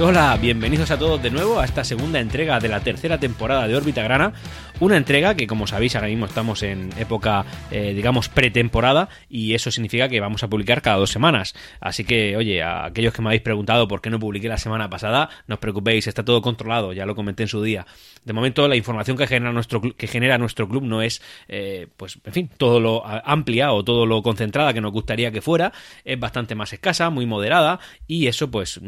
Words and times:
Hola, 0.00 0.36
bienvenidos 0.40 0.90
a 0.90 0.98
todos 0.98 1.22
de 1.22 1.30
nuevo 1.30 1.60
a 1.60 1.64
esta 1.64 1.84
segunda 1.84 2.18
entrega 2.18 2.58
de 2.58 2.68
la 2.68 2.80
tercera 2.80 3.18
temporada 3.18 3.68
de 3.68 3.76
Órbita 3.76 4.02
Grana. 4.02 4.32
Una 4.80 4.96
entrega 4.96 5.36
que, 5.36 5.46
como 5.46 5.68
sabéis, 5.68 5.94
ahora 5.94 6.08
mismo 6.08 6.26
estamos 6.26 6.64
en 6.64 6.90
época, 6.98 7.46
eh, 7.70 7.94
digamos, 7.94 8.28
pretemporada 8.28 9.08
y 9.28 9.54
eso 9.54 9.70
significa 9.70 10.08
que 10.08 10.18
vamos 10.20 10.42
a 10.42 10.48
publicar 10.48 10.82
cada 10.82 10.96
dos 10.96 11.10
semanas. 11.10 11.54
Así 11.80 12.04
que, 12.04 12.36
oye, 12.36 12.60
a 12.60 12.86
aquellos 12.86 13.14
que 13.14 13.22
me 13.22 13.28
habéis 13.28 13.42
preguntado 13.42 13.86
por 13.86 14.02
qué 14.02 14.10
no 14.10 14.18
publiqué 14.18 14.48
la 14.48 14.58
semana 14.58 14.90
pasada, 14.90 15.30
no 15.46 15.54
os 15.54 15.60
preocupéis, 15.60 16.08
está 16.08 16.24
todo 16.24 16.42
controlado, 16.42 16.92
ya 16.92 17.06
lo 17.06 17.14
comenté 17.14 17.44
en 17.44 17.48
su 17.48 17.62
día. 17.62 17.86
De 18.24 18.32
momento, 18.32 18.66
la 18.66 18.76
información 18.76 19.16
que 19.16 19.28
genera 19.28 19.52
nuestro, 19.52 19.80
que 19.80 20.06
genera 20.08 20.38
nuestro 20.38 20.68
club 20.68 20.82
no 20.82 21.02
es, 21.02 21.22
eh, 21.48 21.86
pues, 21.96 22.18
en 22.24 22.32
fin, 22.32 22.50
todo 22.58 22.80
lo 22.80 23.06
amplia 23.06 23.72
o 23.72 23.84
todo 23.84 24.06
lo 24.06 24.22
concentrada 24.22 24.74
que 24.74 24.80
nos 24.80 24.92
gustaría 24.92 25.30
que 25.30 25.40
fuera. 25.40 25.72
Es 26.04 26.18
bastante 26.18 26.56
más 26.56 26.72
escasa, 26.72 27.10
muy 27.10 27.26
moderada 27.26 27.78
y 28.08 28.26
eso, 28.26 28.50
pues 28.50 28.80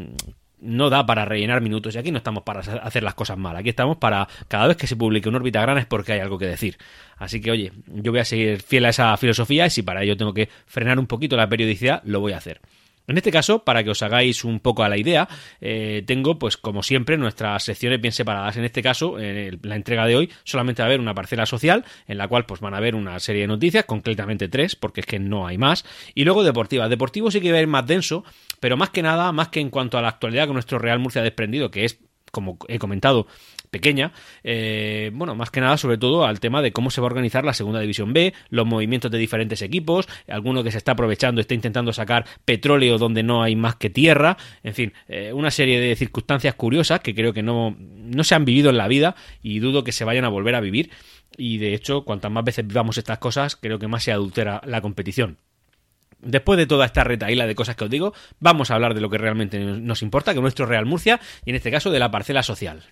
no 0.60 0.90
da 0.90 1.04
para 1.04 1.24
rellenar 1.24 1.60
minutos 1.60 1.94
y 1.94 1.98
aquí 1.98 2.10
no 2.10 2.18
estamos 2.18 2.42
para 2.42 2.60
hacer 2.60 3.02
las 3.02 3.14
cosas 3.14 3.38
mal, 3.38 3.56
aquí 3.56 3.70
estamos 3.70 3.98
para 3.98 4.28
cada 4.48 4.66
vez 4.66 4.76
que 4.76 4.86
se 4.86 4.96
publique 4.96 5.28
una 5.28 5.38
órbita 5.38 5.60
grana 5.60 5.80
es 5.80 5.86
porque 5.86 6.12
hay 6.12 6.20
algo 6.20 6.38
que 6.38 6.46
decir. 6.46 6.78
Así 7.16 7.40
que 7.40 7.50
oye, 7.50 7.72
yo 7.86 8.12
voy 8.12 8.20
a 8.20 8.24
seguir 8.24 8.62
fiel 8.62 8.84
a 8.84 8.90
esa 8.90 9.16
filosofía 9.16 9.66
y 9.66 9.70
si 9.70 9.82
para 9.82 10.02
ello 10.02 10.16
tengo 10.16 10.34
que 10.34 10.48
frenar 10.66 10.98
un 10.98 11.06
poquito 11.06 11.36
la 11.36 11.48
periodicidad, 11.48 12.02
lo 12.04 12.20
voy 12.20 12.32
a 12.32 12.38
hacer. 12.38 12.60
En 13.08 13.16
este 13.16 13.30
caso, 13.30 13.64
para 13.64 13.84
que 13.84 13.90
os 13.90 14.02
hagáis 14.02 14.44
un 14.44 14.60
poco 14.60 14.82
a 14.82 14.88
la 14.88 14.98
idea, 14.98 15.28
eh, 15.60 16.02
tengo, 16.06 16.38
pues 16.38 16.56
como 16.56 16.82
siempre, 16.82 17.16
nuestras 17.16 17.64
secciones 17.64 18.00
bien 18.00 18.12
separadas. 18.12 18.56
En 18.56 18.64
este 18.64 18.82
caso, 18.82 19.18
en 19.18 19.58
la 19.62 19.76
entrega 19.76 20.06
de 20.06 20.16
hoy, 20.16 20.32
solamente 20.44 20.82
va 20.82 20.86
a 20.86 20.88
haber 20.88 21.00
una 21.00 21.14
parcela 21.14 21.46
social, 21.46 21.84
en 22.06 22.18
la 22.18 22.28
cual 22.28 22.46
pues 22.46 22.60
van 22.60 22.74
a 22.74 22.78
haber 22.78 22.94
una 22.94 23.18
serie 23.20 23.42
de 23.42 23.48
noticias, 23.48 23.84
concretamente 23.84 24.48
tres, 24.48 24.76
porque 24.76 25.00
es 25.00 25.06
que 25.06 25.18
no 25.18 25.46
hay 25.46 25.58
más. 25.58 25.84
Y 26.14 26.24
luego 26.24 26.42
deportiva. 26.42 26.88
Deportivo 26.88 27.30
sí 27.30 27.40
que 27.40 27.52
va 27.52 27.58
a 27.58 27.62
ir 27.62 27.66
más 27.66 27.86
denso, 27.86 28.24
pero 28.60 28.76
más 28.76 28.90
que 28.90 29.02
nada, 29.02 29.32
más 29.32 29.48
que 29.48 29.60
en 29.60 29.70
cuanto 29.70 29.98
a 29.98 30.02
la 30.02 30.08
actualidad 30.08 30.46
que 30.46 30.52
nuestro 30.52 30.78
Real 30.78 30.98
Murcia 30.98 31.22
desprendido, 31.22 31.70
que 31.70 31.84
es 31.84 31.98
como 32.32 32.58
he 32.68 32.78
comentado, 32.78 33.26
pequeña. 33.76 34.12
Eh, 34.42 35.10
bueno, 35.12 35.34
más 35.34 35.50
que 35.50 35.60
nada, 35.60 35.76
sobre 35.76 35.98
todo 35.98 36.24
al 36.24 36.40
tema 36.40 36.62
de 36.62 36.72
cómo 36.72 36.90
se 36.90 37.02
va 37.02 37.06
a 37.06 37.10
organizar 37.10 37.44
la 37.44 37.52
segunda 37.52 37.80
división 37.80 38.14
B, 38.14 38.32
los 38.48 38.66
movimientos 38.66 39.10
de 39.10 39.18
diferentes 39.18 39.60
equipos, 39.60 40.08
alguno 40.28 40.64
que 40.64 40.72
se 40.72 40.78
está 40.78 40.92
aprovechando, 40.92 41.42
está 41.42 41.52
intentando 41.52 41.92
sacar 41.92 42.24
petróleo 42.46 42.96
donde 42.96 43.22
no 43.22 43.42
hay 43.42 43.54
más 43.54 43.76
que 43.76 43.90
tierra, 43.90 44.38
en 44.62 44.72
fin, 44.72 44.92
eh, 45.08 45.32
una 45.34 45.50
serie 45.50 45.78
de 45.78 45.94
circunstancias 45.94 46.54
curiosas 46.54 47.00
que 47.00 47.14
creo 47.14 47.34
que 47.34 47.42
no, 47.42 47.76
no 47.78 48.24
se 48.24 48.34
han 48.34 48.46
vivido 48.46 48.70
en 48.70 48.78
la 48.78 48.88
vida 48.88 49.14
y 49.42 49.58
dudo 49.58 49.84
que 49.84 49.92
se 49.92 50.04
vayan 50.04 50.24
a 50.24 50.28
volver 50.28 50.54
a 50.54 50.60
vivir. 50.60 50.90
Y 51.36 51.58
de 51.58 51.74
hecho, 51.74 52.04
cuantas 52.04 52.32
más 52.32 52.44
veces 52.44 52.66
vivamos 52.66 52.96
estas 52.96 53.18
cosas, 53.18 53.56
creo 53.56 53.78
que 53.78 53.88
más 53.88 54.04
se 54.04 54.12
adultera 54.12 54.62
la 54.64 54.80
competición. 54.80 55.36
Después 56.18 56.56
de 56.56 56.66
toda 56.66 56.86
esta 56.86 57.04
retaíla 57.04 57.46
de 57.46 57.54
cosas 57.54 57.76
que 57.76 57.84
os 57.84 57.90
digo, 57.90 58.14
vamos 58.40 58.70
a 58.70 58.74
hablar 58.74 58.94
de 58.94 59.02
lo 59.02 59.10
que 59.10 59.18
realmente 59.18 59.58
nos 59.58 60.02
importa, 60.02 60.32
que 60.32 60.38
es 60.38 60.42
nuestro 60.42 60.66
Real 60.66 60.86
Murcia, 60.86 61.20
y 61.44 61.50
en 61.50 61.56
este 61.56 61.70
caso 61.70 61.90
de 61.90 61.98
la 61.98 62.10
parcela 62.10 62.42
social. 62.42 62.82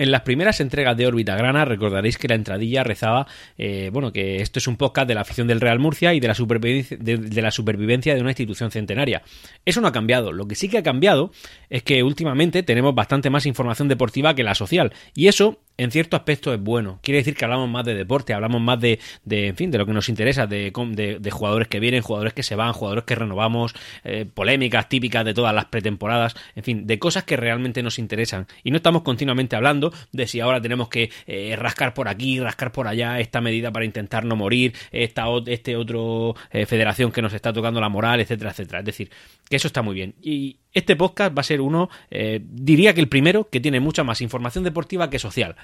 En 0.00 0.10
las 0.10 0.22
primeras 0.22 0.60
entregas 0.60 0.96
de 0.96 1.06
Órbita 1.06 1.36
Grana 1.36 1.66
recordaréis 1.66 2.16
que 2.16 2.26
la 2.26 2.34
entradilla 2.34 2.82
rezaba, 2.82 3.26
eh, 3.58 3.90
bueno, 3.92 4.14
que 4.14 4.36
esto 4.40 4.58
es 4.58 4.66
un 4.66 4.78
podcast 4.78 5.06
de 5.06 5.14
la 5.14 5.20
afición 5.20 5.46
del 5.46 5.60
Real 5.60 5.78
Murcia 5.78 6.14
y 6.14 6.20
de 6.20 6.28
la, 6.28 6.34
supervivencia, 6.34 6.96
de, 6.98 7.42
la 7.42 7.50
supervivencia 7.50 8.14
de 8.14 8.22
una 8.22 8.30
institución 8.30 8.70
centenaria. 8.70 9.20
Eso 9.66 9.82
no 9.82 9.88
ha 9.88 9.92
cambiado. 9.92 10.32
Lo 10.32 10.48
que 10.48 10.54
sí 10.54 10.70
que 10.70 10.78
ha 10.78 10.82
cambiado 10.82 11.32
es 11.68 11.82
que 11.82 12.02
últimamente 12.02 12.62
tenemos 12.62 12.94
bastante 12.94 13.28
más 13.28 13.44
información 13.44 13.88
deportiva 13.88 14.34
que 14.34 14.42
la 14.42 14.54
social. 14.54 14.90
Y 15.14 15.28
eso 15.28 15.58
en 15.80 15.90
cierto 15.90 16.14
aspecto 16.14 16.52
es 16.52 16.60
bueno. 16.60 16.98
Quiere 17.02 17.18
decir 17.18 17.34
que 17.34 17.44
hablamos 17.46 17.70
más 17.70 17.86
de 17.86 17.94
deporte, 17.94 18.34
hablamos 18.34 18.60
más 18.60 18.78
de, 18.78 18.98
de 19.24 19.46
en 19.46 19.56
fin, 19.56 19.70
de 19.70 19.78
lo 19.78 19.86
que 19.86 19.94
nos 19.94 20.10
interesa, 20.10 20.46
de, 20.46 20.70
de, 20.70 21.30
jugadores 21.30 21.68
que 21.68 21.80
vienen, 21.80 22.02
jugadores 22.02 22.34
que 22.34 22.42
se 22.42 22.54
van, 22.54 22.74
jugadores 22.74 23.04
que 23.04 23.14
renovamos, 23.14 23.74
eh, 24.04 24.26
polémicas 24.26 24.90
típicas 24.90 25.24
de 25.24 25.32
todas 25.32 25.54
las 25.54 25.64
pretemporadas, 25.64 26.34
en 26.54 26.64
fin, 26.64 26.86
de 26.86 26.98
cosas 26.98 27.24
que 27.24 27.38
realmente 27.38 27.82
nos 27.82 27.98
interesan. 27.98 28.46
Y 28.62 28.72
no 28.72 28.76
estamos 28.76 29.00
continuamente 29.00 29.56
hablando 29.56 29.90
de 30.12 30.26
si 30.26 30.40
ahora 30.40 30.60
tenemos 30.60 30.90
que 30.90 31.10
eh, 31.26 31.56
rascar 31.56 31.94
por 31.94 32.08
aquí, 32.08 32.38
rascar 32.38 32.72
por 32.72 32.86
allá, 32.86 33.18
esta 33.18 33.40
medida 33.40 33.72
para 33.72 33.86
intentar 33.86 34.26
no 34.26 34.36
morir, 34.36 34.74
esta 34.92 35.24
este 35.46 35.76
otro 35.76 36.34
eh, 36.50 36.66
federación 36.66 37.10
que 37.10 37.22
nos 37.22 37.32
está 37.32 37.54
tocando 37.54 37.80
la 37.80 37.88
moral, 37.88 38.20
etcétera, 38.20 38.50
etcétera. 38.50 38.80
Es 38.80 38.84
decir, 38.84 39.10
que 39.48 39.56
eso 39.56 39.66
está 39.66 39.80
muy 39.80 39.94
bien. 39.94 40.14
Y 40.20 40.58
este 40.72 40.96
podcast 40.96 41.36
va 41.36 41.40
a 41.40 41.44
ser 41.44 41.60
uno, 41.60 41.88
eh, 42.10 42.40
diría 42.42 42.94
que 42.94 43.00
el 43.00 43.08
primero, 43.08 43.48
que 43.48 43.60
tiene 43.60 43.80
mucha 43.80 44.04
más 44.04 44.20
información 44.20 44.64
deportiva 44.64 45.10
que 45.10 45.18
social. 45.18 45.56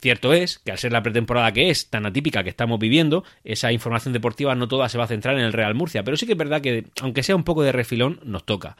Cierto 0.00 0.34
es 0.34 0.58
que 0.58 0.70
al 0.70 0.78
ser 0.78 0.92
la 0.92 1.02
pretemporada 1.02 1.52
que 1.52 1.70
es, 1.70 1.88
tan 1.88 2.04
atípica 2.04 2.42
que 2.42 2.50
estamos 2.50 2.78
viviendo, 2.78 3.24
esa 3.42 3.72
información 3.72 4.12
deportiva 4.12 4.54
no 4.54 4.68
toda 4.68 4.88
se 4.88 4.98
va 4.98 5.04
a 5.04 5.08
centrar 5.08 5.36
en 5.38 5.44
el 5.44 5.52
Real 5.52 5.74
Murcia, 5.74 6.02
pero 6.02 6.16
sí 6.16 6.26
que 6.26 6.32
es 6.32 6.38
verdad 6.38 6.60
que, 6.60 6.84
aunque 7.00 7.22
sea 7.22 7.36
un 7.36 7.44
poco 7.44 7.62
de 7.62 7.72
refilón, 7.72 8.20
nos 8.24 8.44
toca. 8.44 8.76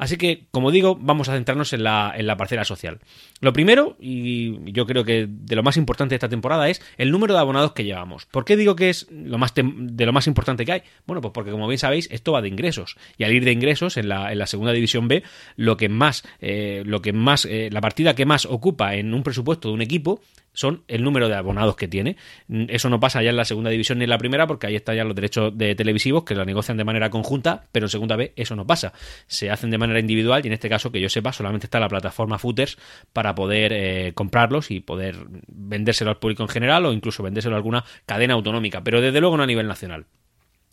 Así 0.00 0.16
que, 0.16 0.46
como 0.50 0.70
digo, 0.70 0.96
vamos 0.98 1.28
a 1.28 1.34
centrarnos 1.34 1.74
en 1.74 1.84
la, 1.84 2.14
en 2.16 2.26
la 2.26 2.38
parcela 2.38 2.64
social. 2.64 3.00
Lo 3.40 3.52
primero, 3.52 3.98
y 4.00 4.72
yo 4.72 4.86
creo 4.86 5.04
que 5.04 5.26
de 5.28 5.54
lo 5.54 5.62
más 5.62 5.76
importante 5.76 6.14
de 6.14 6.16
esta 6.16 6.30
temporada, 6.30 6.70
es 6.70 6.80
el 6.96 7.10
número 7.10 7.34
de 7.34 7.40
abonados 7.40 7.72
que 7.72 7.84
llevamos. 7.84 8.24
¿Por 8.24 8.46
qué 8.46 8.56
digo 8.56 8.74
que 8.76 8.88
es 8.88 9.08
lo 9.10 9.36
más 9.36 9.52
de 9.54 10.06
lo 10.06 10.12
más 10.14 10.26
importante 10.26 10.64
que 10.64 10.72
hay? 10.72 10.82
Bueno, 11.06 11.20
pues 11.20 11.32
porque 11.34 11.50
como 11.50 11.68
bien 11.68 11.78
sabéis, 11.78 12.08
esto 12.10 12.32
va 12.32 12.40
de 12.40 12.48
ingresos. 12.48 12.96
Y 13.18 13.24
al 13.24 13.32
ir 13.34 13.44
de 13.44 13.52
ingresos, 13.52 13.98
en 13.98 14.08
la, 14.08 14.32
en 14.32 14.38
la 14.38 14.46
segunda 14.46 14.72
división 14.72 15.06
B, 15.06 15.22
lo 15.56 15.76
que 15.76 15.90
más, 15.90 16.24
eh, 16.40 16.82
lo 16.86 17.02
que 17.02 17.12
más, 17.12 17.44
eh, 17.44 17.68
la 17.70 17.82
partida 17.82 18.14
que 18.14 18.24
más 18.24 18.46
ocupa 18.46 18.94
en 18.94 19.12
un 19.12 19.22
presupuesto 19.22 19.68
de 19.68 19.74
un 19.74 19.82
equipo 19.82 20.22
son 20.52 20.84
el 20.88 21.04
número 21.04 21.28
de 21.28 21.34
abonados 21.34 21.76
que 21.76 21.88
tiene. 21.88 22.16
Eso 22.48 22.88
no 22.88 23.00
pasa 23.00 23.22
ya 23.22 23.30
en 23.30 23.36
la 23.36 23.44
segunda 23.44 23.70
división 23.70 23.98
ni 23.98 24.04
en 24.04 24.10
la 24.10 24.18
primera, 24.18 24.46
porque 24.46 24.66
ahí 24.66 24.76
están 24.76 24.96
ya 24.96 25.04
los 25.04 25.14
derechos 25.14 25.56
de 25.56 25.74
televisivos 25.74 26.24
que 26.24 26.34
lo 26.34 26.44
negocian 26.44 26.76
de 26.76 26.84
manera 26.84 27.10
conjunta, 27.10 27.66
pero 27.72 27.86
en 27.86 27.90
segunda 27.90 28.16
B 28.16 28.32
eso 28.36 28.56
no 28.56 28.66
pasa. 28.66 28.92
Se 29.26 29.50
hacen 29.50 29.70
de 29.70 29.78
manera 29.78 30.00
individual 30.00 30.42
y 30.44 30.48
en 30.48 30.54
este 30.54 30.68
caso, 30.68 30.90
que 30.90 31.00
yo 31.00 31.08
sepa, 31.08 31.32
solamente 31.32 31.66
está 31.66 31.80
la 31.80 31.88
plataforma 31.88 32.38
Footers 32.38 32.78
para 33.12 33.34
poder 33.34 33.72
eh, 33.72 34.12
comprarlos 34.14 34.70
y 34.70 34.80
poder 34.80 35.16
vendérselo 35.48 36.10
al 36.10 36.18
público 36.18 36.42
en 36.42 36.48
general 36.48 36.86
o 36.86 36.92
incluso 36.92 37.22
vendérselo 37.22 37.54
a 37.54 37.58
alguna 37.58 37.84
cadena 38.06 38.34
autonómica, 38.34 38.82
pero 38.82 39.00
desde 39.00 39.20
luego 39.20 39.36
no 39.36 39.42
a 39.42 39.46
nivel 39.46 39.66
nacional. 39.66 40.06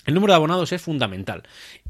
El 0.05 0.13
número 0.13 0.31
de 0.31 0.37
abonados 0.37 0.71
es 0.71 0.81
fundamental. 0.81 1.43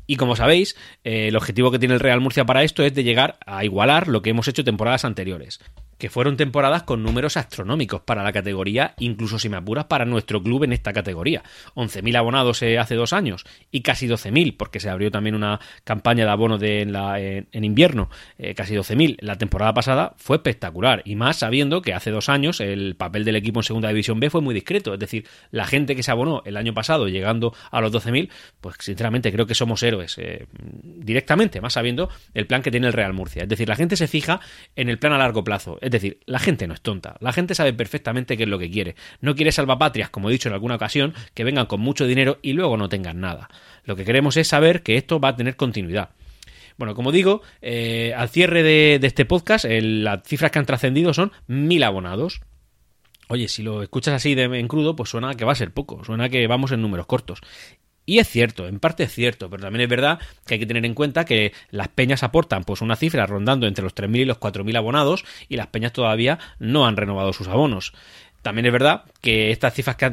Y 0.08 0.16
como 0.16 0.36
sabéis, 0.36 0.76
eh, 1.04 1.28
el 1.28 1.36
objetivo 1.36 1.70
que 1.70 1.78
tiene 1.78 1.94
el 1.94 2.00
Real 2.00 2.20
Murcia 2.20 2.46
para 2.46 2.64
esto 2.64 2.82
es 2.84 2.94
de 2.96 3.04
llegar 3.04 3.38
a 3.46 3.64
igualar 3.64 4.08
lo 4.08 4.24
que 4.24 4.32
hemos 4.32 4.48
hecho 4.48 4.64
temporadas 4.64 5.06
anteriores 5.06 5.60
que 5.98 6.10
fueron 6.10 6.38
temporadas 6.38 6.84
con 6.84 7.04
números 7.04 7.38
astronómicos 7.38 8.02
para 8.02 8.24
la 8.24 8.32
categoría, 8.32 8.94
incluso 9.00 9.40
si 9.40 9.50
me 9.50 9.58
apuras 9.58 9.86
para 9.86 10.06
nuestro 10.06 10.42
club 10.42 10.64
en 10.64 10.74
esta 10.74 10.94
categoría. 10.94 11.44
11.000 11.76 12.18
abonados 12.18 12.62
eh, 12.62 12.78
hace 12.78 12.96
dos 12.96 13.14
años 13.14 13.46
y 13.72 13.82
casi 13.82 14.08
12.000, 14.08 14.56
porque 14.58 14.80
se 14.80 14.90
abrió 14.90 15.12
también 15.12 15.36
una 15.36 15.60
campaña 15.84 16.26
de 16.26 16.32
abono 16.32 16.58
de, 16.58 16.82
en, 16.82 16.94
la, 16.94 17.20
en, 17.20 17.64
invierno, 17.64 18.10
eh, 18.38 18.54
casi 18.54 18.76
12.000. 18.76 19.18
La 19.22 19.38
temporada 19.38 19.74
pasada 19.74 20.14
fue 20.18 20.38
espectacular 20.38 21.02
y 21.06 21.16
más 21.16 21.38
sabiendo 21.38 21.82
que 21.82 21.94
hace 21.94 22.12
dos 22.12 22.30
años 22.30 22.62
el 22.62 22.96
papel 22.96 23.26
del 23.26 23.36
equipo 23.36 23.60
en 23.60 23.64
Segunda 23.64 23.90
División 23.90 24.20
B 24.20 24.30
fue 24.30 24.42
muy 24.42 24.54
discreto, 24.54 24.94
es 24.94 25.00
decir, 25.00 25.26
la 25.52 25.66
gente 25.66 25.96
que 25.96 26.04
se 26.04 26.12
abonó 26.12 26.42
el 26.46 26.58
año 26.58 26.74
pasado 26.74 27.08
llegando 27.08 27.54
a 27.72 27.82
los 27.82 27.92
12.000, 27.92 28.30
pues 28.62 28.76
sinceramente 28.80 29.32
creo 29.32 29.48
que 29.48 29.56
somos 29.56 29.82
héroes 29.84 30.18
eh, 30.18 30.46
directamente, 30.62 31.62
más 31.62 31.74
sabiendo 31.74 32.10
el 32.34 32.48
plan 32.48 32.62
que 32.62 32.72
tiene 32.72 32.88
el 32.88 32.94
Real 32.94 33.14
Murcia. 33.14 33.44
Es 33.44 33.50
decir, 33.50 33.68
la 33.68 33.76
gente 33.76 33.96
se 33.96 34.08
fija 34.08 34.40
en 34.76 34.90
el 34.90 35.00
plan 35.00 35.14
a 35.14 35.18
largo 35.18 35.44
plazo 35.44 35.78
es 35.88 35.92
decir, 35.92 36.20
la 36.26 36.40
gente 36.40 36.68
no 36.68 36.74
es 36.74 36.82
tonta, 36.82 37.16
la 37.22 37.32
gente 37.32 37.56
sabe 37.56 37.72
perfectamente 37.72 38.36
qué 38.36 38.44
es 38.44 38.50
lo 38.50 38.60
que 38.60 38.70
quiere. 38.70 38.96
No 39.22 39.36
quiere 39.36 39.54
salvapatrias, 39.54 40.10
como 40.10 40.28
he 40.28 40.34
dicho 40.34 40.50
en 40.50 40.54
alguna 40.54 40.76
ocasión, 40.76 41.14
que 41.34 41.46
vengan 41.46 41.66
con 41.66 41.80
mucho 41.80 42.06
dinero 42.06 42.40
y 42.42 42.52
luego 42.52 42.76
no 42.76 42.90
tengan 42.90 43.22
nada. 43.22 43.50
Lo 43.86 43.96
que 43.96 44.04
queremos 44.04 44.36
es 44.36 44.50
saber 44.50 44.84
que 44.84 44.98
esto 44.98 45.22
va 45.22 45.30
a 45.30 45.36
tener 45.38 45.56
continuidad. 45.56 46.10
Bueno, 46.78 46.94
como 46.94 47.14
digo, 47.14 47.42
eh, 47.62 48.14
al 48.18 48.28
cierre 48.28 48.64
de, 48.64 49.00
este 49.02 49.24
podcast, 49.24 49.66
las 49.66 50.24
cifras 50.24 50.52
que 50.52 50.60
han 50.60 50.66
trascendido 50.66 51.14
son 51.14 51.32
mil 51.48 51.84
abonados. 51.84 52.42
Oye, 53.30 53.48
si 53.48 53.64
lo 53.64 53.82
escuchas 53.82 54.14
así 54.14 54.36
de, 54.36 54.44
en 54.44 54.68
crudo, 54.68 54.94
pues 54.98 55.10
suena 55.10 55.36
que 55.36 55.46
va 55.46 55.54
a 55.54 55.56
ser 55.56 55.72
poco, 55.72 56.04
suena 56.04 56.28
que 56.28 56.46
vamos 56.48 56.74
en 56.74 56.82
números 56.82 57.06
cortos. 57.06 57.40
Y 58.10 58.20
es 58.20 58.30
cierto, 58.30 58.70
en 58.70 58.80
parte 58.80 59.04
es 59.04 59.14
cierto, 59.14 59.50
pero 59.50 59.64
también 59.64 59.82
es 59.82 59.90
verdad 59.90 60.18
que 60.46 60.54
hay 60.54 60.60
que 60.62 60.66
tener 60.66 60.86
en 60.86 60.94
cuenta 60.94 61.26
que 61.26 61.52
las 61.72 61.90
peñas 61.90 62.24
aportan 62.24 62.64
pues 62.64 62.80
una 62.80 62.96
cifra 62.96 63.26
rondando 63.26 63.68
entre 63.68 63.84
los 63.84 63.94
3.000 63.94 64.20
y 64.20 64.26
los 64.26 64.40
4.000 64.40 64.78
abonados 64.78 65.26
y 65.50 65.58
las 65.58 65.68
peñas 65.68 65.92
todavía 65.92 66.40
no 66.58 66.88
han 66.88 66.96
renovado 66.96 67.34
sus 67.34 67.50
abonos. 67.50 67.92
También 68.42 68.66
es 68.66 68.72
verdad 68.72 69.04
que 69.22 69.52
estas 69.52 69.74
cifras 69.74 69.98
que, 69.98 70.06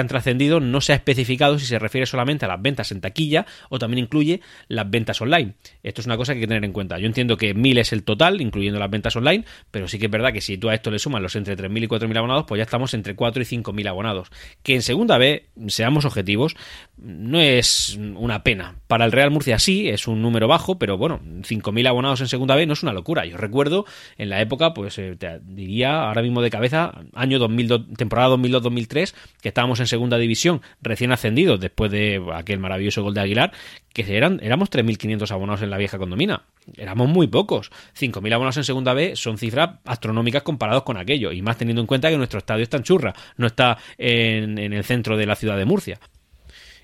han, 0.00 0.08
trascendido 0.08 0.60
no 0.60 0.80
se 0.80 0.92
ha 0.92 0.96
especificado 0.96 1.58
si 1.58 1.66
se 1.66 1.78
refiere 1.78 2.06
solamente 2.06 2.44
a 2.44 2.48
las 2.48 2.62
ventas 2.62 2.92
en 2.92 3.00
taquilla 3.00 3.46
o 3.68 3.78
también 3.78 4.04
incluye 4.04 4.40
las 4.68 4.88
ventas 4.88 5.20
online. 5.20 5.54
Esto 5.82 6.00
es 6.00 6.06
una 6.06 6.16
cosa 6.16 6.32
que 6.32 6.38
hay 6.38 6.42
que 6.42 6.48
tener 6.48 6.64
en 6.64 6.72
cuenta. 6.72 6.98
Yo 6.98 7.06
entiendo 7.06 7.36
que 7.36 7.54
1.000 7.54 7.80
es 7.80 7.92
el 7.92 8.04
total, 8.04 8.40
incluyendo 8.40 8.78
las 8.78 8.90
ventas 8.90 9.16
online, 9.16 9.44
pero 9.70 9.88
sí 9.88 9.98
que 9.98 10.06
es 10.06 10.10
verdad 10.10 10.32
que 10.32 10.40
si 10.40 10.56
tú 10.58 10.68
a 10.68 10.74
esto 10.74 10.90
le 10.90 10.98
sumas 10.98 11.22
los 11.22 11.34
entre 11.36 11.56
3.000 11.56 11.84
y 11.84 11.88
4.000 11.88 12.16
abonados, 12.16 12.44
pues 12.46 12.58
ya 12.58 12.64
estamos 12.64 12.94
entre 12.94 13.16
4 13.16 13.42
y 13.42 13.46
5.000 13.46 13.88
abonados. 13.88 14.30
Que 14.62 14.74
en 14.74 14.82
segunda 14.82 15.18
B, 15.18 15.46
seamos 15.68 16.04
objetivos, 16.04 16.56
no 16.96 17.40
es 17.40 17.98
una 18.14 18.42
pena. 18.42 18.76
Para 18.86 19.04
el 19.04 19.12
Real 19.12 19.30
Murcia 19.30 19.58
sí, 19.58 19.88
es 19.88 20.06
un 20.06 20.22
número 20.22 20.48
bajo, 20.48 20.78
pero 20.78 20.96
bueno, 20.96 21.20
5.000 21.22 21.88
abonados 21.88 22.20
en 22.20 22.28
segunda 22.28 22.54
B 22.54 22.66
no 22.66 22.74
es 22.74 22.82
una 22.82 22.92
locura. 22.92 23.24
Yo 23.24 23.36
recuerdo 23.36 23.84
en 24.18 24.30
la 24.30 24.40
época, 24.40 24.74
pues 24.74 24.98
eh, 24.98 25.16
te 25.18 25.40
diría 25.42 26.02
ahora 26.04 26.22
mismo 26.22 26.42
de 26.42 26.50
cabeza, 26.50 26.92
año 27.14 27.38
2002 27.70 28.10
temporada 28.10 28.34
2002-2003, 28.36 29.14
que 29.40 29.48
estábamos 29.48 29.80
en 29.80 29.86
segunda 29.86 30.18
división, 30.18 30.62
recién 30.82 31.12
ascendidos 31.12 31.60
después 31.60 31.90
de 31.90 32.22
aquel 32.34 32.58
maravilloso 32.58 33.02
gol 33.02 33.14
de 33.14 33.20
Aguilar, 33.20 33.52
que 33.92 34.16
eran, 34.16 34.40
éramos 34.42 34.70
3.500 34.70 35.30
abonados 35.30 35.62
en 35.62 35.70
la 35.70 35.78
vieja 35.78 35.98
condomina. 35.98 36.42
Éramos 36.76 37.08
muy 37.08 37.26
pocos. 37.26 37.70
5.000 37.98 38.34
abonados 38.34 38.56
en 38.56 38.64
segunda 38.64 38.94
B 38.94 39.16
son 39.16 39.38
cifras 39.38 39.78
astronómicas 39.84 40.42
comparados 40.42 40.82
con 40.82 40.96
aquello, 40.96 41.32
y 41.32 41.42
más 41.42 41.56
teniendo 41.56 41.80
en 41.80 41.86
cuenta 41.86 42.10
que 42.10 42.16
nuestro 42.16 42.38
estadio 42.38 42.62
está 42.62 42.76
en 42.76 42.82
churra, 42.82 43.14
no 43.36 43.46
está 43.46 43.78
en, 43.98 44.58
en 44.58 44.72
el 44.72 44.84
centro 44.84 45.16
de 45.16 45.26
la 45.26 45.36
ciudad 45.36 45.56
de 45.56 45.64
Murcia. 45.64 46.00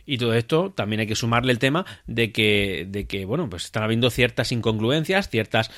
Y 0.06 0.18
todo 0.18 0.34
esto 0.34 0.70
también 0.70 1.00
hay 1.00 1.06
que 1.06 1.16
sumarle 1.16 1.52
el 1.52 1.58
tema 1.58 1.84
de 2.06 2.30
que, 2.30 2.86
de 2.88 3.06
que 3.06 3.24
bueno, 3.24 3.50
pues 3.50 3.64
están 3.64 3.82
habiendo 3.82 4.08
ciertas 4.08 4.52
incongruencias, 4.52 5.28
ciertas 5.28 5.70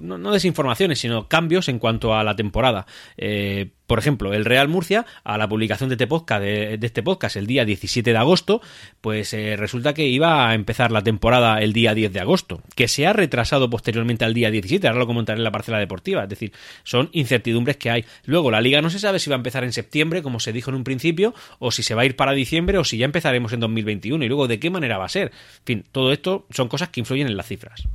no, 0.00 0.32
desinformaciones, 0.32 1.00
sino 1.00 1.28
cambios 1.28 1.68
en 1.68 1.80
cuanto 1.80 2.14
a 2.14 2.22
la 2.22 2.36
temporada. 2.36 2.86
Eh, 3.16 3.72
por 3.86 3.98
ejemplo, 3.98 4.32
el 4.32 4.44
Real 4.44 4.68
Murcia, 4.68 5.04
a 5.24 5.36
la 5.36 5.48
publicación 5.48 5.88
de 5.90 5.94
este 5.94 6.06
podcast, 6.06 6.42
de, 6.42 6.78
este 6.80 7.02
podcast 7.02 7.36
el 7.36 7.46
día 7.46 7.64
17 7.64 8.12
de 8.12 8.16
agosto, 8.16 8.62
pues 9.00 9.34
eh, 9.34 9.56
resulta 9.56 9.92
que 9.92 10.06
iba 10.06 10.48
a 10.48 10.54
empezar 10.54 10.90
la 10.90 11.02
temporada 11.02 11.58
el 11.58 11.72
día 11.72 11.94
10 11.94 12.12
de 12.12 12.20
agosto, 12.20 12.62
que 12.74 12.88
se 12.88 13.06
ha 13.06 13.12
retrasado 13.12 13.68
posteriormente 13.68 14.24
al 14.24 14.34
día 14.34 14.50
17, 14.50 14.86
ahora 14.86 15.00
lo 15.00 15.06
comentaré 15.06 15.38
en 15.38 15.44
la 15.44 15.52
parcela 15.52 15.78
deportiva, 15.78 16.22
es 16.22 16.28
decir, 16.28 16.52
son 16.82 17.10
incertidumbres 17.12 17.76
que 17.76 17.90
hay. 17.90 18.04
Luego, 18.24 18.50
la 18.50 18.60
liga 18.60 18.80
no 18.80 18.90
se 18.90 18.98
sabe 18.98 19.18
si 19.18 19.28
va 19.28 19.36
a 19.36 19.38
empezar 19.38 19.64
en 19.64 19.72
septiembre, 19.72 20.22
como 20.22 20.40
se 20.40 20.52
dijo 20.52 20.70
en 20.70 20.76
un 20.76 20.84
principio, 20.84 21.34
o 21.58 21.70
si 21.70 21.82
se 21.82 21.94
va 21.94 22.02
a 22.02 22.04
ir 22.06 22.16
para 22.16 22.32
diciembre, 22.32 22.78
o 22.78 22.84
si 22.84 22.96
ya 22.96 23.04
empezaremos 23.04 23.52
en 23.52 23.60
2021, 23.60 24.24
y 24.24 24.28
luego 24.28 24.48
de 24.48 24.58
qué 24.58 24.70
manera 24.70 24.98
va 24.98 25.04
a 25.04 25.10
ser. 25.10 25.32
En 25.58 25.64
fin, 25.64 25.84
todo 25.92 26.12
esto 26.12 26.46
son 26.50 26.68
cosas 26.68 26.88
que 26.88 27.00
influyen 27.00 27.26
en 27.26 27.36
las 27.36 27.46
cifras. 27.46 27.86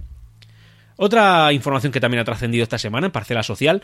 Otra 0.98 1.54
información 1.54 1.94
que 1.94 2.02
también 2.02 2.20
ha 2.20 2.26
trascendido 2.26 2.62
esta 2.64 2.78
semana 2.78 3.08
en 3.08 3.12
Parcela 3.12 3.42
Social 3.42 3.82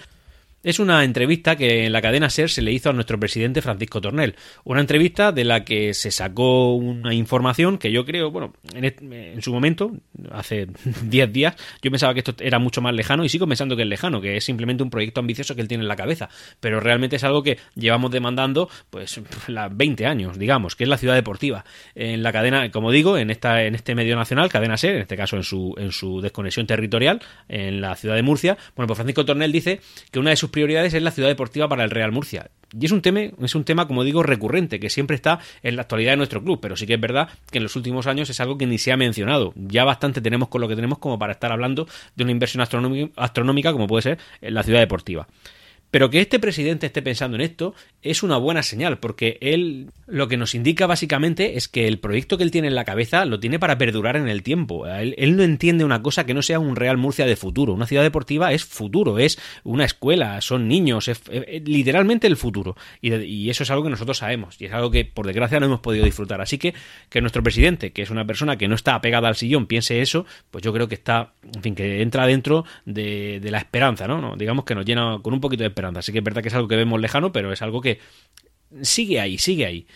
es 0.66 0.80
una 0.80 1.04
entrevista 1.04 1.56
que 1.56 1.86
en 1.86 1.94
la 1.94 2.02
cadena 2.02 2.28
SER 2.28 2.50
se 2.50 2.64
le 2.64 2.72
hizo 2.72 2.90
a 2.90 2.94
nuestro 2.94 3.20
presidente 3.20 3.62
Francisco 3.62 4.02
Tornel. 4.02 4.36
Una 4.64 4.82
entrevista 4.82 5.32
de 5.32 5.44
la 5.46 5.64
que 5.64 5.94
se 5.94 6.10
sacó 6.10 6.74
una 6.74 7.14
información 7.14 7.78
que 7.78 7.92
yo 7.92 8.04
creo, 8.04 8.32
bueno, 8.32 8.54
en, 8.74 9.42
su 9.44 9.54
momento, 9.54 9.92
hace 10.32 10.68
10 11.04 11.32
días, 11.32 11.56
yo 11.84 11.92
pensaba 11.92 12.16
que 12.16 12.22
esto 12.22 12.34
era 12.40 12.58
mucho 12.58 12.82
más 12.82 12.96
lejano 12.96 13.24
y 13.24 13.30
sigo 13.30 13.48
pensando 13.48 13.76
que 13.76 13.84
es 13.84 13.88
lejano, 13.88 14.20
que 14.20 14.38
es 14.38 14.44
simplemente 14.44 14.82
un 14.82 14.90
proyecto 14.90 15.20
ambicioso 15.20 15.54
que 15.54 15.62
él 15.62 15.68
tiene 15.68 15.84
en 15.84 15.88
la 15.88 15.96
cabeza. 15.96 16.30
Pero 16.60 16.80
realmente 16.80 17.18
es 17.18 17.24
algo 17.24 17.44
que 17.44 17.60
llevamos 17.76 18.10
demandando, 18.10 18.68
pues, 18.90 19.22
las 19.48 19.76
20 19.78 20.08
años, 20.08 20.40
digamos, 20.40 20.76
que 20.76 20.86
es 20.86 20.90
la 20.90 20.98
ciudad 20.98 21.14
deportiva. 21.14 21.64
En 21.94 22.24
la 22.24 22.34
cadena, 22.34 22.72
como 22.72 22.90
digo, 22.90 23.20
en, 23.20 23.30
esta, 23.30 23.62
en 23.64 23.76
este 23.76 23.94
medio 23.94 24.16
nacional, 24.16 24.50
cadena 24.50 24.78
SER, 24.78 24.96
en 24.96 25.02
este 25.04 25.16
caso 25.16 25.36
en 25.36 25.44
su, 25.44 25.76
en 25.78 25.92
su 25.92 26.22
desconexión 26.22 26.66
territorial, 26.66 27.22
en 27.50 27.82
la 27.82 27.96
ciudad 27.96 28.16
de 28.16 28.24
Murcia, 28.24 28.58
bueno, 28.76 28.88
pues 28.88 28.98
Francisco 28.98 29.26
Tornel 29.26 29.52
dice 29.52 29.80
que 30.10 30.18
una 30.18 30.32
de 30.32 30.38
sus 30.38 30.50
prioridades 30.56 30.94
es 30.94 31.04
la 31.04 31.12
ciudad 31.12 31.28
deportiva 31.28 31.68
para 31.68 31.84
el 31.84 31.92
Real 31.92 32.14
Murcia. 32.14 32.50
Y 32.72 32.86
es 32.86 32.92
un 32.94 33.02
tema, 33.02 33.20
es 33.42 33.56
un 33.56 33.66
tema, 33.66 33.88
como 33.88 34.06
digo, 34.06 34.24
recurrente, 34.24 34.80
que 34.80 34.90
siempre 34.90 35.18
está 35.18 35.40
en 35.64 35.76
la 35.76 35.82
actualidad 35.82 36.14
de 36.14 36.18
nuestro 36.18 36.42
club, 36.42 36.60
pero 36.62 36.78
sí 36.78 36.88
que 36.88 36.94
es 36.94 37.02
verdad 37.02 37.28
que 37.52 37.58
en 37.58 37.64
los 37.64 37.76
últimos 37.76 38.08
años 38.08 38.30
es 38.30 38.40
algo 38.40 38.58
que 38.58 38.66
ni 38.66 38.78
se 38.78 38.94
ha 38.94 38.98
mencionado. 38.98 39.54
Ya 39.56 39.84
bastante 39.84 40.22
tenemos 40.22 40.48
con 40.48 40.62
lo 40.62 40.70
que 40.70 40.76
tenemos 40.78 40.98
como 41.00 41.20
para 41.20 41.34
estar 41.34 41.52
hablando 41.52 41.88
de 42.16 42.24
una 42.24 42.32
inversión 42.32 42.62
astronómica 42.62 43.74
como 43.74 43.86
puede 43.86 44.02
ser 44.02 44.20
en 44.42 44.54
la 44.54 44.64
ciudad 44.64 44.80
deportiva. 44.80 45.28
Pero 45.96 46.10
que 46.10 46.20
este 46.20 46.40
presidente 46.40 46.88
esté 46.88 47.02
pensando 47.02 47.36
en 47.36 47.42
esto 47.42 47.74
es 48.02 48.22
una 48.22 48.36
buena 48.36 48.64
señal, 48.64 49.00
porque 49.00 49.38
él 49.40 49.92
lo 50.08 50.28
que 50.28 50.36
nos 50.36 50.54
indica 50.54 50.88
básicamente 50.88 51.56
es 51.56 51.70
que 51.70 51.88
el 51.88 52.00
proyecto 52.00 52.38
que 52.38 52.44
él 52.44 52.52
tiene 52.52 52.68
en 52.68 52.76
la 52.76 52.84
cabeza 52.84 53.24
lo 53.24 53.40
tiene 53.40 53.60
para 53.60 53.78
perdurar 53.78 54.18
en 54.18 54.28
el 54.28 54.44
tiempo. 54.44 54.86
Él, 54.88 55.38
no 55.38 55.44
entiende 55.44 55.86
una 55.86 56.04
cosa 56.04 56.26
que 56.26 56.34
no 56.34 56.42
sea 56.42 56.60
un 56.60 56.76
Real 56.76 56.98
Murcia 56.98 57.26
de 57.26 57.38
futuro. 57.38 57.72
Una 57.72 57.88
ciudad 57.88 58.04
deportiva 58.04 58.52
es 58.52 58.66
futuro, 58.66 59.20
es 59.20 59.40
una 59.64 59.86
escuela, 59.86 60.42
son 60.42 60.68
niños, 60.68 61.08
es, 61.08 61.22
literalmente 61.64 62.28
el 62.28 62.36
futuro. 62.36 62.76
Y, 63.00 63.50
eso 63.50 63.64
es 63.64 63.72
algo 63.72 63.86
que 63.86 63.90
nosotros 63.90 64.18
sabemos 64.18 64.60
y 64.60 64.66
es 64.66 64.74
algo 64.74 64.92
que 64.92 65.06
por 65.06 65.26
desgracia 65.26 65.62
no 65.62 65.68
hemos 65.68 65.80
podido 65.80 66.04
disfrutar. 66.04 66.42
Así 66.42 66.58
que 66.58 66.74
que 67.10 67.22
nuestro 67.22 67.42
presidente, 67.42 67.94
que 67.94 68.02
es 68.02 68.10
una 68.10 68.26
persona 68.26 68.58
que 68.58 68.68
no 68.68 68.76
está 68.76 68.96
apegada 68.96 69.30
al 69.30 69.38
sillón, 69.38 69.66
piense 69.66 70.02
eso, 70.02 70.26
pues 70.52 70.62
yo 70.62 70.74
creo 70.74 70.90
que 70.90 70.96
está, 70.96 71.32
en 71.56 71.62
fin, 71.64 71.74
que 71.74 72.02
entra 72.02 72.28
dentro 72.28 72.66
de, 72.84 73.40
la 73.46 73.60
esperanza, 73.60 74.10
¿no? 74.10 74.20
¿no? 74.20 74.36
Digamos 74.36 74.66
que 74.66 74.76
nos 74.76 74.86
llena 74.86 75.20
con 75.22 75.34
un 75.34 75.40
poquito 75.40 75.64
de 75.64 75.70
esperanza 75.70 75.85
Así 75.96 76.12
que 76.12 76.20
es 76.20 76.24
verdad 76.24 76.42
que 76.42 76.50
es 76.50 76.54
algo 76.54 76.68
que 76.68 76.76
vemos 76.76 77.00
lejano, 77.00 77.32
pero 77.32 77.52
es 77.52 77.62
algo 77.62 77.82
que 77.82 78.00
sigue 78.82 79.20
ahí, 79.20 79.38
sigue 79.38 79.66
ahí. 79.66 79.88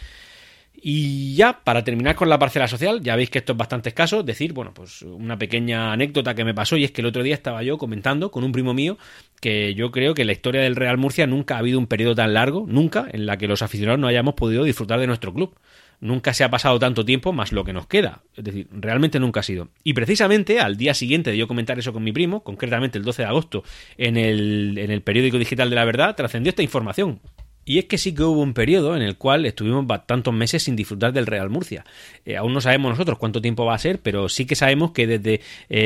Y 0.81 1.35
ya, 1.35 1.61
para 1.63 1.83
terminar 1.83 2.15
con 2.15 2.29
la 2.29 2.39
parcela 2.39 2.67
social, 2.67 3.01
ya 3.01 3.15
veis 3.17 3.29
que 3.29 3.39
esto 3.39 3.51
es 3.51 3.57
bastante 3.57 3.89
escaso, 3.89 4.23
decir, 4.23 4.53
bueno, 4.53 4.73
pues 4.73 5.01
una 5.01 5.37
pequeña 5.37 5.91
anécdota 5.91 6.35
que 6.35 6.45
me 6.45 6.53
pasó 6.53 6.77
y 6.77 6.85
es 6.85 6.91
que 6.91 7.01
el 7.01 7.07
otro 7.07 7.21
día 7.21 7.33
estaba 7.33 7.63
yo 7.63 7.77
comentando 7.77 8.31
con 8.31 8.45
un 8.45 8.53
primo 8.53 8.73
mío 8.73 8.97
que 9.41 9.73
yo 9.73 9.91
creo 9.91 10.13
que 10.13 10.21
en 10.21 10.27
la 10.27 10.33
historia 10.33 10.61
del 10.61 10.77
Real 10.77 10.97
Murcia 10.97 11.27
nunca 11.27 11.55
ha 11.55 11.59
habido 11.59 11.79
un 11.79 11.87
periodo 11.87 12.15
tan 12.15 12.33
largo, 12.33 12.65
nunca, 12.67 13.07
en 13.11 13.25
la 13.25 13.37
que 13.37 13.47
los 13.47 13.61
aficionados 13.61 13.99
no 13.99 14.07
hayamos 14.07 14.35
podido 14.35 14.63
disfrutar 14.63 14.99
de 14.99 15.07
nuestro 15.07 15.33
club. 15.33 15.53
Nunca 16.01 16.33
se 16.33 16.43
ha 16.43 16.49
pasado 16.49 16.79
tanto 16.79 17.03
tiempo 17.03 17.33
más 17.33 17.51
lo 17.51 17.63
que 17.63 17.73
nos 17.73 17.87
queda. 17.87 18.21
Es 18.35 18.43
decir, 18.43 18.67
realmente 18.71 19.19
nunca 19.19 19.41
ha 19.41 19.43
sido. 19.43 19.69
Y 19.83 19.93
precisamente 19.93 20.59
al 20.59 20.77
día 20.77 20.93
siguiente 20.93 21.31
de 21.31 21.37
yo 21.37 21.47
comentar 21.47 21.77
eso 21.77 21.91
con 21.91 22.03
mi 22.03 22.11
primo, 22.11 22.43
concretamente 22.43 22.97
el 22.97 23.03
12 23.03 23.23
de 23.23 23.27
agosto, 23.27 23.63
en 23.97 24.17
el, 24.17 24.77
en 24.77 24.91
el 24.91 25.01
periódico 25.01 25.37
digital 25.37 25.69
de 25.69 25.75
la 25.75 25.85
verdad, 25.85 26.15
trascendió 26.15 26.49
esta 26.49 26.63
información. 26.63 27.19
Y 27.69 27.77
es 27.77 27.85
que 27.85 27.99
sí 27.99 28.15
que 28.15 28.23
hubo 28.23 28.41
un 28.41 28.55
periodo 28.55 28.95
en 28.95 29.03
el 29.03 29.15
cual 29.15 29.45
estuvimos 29.45 29.85
tantos 30.07 30.33
meses 30.33 30.63
sin 30.63 30.75
disfrutar 30.75 31.13
del 31.13 31.27
Real 31.27 31.51
Murcia. 31.51 31.85
Eh, 32.25 32.35
aún 32.35 32.51
no 32.51 32.61
sabemos 32.61 32.89
nosotros 32.89 33.19
cuánto 33.19 33.43
tiempo 33.43 33.63
va 33.63 33.75
a 33.75 33.77
ser, 33.77 33.99
pero 33.99 34.27
sí 34.27 34.47
que 34.47 34.55
sabemos 34.55 34.89
que 34.89 35.05
desde 35.05 35.41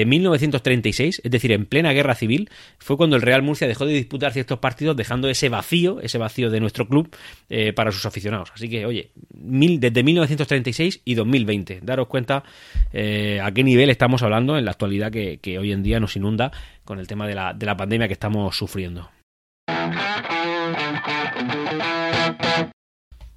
1936, 0.05 1.17
eh, 1.17 1.21
es 1.25 1.29
decir, 1.29 1.51
en 1.51 1.65
plena 1.65 1.91
guerra 1.91 2.15
civil, 2.15 2.49
fue 2.79 2.95
cuando 2.95 3.17
el 3.17 3.21
Real 3.21 3.41
Murcia 3.41 3.67
dejó 3.67 3.85
de 3.85 3.95
disputar 3.95 4.31
ciertos 4.31 4.59
partidos, 4.59 4.95
dejando 4.95 5.27
ese 5.27 5.49
vacío, 5.49 5.99
ese 5.99 6.17
vacío 6.17 6.49
de 6.49 6.61
nuestro 6.61 6.87
club 6.87 7.13
eh, 7.49 7.73
para 7.73 7.91
sus 7.91 8.05
aficionados. 8.05 8.53
Así 8.55 8.69
que, 8.69 8.85
oye, 8.85 9.11
desde 9.29 10.03
1936 10.03 11.01
y 11.03 11.15
2020, 11.15 11.81
daros 11.83 12.07
cuenta 12.07 12.45
a 12.93 13.51
qué 13.51 13.63
nivel 13.65 13.89
estamos 13.89 14.23
hablando 14.23 14.57
en 14.57 14.63
la 14.63 14.71
actualidad 14.71 15.11
que, 15.11 15.39
que, 15.39 15.59
hoy 15.59 15.73
en 15.73 15.83
día 15.83 15.99
nos 15.99 16.15
inunda 16.15 16.53
con 16.85 16.97
el 16.99 17.07
tema 17.07 17.27
de 17.27 17.35
la, 17.35 17.51
de 17.51 17.65
la 17.65 17.75
pandemia 17.75 18.07
que 18.07 18.13
estamos 18.13 18.55
sufriendo. 18.55 19.09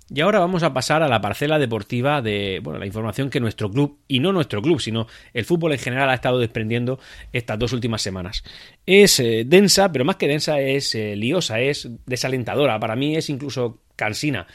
Y 0.09 0.21
ahora 0.21 0.39
vamos 0.39 0.63
a 0.63 0.73
pasar 0.73 1.03
a 1.03 1.09
la 1.09 1.21
parcela 1.21 1.59
deportiva 1.59 2.23
de 2.23 2.61
bueno, 2.63 2.79
la 2.79 2.87
información 2.87 3.29
que 3.29 3.41
nuestro 3.41 3.71
club, 3.71 3.99
y 4.07 4.21
no 4.21 4.33
nuestro 4.33 4.63
club, 4.63 4.81
sino 4.81 5.09
el 5.33 5.45
fútbol 5.45 5.73
en 5.73 5.79
general 5.79 6.11
ha 6.11 6.15
estado 6.15 6.39
desprendiendo 6.39 7.01
estas 7.33 7.59
dos 7.59 7.73
últimas 7.73 8.03
semanas. 8.03 8.45
Es 8.87 9.19
eh, 9.19 9.43
densa, 9.45 9.91
pero 9.91 10.05
más 10.05 10.17
que 10.17 10.29
densa 10.29 10.61
es 10.61 10.95
eh, 10.95 11.17
liosa, 11.17 11.61
es 11.61 11.89
desalentadora, 12.07 12.79
para 12.79 12.95
mí 12.95 13.17
es 13.17 13.29
incluso 13.31 13.81
cansina. 13.97 14.47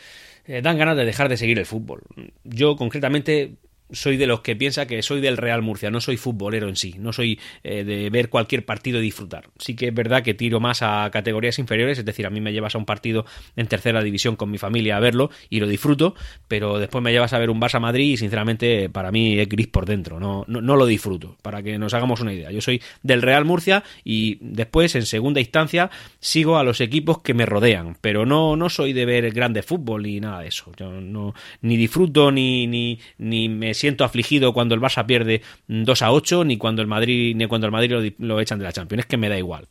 Eh, 0.46 0.62
dan 0.62 0.78
ganas 0.78 0.96
de 0.96 1.06
dejar 1.06 1.28
de 1.28 1.38
seguir 1.38 1.60
el 1.60 1.66
fútbol. 1.66 2.02
Yo 2.44 2.78
concretamente 2.78 3.56
soy 3.92 4.18
de 4.18 4.28
los 4.28 4.42
que 4.42 4.56
piensa 4.56 4.86
que 4.86 5.02
soy 5.02 5.22
del 5.22 5.38
Real 5.38 5.62
Murcia, 5.62 5.92
no 5.92 6.02
soy 6.02 6.18
futbolero 6.18 6.70
en 6.70 6.76
sí, 6.76 6.96
no 6.98 7.14
soy 7.14 7.40
eh, 7.64 7.84
de 7.84 8.10
ver 8.10 8.30
cualquier 8.30 8.66
partido 8.66 9.00
y 9.00 9.04
disfrutar. 9.04 9.50
Sí 9.58 9.76
que 9.76 9.88
es 9.88 9.94
verdad 9.94 10.24
que 10.24 10.34
tiro 10.34 10.60
más 10.60 10.82
a 10.82 11.10
categorías 11.12 11.60
inferiores, 11.60 12.00
es 12.00 12.06
decir, 12.06 12.26
a 12.26 12.30
mí 12.30 12.42
me 12.42 12.54
llevas 12.54 12.76
a 12.76 12.78
un 12.78 12.86
partido 12.86 13.26
en 13.56 13.68
tercera 13.68 14.02
división 14.04 14.36
con 14.36 14.52
mi 14.52 14.58
familia 14.58 14.98
a 14.98 15.00
verlo 15.00 15.30
y 15.50 15.60
lo 15.60 15.68
disfruto, 15.68 16.16
pero 16.48 16.80
después 16.80 17.04
me 17.04 17.12
llevas 17.12 17.34
a 17.34 17.40
ver 17.40 17.50
un 17.50 17.60
Barça 17.60 17.80
Madrid 17.80 18.14
y 18.14 18.18
sinceramente 18.18 18.90
para 18.90 19.12
mí 19.12 19.40
es 19.40 19.50
gris 19.50 19.68
por 19.68 19.86
dentro, 19.86 20.20
no, 20.20 20.46
no, 20.48 20.62
no 20.62 20.76
lo 20.76 20.86
disfruto, 20.86 21.38
para 21.42 21.62
que 21.64 21.78
nos 21.78 21.94
hagamos 21.94 22.22
una 22.22 22.34
idea. 22.34 22.52
Yo 22.52 22.62
soy 22.62 22.82
del 23.04 23.22
Real 23.22 23.46
Murcia 23.46 23.84
y 24.04 24.38
después 24.42 24.96
en 24.96 25.06
segunda 25.06 25.40
instancia 25.40 25.90
sigo 26.20 26.58
a 26.58 26.64
los 26.64 26.82
equipos 26.82 27.20
que 27.20 27.34
me 27.34 27.46
rodean, 27.46 27.98
pero 28.02 28.26
no, 28.26 28.56
no 28.56 28.70
soy 28.70 28.94
de 28.94 29.06
ver 29.06 29.32
grande 29.32 29.64
fútbol 29.64 30.04
ni 30.04 30.20
nada 30.20 30.42
de 30.42 30.48
eso. 30.48 30.72
Yo 30.78 30.92
no, 30.92 31.34
ni 31.62 31.78
disfruto 31.78 32.32
ni, 32.32 32.68
ni, 32.68 33.00
ni 33.18 33.50
siento 33.82 34.04
afligido 34.04 34.54
cuando 34.54 34.76
el 34.76 34.82
Barça 34.82 35.06
pierde 35.06 35.42
2 35.68 36.02
a 36.02 36.12
8, 36.12 36.46
ni 36.46 36.58
cuando 36.58 36.82
el 36.82 36.88
Madrid, 36.88 37.36
ni 37.36 37.46
cuando 37.48 37.68
el 37.68 37.72
Madrid 37.72 38.14
lo, 38.18 38.40
echan 38.40 38.60
de 38.60 38.66
la 38.66 38.72
Champions. 38.72 39.02
Es 39.02 39.06
que 39.08 39.18
me 39.18 39.30
da 39.30 39.38
igual. 39.38 39.68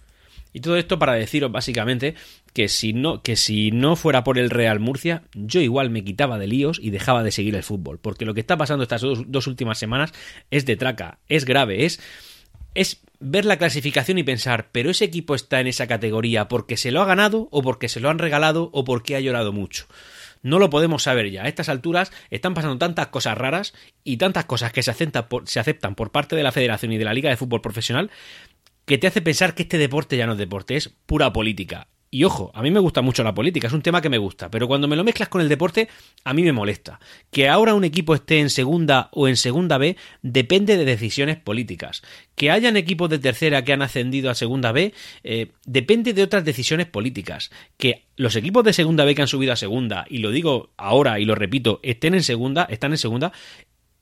Y 0.53 0.61
todo 0.61 0.77
esto 0.77 0.99
para 0.99 1.15
deciros 1.15 1.53
básicamente 1.53 2.17
que 2.53 2.69
si 2.69 2.93
no 2.93 3.23
que 3.23 3.37
si 3.37 3.71
no 3.71 3.95
fuera 3.95 4.25
por 4.25 4.37
el 4.37 4.51
Real 4.51 4.81
Murcia, 4.81 5.23
yo 5.33 5.61
igual 5.61 5.91
me 5.91 6.03
quitaba 6.03 6.39
de 6.39 6.49
líos 6.49 6.81
y 6.83 6.91
dejaba 6.91 7.23
de 7.23 7.31
seguir 7.31 7.55
el 7.55 7.63
fútbol, 7.63 7.99
porque 8.01 8.25
lo 8.25 8.35
que 8.35 8.41
está 8.41 8.57
pasando 8.57 8.83
estas 8.83 9.01
dos, 9.01 9.23
dos 9.29 9.47
últimas 9.47 9.79
semanas 9.79 10.13
es 10.51 10.67
de 10.67 10.77
traca, 10.77 11.19
es 11.29 11.45
grave, 11.45 11.85
es 11.85 12.01
es 12.75 13.01
ver 13.19 13.45
la 13.45 13.59
clasificación 13.59 14.19
y 14.19 14.23
pensar, 14.23 14.69
pero 14.73 14.91
ese 14.91 15.05
equipo 15.05 15.35
está 15.35 15.61
en 15.61 15.67
esa 15.67 15.87
categoría 15.87 16.49
porque 16.49 16.77
se 16.77 16.91
lo 16.91 17.03
ha 17.03 17.07
ganado 17.07 17.49
o 17.51 17.63
porque 17.63 17.89
se 17.89 18.01
lo 18.01 18.11
han 18.11 18.19
regalado 18.19 18.71
o 18.73 18.85
porque 18.85 19.17
ha 19.17 19.21
llorado 19.21 19.53
mucho. 19.53 19.87
No 20.43 20.59
lo 20.59 20.71
podemos 20.71 21.03
saber 21.03 21.31
ya. 21.31 21.45
A 21.45 21.49
estas 21.49 21.69
alturas 21.69 22.13
están 22.31 22.55
pasando 22.55 22.79
tantas 22.79 23.09
cosas 23.09 23.37
raras 23.37 23.75
y 24.05 24.17
tantas 24.17 24.47
cosas 24.47 24.73
que 24.73 24.83
se 24.83 24.91
aceptan 24.91 25.95
por, 25.95 26.11
parte 26.11 26.37
de 26.37 26.43
la 26.43 26.53
Federación 26.53 26.93
y 26.93 26.99
de 26.99 27.05
la 27.05 27.15
Liga 27.15 27.31
de 27.31 27.37
Fútbol 27.37 27.61
Profesional 27.61 28.11
que 28.87 28.99
te 28.99 29.07
hace 29.07 29.23
pensar 29.23 29.55
que 29.55 29.63
este 29.63 29.79
deporte 29.79 30.17
ya 30.17 30.27
no 30.27 30.33
es 30.33 30.39
deporte, 30.39 30.77
es 30.77 30.89
pura 30.89 31.33
política. 31.33 31.87
Y 32.13 32.25
ojo, 32.25 32.51
a 32.55 32.63
mí 32.63 32.73
me 32.73 32.81
gusta 32.81 33.03
mucho 33.03 33.23
la 33.23 33.35
política, 33.35 33.69
es 33.69 33.73
un 33.73 33.83
tema 33.83 34.03
que 34.03 34.09
me 34.09 34.19
gusta, 34.19 34.51
pero 34.51 34.67
cuando 34.67 34.89
me 34.89 34.97
lo 34.97 35.05
mezclas 35.05 35.29
con 35.29 35.43
el 35.43 35.49
deporte, 35.49 35.89
a 36.25 36.35
mí 36.35 36.43
me 36.43 36.51
molesta. 36.51 36.99
Que 37.31 37.49
ahora 37.49 37.75
un 37.75 37.85
equipo 37.85 38.17
esté 38.17 38.41
en 38.41 38.51
segunda 38.51 39.11
o 39.13 39.29
en 39.29 39.37
segunda 39.37 39.79
B 39.79 39.97
depende 40.21 40.77
de 40.77 40.85
decisiones 40.85 41.37
políticas. 41.37 42.03
Que 42.35 42.51
hayan 42.51 42.77
equipos 42.77 43.11
de 43.11 43.21
tercera 43.21 43.63
que 43.63 43.73
han 43.73 43.83
ascendido 43.83 44.29
a 44.29 44.35
segunda 44.35 44.73
B 44.73 44.93
eh, 45.23 45.53
depende 45.65 46.13
de 46.13 46.25
otras 46.25 46.45
decisiones 46.45 46.87
políticas. 46.87 47.53
Que 47.77 48.07
los 48.17 48.35
equipos 48.35 48.65
de 48.65 48.73
segunda 48.73 49.05
B 49.05 49.15
que 49.15 49.23
han 49.23 49.29
subido 49.29 49.53
a 49.53 49.57
segunda, 49.57 50.05
y 50.11 50.19
lo 50.19 50.33
digo 50.33 50.71
ahora 50.77 51.21
y 51.21 51.25
lo 51.25 51.37
repito, 51.37 51.79
estén 51.85 52.15
en 52.15 52.25
segunda, 52.25 52.65
están 52.65 52.91
en 52.91 52.99
segunda, 52.99 53.33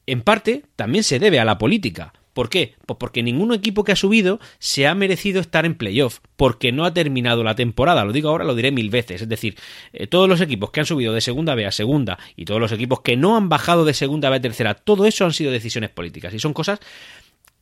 en 0.06 0.22
parte 0.22 0.64
también 0.76 1.04
se 1.04 1.18
debe 1.18 1.40
a 1.40 1.44
la 1.44 1.58
política. 1.58 2.14
¿Por 2.38 2.50
qué? 2.50 2.76
Pues 2.86 2.98
porque 3.00 3.24
ningún 3.24 3.52
equipo 3.52 3.82
que 3.82 3.90
ha 3.90 3.96
subido 3.96 4.38
se 4.60 4.86
ha 4.86 4.94
merecido 4.94 5.40
estar 5.40 5.66
en 5.66 5.74
playoff, 5.74 6.20
porque 6.36 6.70
no 6.70 6.84
ha 6.84 6.94
terminado 6.94 7.42
la 7.42 7.56
temporada. 7.56 8.04
Lo 8.04 8.12
digo 8.12 8.28
ahora, 8.28 8.44
lo 8.44 8.54
diré 8.54 8.70
mil 8.70 8.90
veces. 8.90 9.22
Es 9.22 9.28
decir, 9.28 9.56
eh, 9.92 10.06
todos 10.06 10.28
los 10.28 10.40
equipos 10.40 10.70
que 10.70 10.78
han 10.78 10.86
subido 10.86 11.12
de 11.12 11.20
segunda 11.20 11.56
B 11.56 11.66
a 11.66 11.72
segunda 11.72 12.16
y 12.36 12.44
todos 12.44 12.60
los 12.60 12.70
equipos 12.70 13.00
que 13.00 13.16
no 13.16 13.36
han 13.36 13.48
bajado 13.48 13.84
de 13.84 13.92
segunda 13.92 14.30
B 14.30 14.36
a 14.36 14.40
tercera, 14.40 14.74
todo 14.74 15.06
eso 15.06 15.24
han 15.24 15.32
sido 15.32 15.50
decisiones 15.50 15.90
políticas 15.90 16.32
y 16.32 16.38
son 16.38 16.52
cosas 16.52 16.78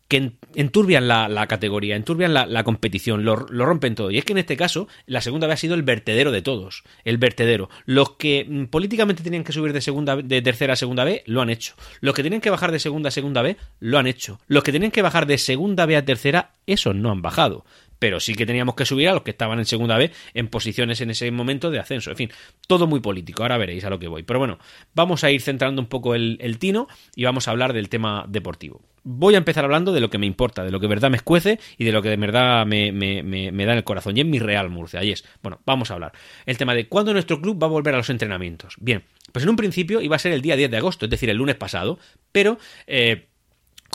que 0.09 0.33
enturbian 0.55 1.09
la, 1.09 1.47
categoría, 1.49 1.97
enturbian 1.97 2.33
la, 2.33 2.65
competición, 2.65 3.25
lo, 3.25 3.37
rompen 3.37 3.95
todo. 3.95 4.11
Y 4.11 4.19
es 4.19 4.25
que 4.25 4.33
en 4.33 4.39
este 4.39 4.57
caso, 4.57 4.89
la 5.07 5.21
segunda 5.21 5.47
B 5.47 5.53
ha 5.53 5.57
sido 5.57 5.75
el 5.75 5.83
vertedero 5.83 6.31
de 6.31 6.43
todos. 6.43 6.85
El 7.05 7.19
vertedero. 7.19 7.69
Los 7.85 8.11
que 8.13 8.47
mm, 8.49 8.65
políticamente 8.67 9.23
tenían 9.23 9.45
que 9.45 9.53
subir 9.53 9.73
de 9.73 9.81
segunda 9.81 10.17
de 10.17 10.43
tercera 10.43 10.75
a 10.75 10.77
segunda 10.77 11.05
B, 11.05 11.23
lo 11.27 11.41
han 11.43 11.51
hecho. 11.51 11.75
Los 12.01 12.15
que 12.15 12.23
tenían 12.23 12.41
que 12.41 12.51
bajar 12.51 12.73
de 12.73 12.79
segunda 12.79 13.09
a 13.09 13.13
segunda 13.13 13.43
B, 13.43 13.57
lo 13.81 13.99
han 13.99 14.07
hecho. 14.07 14.41
Los 14.47 14.63
que 14.63 14.73
tenían 14.73 14.93
que 14.93 15.03
bajar 15.03 15.27
de 15.27 15.39
segunda 15.39 15.87
B 15.87 15.97
a 15.97 16.05
tercera, 16.05 16.53
esos 16.67 16.95
no 16.95 17.11
han 17.11 17.23
bajado 17.23 17.65
pero 17.99 18.21
sí 18.21 18.35
que 18.35 18.47
teníamos 18.47 18.75
que 18.75 18.85
subir 18.85 19.09
a 19.09 19.15
los 19.15 19.23
que 19.23 19.31
estaban 19.31 19.59
en 19.59 19.65
segunda 19.65 19.97
B 19.97 20.11
en 20.35 20.49
posiciones 20.49 21.00
en 21.00 21.11
ese 21.11 21.31
momento 21.31 21.71
de 21.71 21.79
ascenso. 21.79 22.11
En 22.11 22.17
fin, 22.17 22.31
todo 22.67 22.87
muy 22.87 23.00
político, 23.00 23.43
ahora 23.43 23.59
veréis 23.59 23.85
a 23.85 23.91
lo 23.91 23.99
que 23.99 24.09
voy. 24.09 24.23
Pero 24.23 24.38
bueno, 24.38 24.59
vamos 24.95 25.25
a 25.25 25.31
ir 25.31 25.41
centrando 25.41 25.81
un 25.81 25.88
poco 25.88 26.15
el, 26.15 26.59
tino 26.59 26.88
y 27.15 27.25
vamos 27.25 27.49
a 27.49 27.50
hablar 27.50 27.73
del 27.73 27.88
tema 27.88 28.25
deportivo. 28.29 28.83
Voy 29.03 29.35
a 29.35 29.38
empezar 29.38 29.65
hablando 29.65 29.93
de 29.93 30.00
lo 30.00 30.11
que 30.11 30.19
me 30.19 30.26
importa, 30.26 30.65
de 30.65 30.71
lo 30.73 30.81
que 30.81 30.87
de 30.87 30.88
verdad 30.88 31.11
me 31.11 31.17
escuece 31.17 31.61
y 31.79 31.85
de 31.85 31.93
lo 31.93 32.03
que 32.03 32.09
de 32.09 32.17
verdad 32.17 32.67
me, 32.67 32.91
me, 32.91 33.23
da 33.65 33.73
en 33.73 33.79
el 33.79 33.85
corazón. 33.85 34.17
Y 34.17 34.21
en 34.21 34.31
mi 34.31 34.41
Real 34.41 34.69
Murcia. 34.69 35.05
Y 35.05 35.12
es, 35.12 35.25
bueno, 35.43 35.61
vamos 35.65 35.91
a 35.91 35.95
hablar. 35.95 36.12
El 36.45 36.59
tema 36.59 36.75
de 36.75 36.88
cuándo 36.88 37.12
nuestro 37.12 37.41
club 37.41 37.62
va 37.62 37.67
a 37.67 37.71
volver 37.71 37.95
a 37.95 37.99
los 37.99 38.11
entrenamientos. 38.11 38.75
Bien, 38.81 39.05
pues 39.31 39.45
en 39.45 39.50
un 39.50 39.57
principio 39.57 40.00
iba 40.00 40.17
a 40.17 40.19
ser 40.19 40.33
el 40.33 40.43
día 40.43 40.57
10 40.57 40.71
de 40.71 40.76
agosto, 40.76 41.07
es 41.07 41.11
decir, 41.11 41.31
el 41.31 41.37
lunes 41.37 41.57
pasado, 41.57 41.99
pero... 42.33 42.59
Eh, 42.87 43.29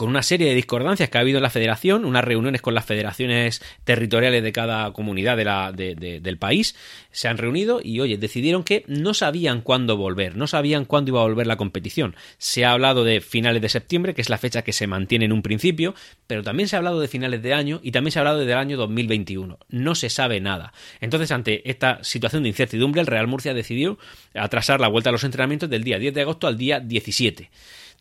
con 0.02 0.08
una 0.08 0.24
serie 0.24 0.48
de 0.48 0.56
discordancias 0.56 1.08
que 1.08 1.16
ha 1.16 1.20
habido 1.20 1.38
en 1.38 1.44
la 1.44 1.48
federación, 1.48 2.04
unas 2.04 2.24
reuniones 2.24 2.60
con 2.60 2.74
las 2.74 2.84
federaciones 2.84 3.62
territoriales 3.84 4.42
de 4.42 4.50
cada 4.50 4.92
comunidad 4.92 5.36
del 5.36 6.38
país, 6.38 6.74
se 7.12 7.28
han 7.28 7.38
reunido 7.38 7.80
y, 7.80 8.00
oye, 8.00 8.18
decidieron 8.18 8.64
que 8.64 8.82
no 8.88 9.14
sabían 9.14 9.60
cuándo 9.60 9.96
volver, 9.96 10.36
no 10.36 10.48
sabían 10.48 10.86
cuándo 10.86 11.12
iba 11.12 11.20
a 11.20 11.22
volver 11.22 11.46
la 11.46 11.56
competición. 11.56 12.16
Se 12.38 12.64
ha 12.64 12.72
hablado 12.72 13.04
de 13.04 13.20
finales 13.20 13.62
de 13.62 13.68
septiembre, 13.68 14.12
que 14.12 14.22
es 14.22 14.28
la 14.28 14.38
fecha 14.38 14.62
que 14.62 14.72
se 14.72 14.88
mantiene 14.88 15.26
en 15.26 15.32
un 15.32 15.40
principio, 15.40 15.94
pero 16.26 16.42
también 16.42 16.68
se 16.68 16.74
ha 16.74 16.78
hablado 16.78 16.98
de 16.98 17.06
finales 17.06 17.40
de 17.40 17.54
año 17.54 17.78
y 17.80 17.92
también 17.92 18.10
se 18.10 18.18
ha 18.18 18.22
hablado 18.22 18.40
del 18.40 18.58
año 18.58 18.76
2021. 18.78 19.56
No 19.68 19.94
se 19.94 20.10
sabe 20.10 20.40
nada. 20.40 20.72
Entonces, 21.00 21.30
ante 21.30 21.70
esta 21.70 22.02
situación 22.02 22.42
de 22.42 22.48
incertidumbre, 22.48 23.00
el 23.00 23.06
Real 23.06 23.28
Murcia 23.28 23.54
decidió 23.54 24.00
atrasar 24.34 24.80
la 24.80 24.88
vuelta 24.88 25.10
a 25.10 25.12
los 25.12 25.22
entrenamientos 25.22 25.70
del 25.70 25.84
día 25.84 26.00
10 26.00 26.12
de 26.12 26.22
agosto 26.22 26.48
al 26.48 26.58
día 26.58 26.80
17. 26.80 27.50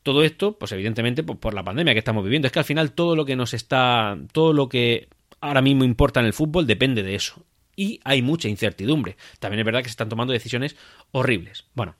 Todo 0.04 0.24
esto, 0.24 0.58
pues 0.58 0.72
evidentemente, 0.72 1.24
pues, 1.24 1.38
por 1.40 1.54
la 1.54 1.64
pandemia 1.64 1.94
que 1.94 2.00
estamos 2.00 2.24
viviendo. 2.24 2.48
Es 2.48 2.52
que 2.52 2.60
al 2.60 2.66
final 2.66 2.92
todo 2.94 3.16
lo 3.16 3.26
que 3.26 3.36
nos 3.36 3.54
está, 3.54 4.18
todo 4.32 4.54
lo 4.54 4.68
que 4.68 5.08
ahora 5.42 5.62
mismo 5.62 5.84
importa 5.84 6.20
en 6.20 6.28
el 6.28 6.34
fútbol 6.34 6.66
depende 6.68 7.04
de 7.04 7.16
eso. 7.16 7.44
Y 7.76 8.00
hay 8.04 8.22
mucha 8.22 8.48
incertidumbre. 8.48 9.18
También 9.40 9.60
es 9.60 9.66
verdad 9.66 9.80
que 9.80 9.90
se 9.90 9.92
están 9.92 10.10
tomando 10.10 10.34
decisiones 10.34 10.76
horribles. 11.12 11.66
Bueno, 11.74 11.96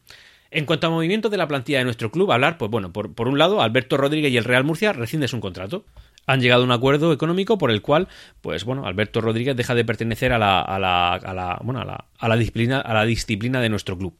en 0.52 0.66
cuanto 0.66 0.88
a 0.88 0.90
movimiento 0.90 1.30
de 1.30 1.38
la 1.38 1.48
plantilla 1.48 1.80
de 1.80 1.86
nuestro 1.86 2.12
club, 2.12 2.32
hablar, 2.32 2.58
pues 2.58 2.70
bueno, 2.70 2.92
por, 2.92 3.28
un 3.28 3.38
lado, 3.38 3.62
Alberto 3.62 3.98
Rodríguez 3.98 4.32
y 4.32 4.38
el 4.38 4.44
Real 4.44 4.66
Murcia 4.66 4.94
rescinden 4.94 5.30
su 5.30 5.40
contrato. 5.40 5.86
Han 6.28 6.42
llegado 6.42 6.62
a 6.62 6.66
un 6.66 6.72
acuerdo 6.72 7.14
económico 7.14 7.58
por 7.58 7.72
el 7.72 7.82
cual, 7.82 8.08
pues 8.42 8.64
bueno, 8.64 8.86
Alberto 8.86 9.22
Rodríguez 9.22 9.56
deja 9.56 9.74
de 9.74 9.86
pertenecer 9.86 10.34
a 10.34 10.38
la, 10.38 10.62
a 10.62 10.78
la, 10.78 11.14
a 11.14 11.34
la, 11.34 11.60
bueno, 11.64 11.82
a 11.82 12.28
la 12.28 12.36
disciplina, 12.36 12.80
a 12.80 12.94
la 12.94 13.06
disciplina 13.06 13.62
de 13.62 13.70
nuestro 13.70 13.98
club. 13.98 14.14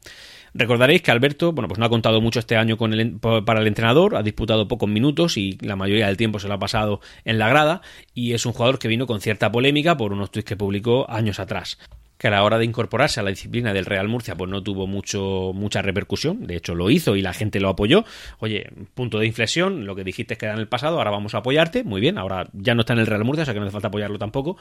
Recordaréis 0.54 1.02
que 1.02 1.12
Alberto, 1.12 1.54
bueno, 1.54 1.68
pues 1.68 1.80
no 1.80 1.86
ha 1.86 1.90
contado 1.90 2.20
mucho 2.20 2.40
este 2.40 2.58
año 2.58 2.78
con 2.78 2.94
el, 2.94 3.20
para 3.20 3.62
el 3.62 3.68
entrenador, 3.68 4.16
ha 4.16 4.24
disputado 4.24 4.68
pocos 4.68 4.90
minutos 4.90 5.38
y 5.38 5.58
la 5.62 5.76
mayoría 5.76 6.08
del 6.08 6.18
tiempo 6.18 6.40
se 6.40 6.48
lo 6.48 6.56
ha 6.56 6.60
pasado 6.60 7.00
en 7.24 7.38
la 7.38 7.48
grada 7.48 7.82
y 8.14 8.34
es 8.34 8.46
un 8.46 8.54
jugador 8.54 8.78
que 8.78 8.88
vino 8.88 9.08
con 9.08 9.22
cierta 9.22 9.52
polémica 9.52 9.96
por 9.96 10.12
unos 10.12 10.32
tweets 10.32 10.48
que 10.48 10.58
publicó 10.58 11.10
años 11.10 11.40
atrás 11.40 11.78
que 12.22 12.28
a 12.28 12.32
la 12.32 12.44
hora 12.44 12.60
de 12.60 12.66
incorporarse 12.66 13.20
a 13.20 13.24
la 13.24 13.32
disciplina 13.32 13.74
del 13.74 13.84
Real 13.84 14.08
Murcia 14.08 14.36
pues 14.36 14.48
no 14.48 14.62
tuvo 14.62 14.86
mucho 14.86 15.54
mucha 15.56 15.82
repercusión, 15.82 16.46
de 16.46 16.56
hecho 16.56 16.76
lo 16.76 16.92
hizo 16.92 17.16
y 17.16 17.24
la 17.24 17.34
gente 17.34 17.60
lo 17.60 17.68
apoyó. 17.68 18.06
Oye, 18.38 18.70
punto 18.94 19.18
de 19.18 19.26
inflexión, 19.26 19.88
lo 19.88 19.96
que 19.96 20.04
dijiste 20.04 20.38
que 20.38 20.46
era 20.46 20.54
en 20.54 20.60
el 20.60 20.68
pasado, 20.68 21.00
ahora 21.00 21.10
vamos 21.10 21.34
a 21.34 21.40
apoyarte, 21.40 21.84
muy 21.84 22.00
bien, 22.00 22.20
ahora 22.20 22.48
ya 22.54 22.76
no 22.76 22.82
está 22.82 22.94
en 22.94 23.00
el 23.00 23.08
Real 23.08 23.24
Murcia, 23.26 23.42
o 23.42 23.46
sea 23.46 23.56
que 23.56 23.60
no 23.60 23.66
hace 23.66 23.74
falta 23.74 23.88
apoyarlo 23.88 24.20
tampoco, 24.20 24.58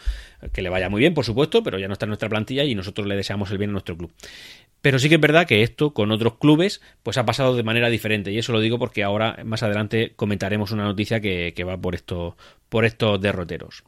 que 0.54 0.62
le 0.62 0.70
vaya 0.70 0.88
muy 0.88 1.00
bien, 1.00 1.12
por 1.12 1.26
supuesto, 1.26 1.62
pero 1.62 1.78
ya 1.78 1.86
no 1.86 1.92
está 1.92 2.06
en 2.06 2.10
nuestra 2.10 2.30
plantilla 2.30 2.64
y 2.64 2.74
nosotros 2.74 3.06
le 3.06 3.14
deseamos 3.14 3.50
el 3.50 3.58
bien 3.58 3.68
a 3.68 3.72
nuestro 3.72 3.94
club. 3.94 4.10
Pero 4.82 4.98
sí 4.98 5.08
que 5.08 5.16
es 5.16 5.20
verdad 5.20 5.46
que 5.46 5.62
esto 5.62 5.92
con 5.92 6.10
otros 6.10 6.38
clubes 6.38 6.80
pues 7.02 7.18
ha 7.18 7.26
pasado 7.26 7.54
de 7.54 7.62
manera 7.62 7.90
diferente 7.90 8.32
y 8.32 8.38
eso 8.38 8.52
lo 8.52 8.60
digo 8.60 8.78
porque 8.78 9.02
ahora 9.02 9.38
más 9.44 9.62
adelante 9.62 10.12
comentaremos 10.16 10.70
una 10.72 10.84
noticia 10.84 11.20
que, 11.20 11.64
va 11.64 11.76
por, 11.76 11.94
esto, 11.94 12.36
por 12.68 12.84
estos 12.84 13.20
derroteros. 13.20 13.84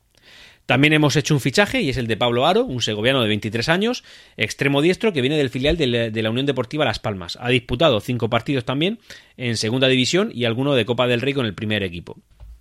También 0.67 0.93
hemos 0.93 1.17
hecho 1.17 1.35
un 1.35 1.41
fichaje 1.41 1.83
y 1.83 1.91
es 1.91 1.97
el 1.97 2.07
de 2.07 2.17
Pablo 2.17 2.47
Aro, 2.47 2.65
un 2.65 2.83
segoviano 2.83 3.21
de 3.21 3.29
23 3.29 3.69
años, 3.69 4.05
extremo 4.37 4.81
diestro 4.81 5.13
que 5.13 5.21
viene 5.21 5.37
del 5.37 5.51
filial 5.51 5.77
de 5.77 6.23
la 6.23 6.31
Unión 6.31 6.47
Deportiva 6.47 6.85
Las 6.85 7.01
Palmas. 7.01 7.37
Ha 7.41 7.49
disputado 7.49 8.01
cinco 8.01 8.31
partidos 8.31 8.65
también 8.65 9.01
en 9.37 9.57
segunda 9.57 9.89
división 9.89 10.31
y 10.33 10.45
alguno 10.45 10.75
de 10.75 10.85
Copa 10.85 11.09
del 11.09 11.21
Rey 11.21 11.35
con 11.35 11.47
el 11.47 11.55
primer 11.55 11.83
equipo 11.83 12.19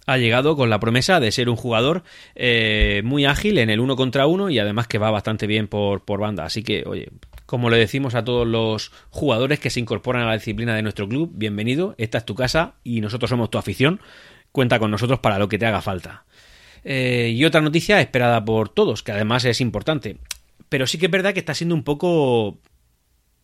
ha 0.07 0.17
llegado 0.17 0.55
con 0.55 0.69
la 0.69 0.79
promesa 0.79 1.19
de 1.19 1.31
ser 1.31 1.47
un 1.47 1.55
jugador 1.55 2.03
eh, 2.35 3.01
muy 3.05 3.25
ágil 3.25 3.59
en 3.59 3.69
el 3.69 3.79
uno 3.79 3.95
contra 3.95 4.25
uno 4.27 4.49
y 4.49 4.59
además 4.59 4.87
que 4.87 4.97
va 4.97 5.11
bastante 5.11 5.47
bien 5.47 5.67
por, 5.67 6.03
por 6.03 6.19
banda. 6.19 6.43
Así 6.43 6.63
que, 6.63 6.83
oye, 6.85 7.09
como 7.51 7.69
le 7.69 7.75
decimos 7.75 8.15
a 8.15 8.23
todos 8.23 8.47
los 8.47 8.93
jugadores 9.09 9.59
que 9.59 9.69
se 9.69 9.81
incorporan 9.81 10.23
a 10.23 10.27
la 10.27 10.35
disciplina 10.35 10.73
de 10.73 10.83
nuestro 10.83 11.05
club, 11.09 11.31
bienvenido, 11.33 11.95
esta 11.97 12.19
es 12.19 12.23
tu 12.23 12.33
casa 12.33 12.75
y 12.81 13.01
nosotros 13.01 13.29
somos 13.29 13.49
tu 13.49 13.57
afición. 13.57 13.99
Cuenta 14.53 14.79
con 14.79 14.89
nosotros 14.89 15.19
para 15.19 15.37
lo 15.37 15.49
que 15.49 15.59
te 15.59 15.65
haga 15.65 15.81
falta. 15.81 16.23
Eh, 16.85 17.33
y 17.35 17.43
otra 17.43 17.59
noticia 17.59 17.99
esperada 17.99 18.45
por 18.45 18.69
todos, 18.69 19.03
que 19.03 19.11
además 19.11 19.43
es 19.43 19.59
importante. 19.59 20.15
Pero 20.69 20.87
sí 20.87 20.97
que 20.97 21.07
es 21.07 21.11
verdad 21.11 21.33
que 21.33 21.41
está 21.41 21.53
siendo 21.53 21.75
un 21.75 21.83
poco 21.83 22.57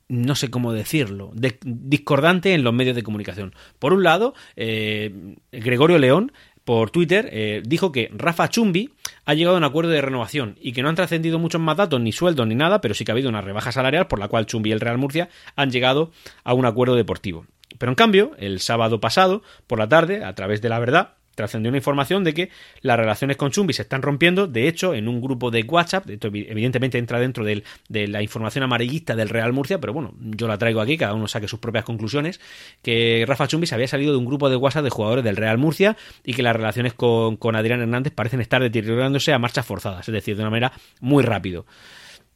no 0.07 0.35
sé 0.35 0.49
cómo 0.49 0.71
decirlo, 0.71 1.33
discordante 1.65 2.53
en 2.53 2.63
los 2.63 2.73
medios 2.73 2.95
de 2.95 3.03
comunicación. 3.03 3.53
Por 3.77 3.91
un 3.91 4.03
lado, 4.03 4.35
eh, 4.55 5.35
Gregorio 5.51 5.97
León 5.97 6.31
por 6.67 6.91
Twitter 6.91 7.29
eh, 7.31 7.63
dijo 7.65 7.93
que 7.93 8.09
Rafa 8.13 8.49
Chumbi 8.49 8.89
ha 9.23 9.33
llegado 9.33 9.55
a 9.55 9.57
un 9.57 9.63
acuerdo 9.63 9.89
de 9.89 10.01
renovación 10.01 10.57
y 10.59 10.73
que 10.73 10.83
no 10.83 10.89
han 10.89 10.95
trascendido 10.95 11.39
muchos 11.39 11.61
más 11.61 11.77
datos, 11.77 12.01
ni 12.01 12.11
sueldos 12.11 12.45
ni 12.45 12.55
nada, 12.55 12.81
pero 12.81 12.93
sí 12.93 13.05
que 13.05 13.11
ha 13.11 13.13
habido 13.13 13.29
una 13.29 13.39
rebaja 13.39 13.71
salarial 13.71 14.07
por 14.07 14.19
la 14.19 14.27
cual 14.27 14.47
Chumbi 14.47 14.71
y 14.71 14.73
el 14.73 14.81
Real 14.81 14.97
Murcia 14.97 15.29
han 15.55 15.71
llegado 15.71 16.11
a 16.43 16.53
un 16.53 16.65
acuerdo 16.65 16.95
deportivo. 16.95 17.45
Pero 17.77 17.89
en 17.89 17.95
cambio, 17.95 18.31
el 18.37 18.59
sábado 18.59 18.99
pasado, 18.99 19.43
por 19.65 19.79
la 19.79 19.87
tarde, 19.87 20.25
a 20.25 20.35
través 20.35 20.61
de 20.61 20.67
la 20.67 20.79
verdad, 20.79 21.13
trascendió 21.37 21.69
una 21.69 21.77
información 21.77 22.23
de 22.23 22.33
que 22.33 22.49
las 22.81 22.97
relaciones 22.97 23.37
con 23.37 23.51
Chumbi 23.51 23.71
se 23.71 23.83
están 23.83 24.01
rompiendo. 24.01 24.47
De 24.47 24.67
hecho, 24.67 24.95
en 24.95 25.07
un 25.07 25.21
grupo 25.21 25.51
de 25.51 25.61
WhatsApp, 25.61 26.09
esto 26.09 26.29
evidentemente 26.33 26.97
entra 26.97 27.19
dentro 27.19 27.45
de 27.45 28.07
la 28.07 28.23
información 28.23 28.63
amarillista 28.63 29.15
del 29.15 29.29
Real 29.29 29.53
Murcia, 29.53 29.79
pero 29.79 29.93
bueno, 29.93 30.15
yo 30.19 30.47
la 30.47 30.57
traigo 30.57 30.81
aquí, 30.81 30.97
cada 30.97 31.13
uno 31.13 31.27
saque 31.27 31.47
sus 31.47 31.59
propias 31.59 31.85
conclusiones, 31.85 32.41
que 32.81 33.23
Rafa 33.27 33.47
Chumbi 33.47 33.67
se 33.67 33.75
había 33.75 33.87
salido 33.87 34.13
de 34.13 34.17
un 34.17 34.25
grupo 34.25 34.49
de 34.49 34.55
WhatsApp 34.55 34.83
de 34.83 34.89
jugadores 34.89 35.23
del 35.23 35.35
Real 35.35 35.59
Murcia 35.59 35.95
y 36.23 36.33
que 36.33 36.41
las 36.41 36.55
relaciones 36.55 36.93
con, 36.93 37.37
Adrián 37.55 37.81
Hernández 37.81 38.13
parecen 38.13 38.41
estar 38.41 38.63
deteriorándose 38.63 39.31
a 39.31 39.37
marchas 39.37 39.65
forzadas, 39.65 40.09
es 40.09 40.13
decir, 40.13 40.35
de 40.35 40.41
una 40.41 40.49
manera 40.49 40.73
muy 41.01 41.23
rápido. 41.23 41.67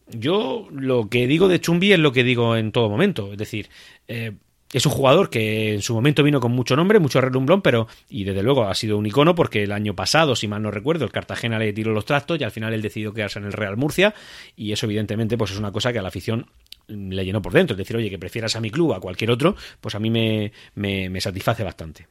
Yo 0.09 0.67
lo 0.71 1.09
que 1.09 1.25
digo 1.25 1.47
de 1.47 1.59
Chumbi 1.59 1.91
es 1.91 1.99
lo 1.99 2.11
que 2.11 2.23
digo 2.23 2.55
en 2.55 2.71
todo 2.71 2.87
momento, 2.87 3.31
es 3.31 3.37
decir, 3.39 3.69
eh, 4.07 4.33
es 4.73 4.85
un 4.85 4.91
jugador 4.91 5.29
que 5.29 5.73
en 5.73 5.81
su 5.81 5.93
momento 5.93 6.23
vino 6.23 6.39
con 6.39 6.51
mucho 6.51 6.75
nombre, 6.75 6.99
mucho 6.99 7.19
relumbrón, 7.21 7.61
pero 7.61 7.87
y 8.09 8.23
desde 8.23 8.43
luego 8.43 8.67
ha 8.67 8.75
sido 8.75 8.97
un 8.97 9.05
icono 9.05 9.35
porque 9.35 9.63
el 9.63 9.71
año 9.71 9.95
pasado, 9.95 10.35
si 10.35 10.47
mal 10.47 10.61
no 10.61 10.71
recuerdo, 10.71 11.05
el 11.05 11.11
Cartagena 11.11 11.59
le 11.59 11.73
tiró 11.73 11.91
los 11.91 12.05
trastos 12.05 12.39
y 12.39 12.43
al 12.43 12.51
final 12.51 12.73
él 12.73 12.81
decidió 12.81 13.13
quedarse 13.13 13.39
en 13.39 13.45
el 13.45 13.53
Real 13.53 13.77
Murcia 13.77 14.13
y 14.55 14.71
eso 14.71 14.85
evidentemente 14.85 15.37
pues 15.37 15.51
es 15.51 15.57
una 15.57 15.71
cosa 15.71 15.91
que 15.91 15.99
a 15.99 16.01
la 16.01 16.07
afición 16.07 16.47
le 16.87 17.25
llenó 17.25 17.41
por 17.41 17.53
dentro. 17.53 17.73
Es 17.73 17.77
decir, 17.77 17.95
oye, 17.95 18.09
que 18.09 18.19
prefieras 18.19 18.55
a 18.55 18.61
mi 18.61 18.69
club 18.69 18.93
a 18.93 18.99
cualquier 18.99 19.31
otro, 19.31 19.55
pues 19.79 19.95
a 19.95 19.99
mí 19.99 20.09
me, 20.09 20.51
me, 20.75 21.09
me 21.09 21.21
satisface 21.21 21.63
bastante. 21.63 22.07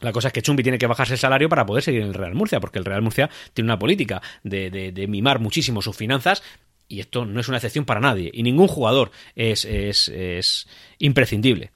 La 0.00 0.12
cosa 0.12 0.28
es 0.28 0.34
que 0.34 0.42
Chumbi 0.42 0.62
tiene 0.62 0.78
que 0.78 0.86
bajarse 0.86 1.14
el 1.14 1.18
salario 1.18 1.48
para 1.48 1.64
poder 1.64 1.82
seguir 1.82 2.02
en 2.02 2.08
el 2.08 2.14
Real 2.14 2.34
Murcia, 2.34 2.60
porque 2.60 2.78
el 2.78 2.84
Real 2.84 3.02
Murcia 3.02 3.30
tiene 3.52 3.66
una 3.66 3.78
política 3.78 4.20
de, 4.42 4.70
de, 4.70 5.06
mimar 5.06 5.38
muchísimo 5.38 5.80
sus 5.80 5.96
finanzas 5.96 6.42
y 6.88 7.00
esto 7.00 7.24
no 7.24 7.40
es 7.40 7.48
una 7.48 7.56
excepción 7.56 7.84
para 7.84 8.00
nadie. 8.00 8.30
Y 8.34 8.42
ningún 8.42 8.68
jugador 8.68 9.12
es, 9.34 9.64
es, 9.64 10.08
es 10.08 10.68
imprescindible. 10.98 11.70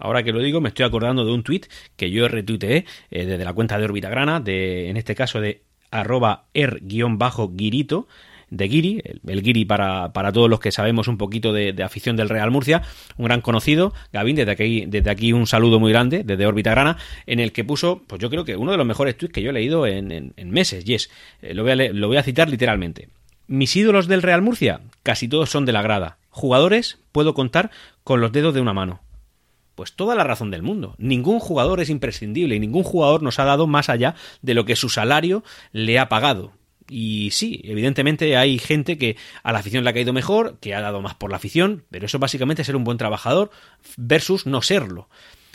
Ahora 0.00 0.22
que 0.22 0.32
lo 0.32 0.40
digo, 0.40 0.60
me 0.60 0.70
estoy 0.70 0.86
acordando 0.86 1.24
de 1.26 1.32
un 1.32 1.42
tuit 1.42 1.66
que 1.96 2.10
yo 2.10 2.26
retuiteé 2.26 2.86
eh, 3.10 3.26
desde 3.26 3.44
la 3.44 3.52
cuenta 3.52 3.78
de 3.78 3.84
Órbita 3.84 4.08
Grana, 4.08 4.40
de, 4.40 4.88
en 4.88 4.96
este 4.96 5.14
caso 5.14 5.40
de 5.40 5.62
arroba 5.90 6.46
er-guirito, 6.54 8.08
de 8.48 8.68
Giri, 8.68 9.02
el, 9.26 9.42
Giri 9.42 9.64
para, 9.64 10.12
para, 10.12 10.32
todos 10.32 10.48
los 10.50 10.58
que 10.58 10.72
sabemos 10.72 11.06
un 11.06 11.18
poquito 11.18 11.52
de, 11.52 11.74
afición 11.84 12.16
del 12.16 12.30
Real 12.30 12.50
Murcia, 12.50 12.82
un 13.16 13.26
gran 13.26 13.42
conocido, 13.42 13.92
Gavín, 14.12 14.36
desde 14.36 14.50
aquí, 14.50 14.86
desde 14.86 15.10
aquí 15.10 15.32
un 15.32 15.46
saludo 15.46 15.78
muy 15.78 15.92
grande, 15.92 16.22
desde 16.24 16.46
Órbita 16.46 16.70
Grana, 16.70 16.96
en 17.26 17.38
el 17.38 17.52
que 17.52 17.62
puso, 17.62 18.02
pues 18.06 18.20
yo 18.20 18.30
creo 18.30 18.44
que 18.44 18.56
uno 18.56 18.72
de 18.72 18.78
los 18.78 18.86
mejores 18.86 19.16
tweets 19.16 19.34
que 19.34 19.42
yo 19.42 19.50
he 19.50 19.52
leído 19.52 19.86
en, 19.86 20.32
meses, 20.46 20.82
y 20.88 20.94
es, 20.94 21.10
eh, 21.42 21.54
lo 21.54 22.08
voy 22.08 22.16
a 22.16 22.22
citar 22.22 22.48
literalmente. 22.48 23.08
Mis 23.46 23.76
ídolos 23.76 24.08
del 24.08 24.22
Real 24.22 24.42
Murcia, 24.42 24.80
casi 25.02 25.28
todos 25.28 25.50
son 25.50 25.66
de 25.66 25.72
la 25.72 25.82
grada. 25.82 26.18
Jugadores, 26.30 26.98
puedo 27.12 27.34
contar 27.34 27.70
con 28.02 28.20
los 28.20 28.32
dedos 28.32 28.54
de 28.54 28.60
una 28.60 28.72
mano. 28.72 29.00
Pues 29.80 29.94
toda 29.94 30.14
la 30.14 30.24
razón 30.24 30.50
del 30.50 30.60
mundo. 30.60 30.94
Ningún 30.98 31.40
jugador 31.40 31.80
es 31.80 31.88
imprescindible 31.88 32.54
y 32.54 32.60
ningún 32.60 32.82
jugador 32.82 33.22
nos 33.22 33.38
ha 33.38 33.44
dado 33.44 33.66
más 33.66 33.88
allá 33.88 34.14
de 34.42 34.52
lo 34.52 34.66
que 34.66 34.76
su 34.76 34.90
salario 34.90 35.42
le 35.72 35.98
ha 35.98 36.10
pagado. 36.10 36.52
Y 36.86 37.30
sí, 37.30 37.62
evidentemente 37.64 38.36
hay 38.36 38.58
gente 38.58 38.98
que 38.98 39.16
a 39.42 39.52
la 39.52 39.60
afición 39.60 39.82
le 39.82 39.88
ha 39.88 39.94
caído 39.94 40.12
mejor, 40.12 40.58
que 40.60 40.74
ha 40.74 40.82
dado 40.82 41.00
más 41.00 41.14
por 41.14 41.30
la 41.30 41.38
afición, 41.38 41.84
pero 41.90 42.04
eso 42.04 42.18
básicamente 42.18 42.60
es 42.60 42.66
ser 42.66 42.76
un 42.76 42.84
buen 42.84 42.98
trabajador 42.98 43.52
versus 43.96 44.44
no 44.44 44.60
serlo. 44.60 45.08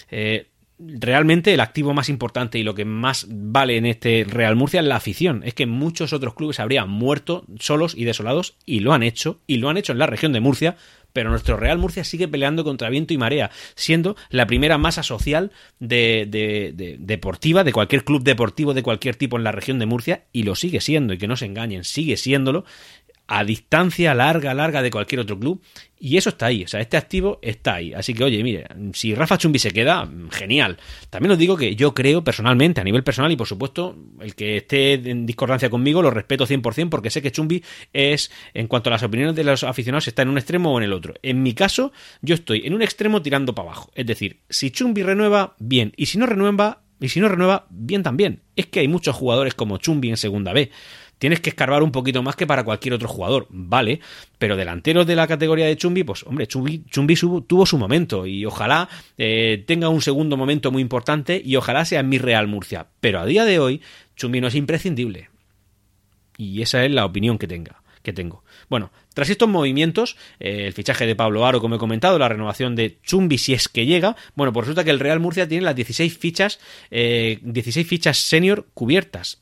Eh, 0.10 0.48
realmente 0.79 1.53
el 1.53 1.60
activo 1.60 1.94
más 1.94 2.10
importante 2.10 2.58
y 2.58 2.63
lo 2.63 2.74
que 2.74 2.84
más 2.84 3.27
vale 3.29 3.77
en 3.77 3.86
este 3.86 4.25
Real 4.27 4.55
Murcia 4.55 4.79
es 4.79 4.88
la 4.88 4.96
afición. 4.96 5.44
Es 5.46 5.53
que 5.53 5.67
muchos 5.67 6.13
otros 6.13 6.34
clubes 6.34 6.60
habrían 6.60 6.89
muerto 6.89 7.46
solos 7.60 7.94
y 7.96 8.05
desolados 8.05 8.55
y 8.65 8.79
lo 8.79 8.94
han 8.94 9.03
hecho, 9.03 9.39
y 9.46 9.58
lo 9.58 9.70
han 9.70 9.77
hecho 9.77 9.91
en 9.91 10.00
la 10.00 10.08
región 10.08 10.34
de 10.34 10.39
Murcia 10.39 10.77
pero 11.15 11.29
nuestro 11.29 11.55
Real 11.55 11.77
Murcia 11.77 12.03
sigue 12.03 12.27
peleando 12.27 12.65
contra 12.65 12.89
viento 12.89 13.13
y 13.13 13.17
marea, 13.17 13.50
siendo 13.75 14.17
la 14.29 14.45
primera 14.48 14.77
masa 14.77 15.01
social 15.01 15.53
de, 15.79 16.27
de, 16.29 16.98
deportiva 17.00 17.63
de 17.63 17.72
cualquier 17.72 18.03
club 18.03 18.22
deportivo 18.22 18.74
de 18.74 18.84
cualquier 18.84 19.15
tipo 19.15 19.38
en 19.38 19.45
la 19.45 19.53
región 19.53 19.79
de 19.79 19.86
Murcia, 19.86 20.25
y 20.34 20.43
lo 20.43 20.55
sigue 20.55 20.81
siendo, 20.81 21.13
y 21.13 21.17
que 21.17 21.29
no 21.29 21.38
se 21.38 21.45
engañen, 21.45 21.86
sigue 21.86 22.17
siéndolo, 22.17 22.65
a 23.27 23.44
distancia 23.44 24.13
larga, 24.13 24.53
larga 24.53 24.82
de 24.82 24.91
cualquier 24.91 25.22
otro 25.22 25.39
club. 25.39 25.62
Y 25.98 26.17
eso 26.17 26.29
está 26.29 26.48
ahí, 26.48 26.63
o 26.63 26.67
sea, 26.67 26.82
este 26.82 26.98
activo 26.98 27.39
está 27.41 27.75
ahí. 27.75 27.94
Así 27.94 28.13
que, 28.13 28.24
oye, 28.24 28.44
mire, 28.44 28.67
si 28.94 29.15
Rafa 29.15 29.38
Chumbi 29.38 29.58
se 29.58 29.72
queda, 29.72 30.08
genial. 30.29 30.77
También 31.10 31.32
os 31.32 31.38
digo 31.38 31.58
que 31.58 31.75
yo 31.75 31.94
creo 31.94 32.24
personalmente, 32.24 32.82
a 32.82 32.84
nivel 32.84 33.03
personal, 33.03 33.32
y 33.32 33.36
por 33.36 33.48
supuesto, 33.48 33.96
el 34.20 34.36
que 34.36 34.58
esté 34.58 34.94
en 34.94 35.25
discordancia 35.25 35.70
conmigo, 35.70 36.01
lo 36.01 36.12
respeto 36.12 36.46
100% 36.46 36.89
porque 36.89 37.10
sé 37.10 37.22
que 37.22 37.32
Chumbi 37.32 37.63
es, 37.94 38.29
en 38.53 38.67
cuanto 38.67 38.89
a 38.89 38.91
las 38.91 39.03
opiniones 39.03 39.36
de 39.36 39.46
los 39.46 39.63
aficionados, 39.63 40.08
está 40.08 40.22
en 40.22 40.29
un 40.29 40.38
extremo 40.38 40.74
o 40.74 40.77
en 40.77 40.84
el 40.84 40.94
otro. 40.94 41.13
En 41.24 41.41
mi 41.41 41.53
caso, 41.53 41.91
yo 42.22 42.36
estoy 42.36 42.63
en 42.65 42.74
un 42.74 42.82
extremo 42.82 43.22
tirando 43.22 43.55
para 43.55 43.70
abajo. 43.70 43.89
Es 43.96 44.05
decir, 44.05 44.41
si 44.50 44.72
Chumbi 44.72 45.01
renueva, 45.01 45.55
bien. 45.60 45.94
Y 45.96 46.08
si 46.08 46.17
no 46.17 46.25
renueva, 46.25 46.82
y 47.00 47.10
si 47.10 47.20
no 47.20 47.29
renueva, 47.29 47.67
bien 47.70 48.03
también. 48.03 48.41
Es 48.55 48.67
que 48.67 48.82
hay 48.82 48.88
muchos 48.88 49.15
jugadores 49.15 49.53
como 49.53 49.77
Chumbi 49.77 50.10
en 50.10 50.17
segunda 50.17 50.53
B 50.53 50.72
tienes 51.25 51.39
que 51.39 51.50
escarbar 51.50 51.82
un 51.82 51.91
poquito 51.91 52.22
más 52.22 52.36
que 52.36 52.46
para 52.46 52.63
cualquier 52.63 52.94
otro 52.94 53.08
jugador, 53.08 53.48
vale, 53.50 54.00
pero 54.38 54.55
delanteros 54.55 55.08
de 55.08 55.15
la 55.15 55.25
categoría 55.25 55.65
de 55.65 55.75
Chumbi, 55.75 56.03
pues 56.03 56.22
hombre, 56.22 56.46
Chumbi, 56.46 56.84
tuvo 57.48 57.65
su 57.65 57.79
momento 57.79 58.27
y 58.27 58.46
ojalá 58.46 58.88
eh, 59.17 59.63
tenga 59.65 59.89
un 59.89 60.03
segundo 60.03 60.38
momento 60.38 60.70
muy 60.72 60.84
importante 60.84 61.41
y 61.44 61.55
ojalá 61.55 61.84
sea 61.84 62.01
en 62.01 62.10
mi 62.10 62.20
Real 62.20 62.46
Murcia, 62.46 62.86
pero 63.00 63.20
a 63.20 63.25
día 63.25 63.44
de 63.44 63.58
hoy 63.58 63.82
Chumbi 64.15 64.39
no 64.39 64.50
es 64.50 64.53
imprescindible. 64.53 65.32
Y 66.38 66.62
esa 66.62 66.86
es 66.86 66.91
la 66.91 67.05
opinión 67.05 67.39
que 67.39 67.48
tenga 67.48 67.82
que 68.03 68.13
tengo. 68.13 68.44
Bueno, 68.70 68.91
tras 69.15 69.32
estos 69.32 69.50
movimientos, 69.50 70.15
eh, 70.39 70.67
el 70.67 70.74
fichaje 70.74 71.08
de 71.08 71.15
Pablo 71.15 71.44
Aro, 71.48 71.60
como 71.60 71.77
he 71.77 71.79
comentado, 71.79 72.20
la 72.20 72.29
renovación 72.29 72.75
de 72.75 73.00
Chumbi 73.01 73.39
si 73.39 73.55
es 73.55 73.67
que 73.67 73.88
llega, 73.88 74.15
bueno, 74.36 74.53
pues 74.53 74.67
resulta 74.67 74.84
que 74.84 74.91
el 74.91 75.00
Real 75.00 75.20
Murcia 75.20 75.48
tiene 75.48 75.65
las 75.65 75.75
16 75.75 76.15
fichas, 76.15 76.60
16 76.91 77.77
eh, 77.77 77.84
fichas 77.84 78.20
senior 78.20 78.67
cubiertas. 78.75 79.39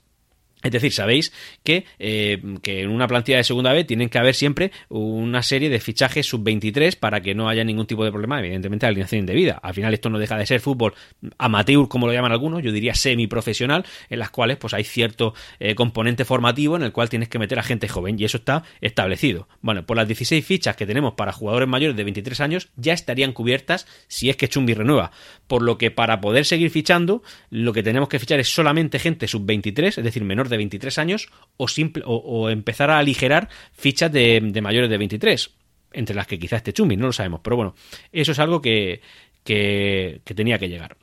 Es 0.63 0.71
decir, 0.71 0.91
sabéis 0.91 1.33
que, 1.63 1.85
eh, 1.99 2.41
que, 2.61 2.81
en 2.81 2.89
una 2.89 3.07
plantilla 3.07 3.37
de 3.37 3.43
segunda 3.43 3.73
B 3.73 3.83
tienen 3.83 4.09
que 4.09 4.17
haber 4.17 4.33
siempre 4.33 4.71
una 4.89 5.43
serie 5.43 5.69
de 5.69 5.79
fichajes 5.79 6.25
sub-23 6.25 6.97
para 6.97 7.21
que 7.21 7.35
no 7.35 7.49
haya 7.49 7.63
ningún 7.63 7.85
tipo 7.85 8.03
de 8.03 8.11
problema, 8.11 8.39
evidentemente, 8.39 8.85
de 8.85 8.87
alineación 8.87 9.19
indebida. 9.19 9.59
Al 9.61 9.73
final 9.73 9.93
esto 9.93 10.09
no 10.09 10.19
deja 10.19 10.37
de 10.37 10.45
ser 10.45 10.61
fútbol 10.61 10.93
amateur, 11.37 11.87
como 11.87 12.07
lo 12.07 12.13
llaman 12.13 12.31
algunos, 12.31 12.63
yo 12.63 12.71
diría 12.71 12.95
semi-profesional, 12.95 13.85
en 14.09 14.19
las 14.19 14.29
cuales 14.29 14.57
pues 14.57 14.73
hay 14.73 14.83
cierto 14.83 15.33
eh, 15.59 15.75
componente 15.75 16.25
formativo 16.25 16.75
en 16.75 16.83
el 16.83 16.91
cual 16.91 17.09
tienes 17.09 17.29
que 17.29 17.39
meter 17.39 17.59
a 17.59 17.63
gente 17.63 17.87
joven 17.87 18.19
y 18.19 18.25
eso 18.25 18.37
está 18.37 18.63
establecido. 18.81 19.47
Bueno, 19.61 19.85
por 19.85 19.97
las 19.97 20.07
16 20.07 20.45
fichas 20.45 20.75
que 20.75 20.85
tenemos 20.85 21.13
para 21.13 21.33
jugadores 21.33 21.67
mayores 21.67 21.95
de 21.97 22.03
23 22.03 22.39
años 22.41 22.69
ya 22.75 22.93
estarían 22.93 23.33
cubiertas 23.33 23.85
si 24.07 24.29
es 24.29 24.37
que 24.37 24.47
Chumbi 24.47 24.73
renueva. 24.73 25.11
Por 25.47 25.61
lo 25.61 25.77
que 25.77 25.91
para 25.91 26.21
poder 26.21 26.45
seguir 26.45 26.69
fichando, 26.69 27.21
lo 27.49 27.73
que 27.73 27.83
tenemos 27.83 28.09
que 28.09 28.19
fichar 28.19 28.39
es 28.39 28.53
solamente 28.53 28.99
gente 28.99 29.27
sub-23, 29.27 29.97
es 29.97 30.03
decir, 30.03 30.23
menor 30.23 30.49
de 30.49 30.52
de 30.53 30.57
23 30.57 30.97
años 30.99 31.29
o, 31.57 31.67
simple, 31.67 32.03
o, 32.05 32.49
empezar 32.49 32.89
a 32.89 32.99
aligerar 32.99 33.49
fichas 33.73 34.11
de, 34.11 34.41
mayores 34.61 34.89
de 34.89 34.97
23, 34.97 35.51
entre 35.93 36.15
las 36.15 36.27
que 36.27 36.39
quizás 36.39 36.57
esté 36.57 36.73
Chumbi, 36.73 36.95
no 36.95 37.07
lo 37.07 37.13
sabemos, 37.13 37.41
pero 37.43 37.55
bueno, 37.55 37.75
eso 38.11 38.31
es 38.31 38.39
algo 38.39 38.61
que, 38.61 39.01
que, 39.43 40.21
tenía 40.35 40.57
que 40.57 40.69
llegar. 40.69 40.97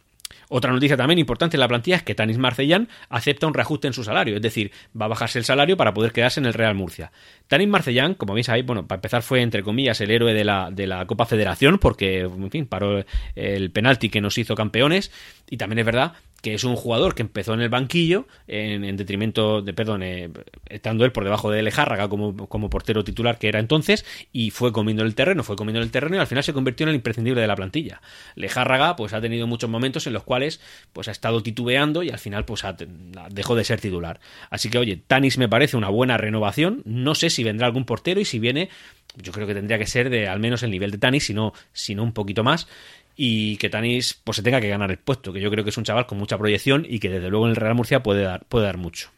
Otra 0.49 0.73
noticia 0.73 0.97
también 0.97 1.21
importante 1.21 1.57
en 1.57 1.61
la 1.61 1.69
plantilla 1.69 1.97
es 1.97 2.03
que 2.03 2.17
Tanis 2.17 2.39
Marcellán 2.39 2.89
acepta 3.09 3.47
un 3.47 3.55
reajuste 3.55 3.87
en 3.87 3.93
su 3.93 4.03
salario, 4.03 4.35
es 4.35 4.43
decir, 4.43 4.73
va 5.01 5.05
a 5.05 5.09
bajarse 5.09 5.39
el 5.39 5.45
salario 5.45 5.77
para 5.77 5.95
poder 5.95 6.13
quedarse 6.13 6.41
en 6.41 6.47
el 6.47 6.55
Real 6.55 6.75
Murcia. 6.75 7.13
Tanis 7.47 7.69
Marcellán, 7.69 8.15
como 8.15 8.35
veis 8.35 8.49
ahí, 8.49 8.63
bueno, 8.63 8.85
para 8.87 8.97
empezar 8.97 9.23
fue 9.23 9.43
entre 9.43 9.63
comillas 9.63 10.01
el 10.01 10.11
héroe 10.11 10.35
de 10.35 10.43
la, 10.43 10.71
de 10.73 10.89
la 10.89 11.07
Copa 11.07 11.25
Federación 11.25 11.79
porque, 11.79 12.21
en 12.23 12.51
fin, 12.51 12.67
paró 12.67 13.05
el 13.37 13.71
penalti 13.71 14.09
que 14.09 14.21
nos 14.21 14.39
hizo 14.39 14.57
campeones 14.57 15.13
y 15.49 15.57
también 15.57 15.81
es 15.81 15.87
verdad 15.87 16.15
que 16.42 16.55
es 16.55 16.64
un 16.64 16.76
jugador 16.76 17.14
que 17.14 17.22
empezó 17.22 17.55
en 17.55 17.61
el 17.61 17.68
banquillo 17.68 18.26
en, 18.46 18.96
detrimento 18.96 19.62
de, 19.62 19.72
perdón, 19.72 20.03
eh, 20.03 20.31
estando 20.66 21.05
él 21.05 21.12
por 21.12 21.24
debajo 21.24 21.50
de 21.50 21.62
Lejárraga 21.62 22.09
como, 22.09 22.48
como 22.48 22.70
portero 22.70 23.05
titular 23.05 23.38
que 23.38 23.48
era 23.48 23.59
entonces 23.59 24.05
y 24.33 24.50
fue 24.50 24.72
comiendo 24.72 25.03
el 25.03 25.14
terreno, 25.14 25.42
fue 25.42 25.57
comiendo 25.57 25.81
el 25.81 25.90
terreno 25.90 26.16
y 26.16 26.18
al 26.18 26.26
final 26.26 26.44
se 26.44 26.53
convirtió 26.53 26.85
en 26.85 26.90
el 26.90 26.94
imprescindible 26.96 27.40
de 27.40 27.46
la 27.46 27.57
plantilla. 27.57 28.00
Lejárraga 28.35 28.96
pues 28.96 29.12
ha 29.12 29.20
tenido 29.20 29.46
muchos 29.46 29.70
momentos 29.70 30.07
en 30.07 30.12
los 30.12 30.22
cuales 30.22 30.61
pues 30.92 31.09
ha 31.09 31.12
estado 31.12 31.42
titubeando 31.42 32.03
y 32.03 32.11
al 32.11 32.18
final 32.18 32.44
pues 32.44 32.62
dejó 33.31 33.55
de 33.55 33.64
ser 33.64 33.81
titular. 33.81 34.20
Así 34.50 34.70
que 34.70 34.79
oye, 34.79 34.96
Tanis 34.96 35.38
me 35.38 35.48
parece 35.48 35.76
una 35.76 35.88
buena 35.88 36.16
renovación, 36.16 36.83
no 36.85 37.14
sé 37.14 37.31
si 37.31 37.44
vendrá 37.44 37.66
algún 37.66 37.85
portero 37.85 38.20
y 38.20 38.24
si 38.24 38.38
viene 38.38 38.68
yo 39.16 39.33
creo 39.33 39.46
que 39.46 39.55
tendría 39.55 39.79
que 39.79 39.87
ser 39.87 40.11
de 40.11 40.29
al 40.29 40.38
menos 40.38 40.62
el 40.62 40.70
nivel 40.70 40.90
de 40.90 40.98
Tanis, 40.98 41.24
si 41.24 41.35
no, 41.35 41.53
si 41.72 41.94
no 41.94 42.03
un 42.03 42.12
poquito 42.12 42.44
más 42.44 42.68
y 43.23 43.59
que 43.59 43.69
Tanis 43.69 44.15
pues 44.25 44.37
se 44.37 44.43
tenga 44.43 44.63
que 44.63 44.71
ganar 44.71 44.91
el 44.91 44.97
puesto, 44.97 45.31
que 45.31 45.43
yo 45.43 45.51
creo 45.51 45.63
que 45.63 45.69
es 45.69 45.77
un 45.77 45.85
chaval 45.85 46.07
con 46.07 46.17
mucha 46.17 46.39
proyección 46.39 46.87
y 46.89 47.01
que 47.01 47.11
desde 47.11 47.29
luego 47.29 47.45
en 47.45 47.51
el 47.51 47.57
Real 47.57 47.75
Murcia 47.75 48.03
puede 48.03 48.23
dar, 48.23 48.47
puede 48.47 48.65
dar 48.65 48.79
mucho. 48.79 49.11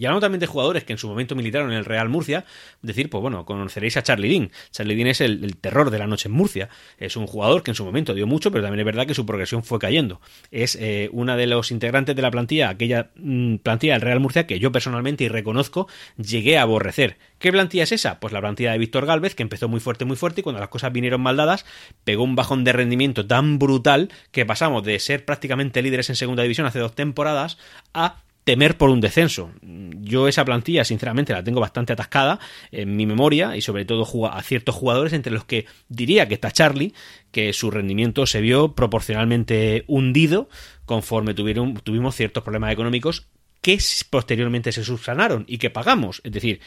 Y 0.00 0.06
hablando 0.06 0.22
también 0.22 0.40
de 0.40 0.46
jugadores 0.46 0.84
que 0.84 0.94
en 0.94 0.98
su 0.98 1.08
momento 1.08 1.34
militaron 1.34 1.70
en 1.72 1.76
el 1.76 1.84
Real 1.84 2.08
Murcia, 2.08 2.46
decir, 2.80 3.10
pues 3.10 3.20
bueno, 3.20 3.44
conoceréis 3.44 3.98
a 3.98 4.02
Charlie 4.02 4.30
Dean. 4.30 4.50
Charlie 4.70 4.96
Dean 4.96 5.08
es 5.08 5.20
el, 5.20 5.58
terror 5.58 5.90
de 5.90 5.98
la 5.98 6.06
noche 6.06 6.30
en 6.30 6.32
Murcia. 6.32 6.70
Es 6.96 7.18
un 7.18 7.26
jugador 7.26 7.62
que 7.62 7.72
en 7.72 7.74
su 7.74 7.84
momento 7.84 8.14
dio 8.14 8.26
mucho, 8.26 8.50
pero 8.50 8.62
también 8.62 8.80
es 8.80 8.86
verdad 8.86 9.06
que 9.06 9.12
su 9.12 9.26
progresión 9.26 9.62
fue 9.62 9.78
cayendo. 9.78 10.22
Es 10.50 10.74
eh, 10.80 11.10
una 11.12 11.36
de 11.36 11.46
los 11.46 11.70
integrantes 11.70 12.16
de 12.16 12.22
la 12.22 12.30
plantilla, 12.30 12.70
aquella 12.70 13.10
mm, 13.16 13.56
plantilla 13.56 13.92
del 13.92 14.00
Real 14.00 14.20
Murcia 14.20 14.46
que 14.46 14.58
yo 14.58 14.72
personalmente 14.72 15.24
y 15.24 15.28
reconozco 15.28 15.86
llegué 16.16 16.56
a 16.56 16.62
aborrecer. 16.62 17.18
¿Qué 17.38 17.52
plantilla 17.52 17.82
es 17.82 17.92
esa? 17.92 18.20
Pues 18.20 18.32
la 18.32 18.40
plantilla 18.40 18.72
de 18.72 18.78
Víctor 18.78 19.04
Galvez, 19.04 19.34
que 19.34 19.42
empezó 19.42 19.68
muy 19.68 19.80
fuerte, 19.80 20.06
muy 20.06 20.16
fuerte, 20.16 20.40
y 20.40 20.44
cuando 20.44 20.60
las 20.60 20.70
cosas 20.70 20.94
vinieron 20.94 21.20
mal 21.20 21.36
dadas, 21.36 21.66
pegó 22.04 22.24
un 22.24 22.36
bajón 22.36 22.64
de 22.64 22.72
rendimiento 22.72 23.26
tan 23.26 23.58
brutal 23.58 24.10
que 24.30 24.46
pasamos 24.46 24.82
de 24.82 24.98
ser 24.98 25.26
prácticamente 25.26 25.82
líderes 25.82 26.08
en 26.08 26.16
segunda 26.16 26.42
división 26.42 26.66
hace 26.66 26.78
dos 26.78 26.94
temporadas 26.94 27.58
a 27.92 28.22
temer 28.50 28.76
por 28.76 28.90
un 28.90 29.00
descenso. 29.00 29.52
Yo 29.62 30.26
esa 30.26 30.44
plantilla, 30.44 30.84
sinceramente, 30.84 31.32
la 31.32 31.44
tengo 31.44 31.60
bastante 31.60 31.92
atascada 31.92 32.40
en 32.72 32.96
mi 32.96 33.06
memoria 33.06 33.54
y 33.54 33.60
sobre 33.60 33.84
todo 33.84 34.26
a 34.26 34.42
ciertos 34.42 34.74
jugadores 34.74 35.12
entre 35.12 35.32
los 35.32 35.44
que 35.44 35.66
diría 35.88 36.26
que 36.26 36.34
está 36.34 36.50
Charlie, 36.50 36.92
que 37.30 37.52
su 37.52 37.70
rendimiento 37.70 38.26
se 38.26 38.40
vio 38.40 38.74
proporcionalmente 38.74 39.84
hundido 39.86 40.48
conforme 40.84 41.32
tuvieron, 41.32 41.74
tuvimos 41.74 42.16
ciertos 42.16 42.42
problemas 42.42 42.72
económicos 42.72 43.28
que 43.60 43.78
posteriormente 44.10 44.72
se 44.72 44.82
subsanaron 44.82 45.44
y 45.46 45.58
que 45.58 45.70
pagamos. 45.70 46.20
Es 46.24 46.32
decir, 46.32 46.58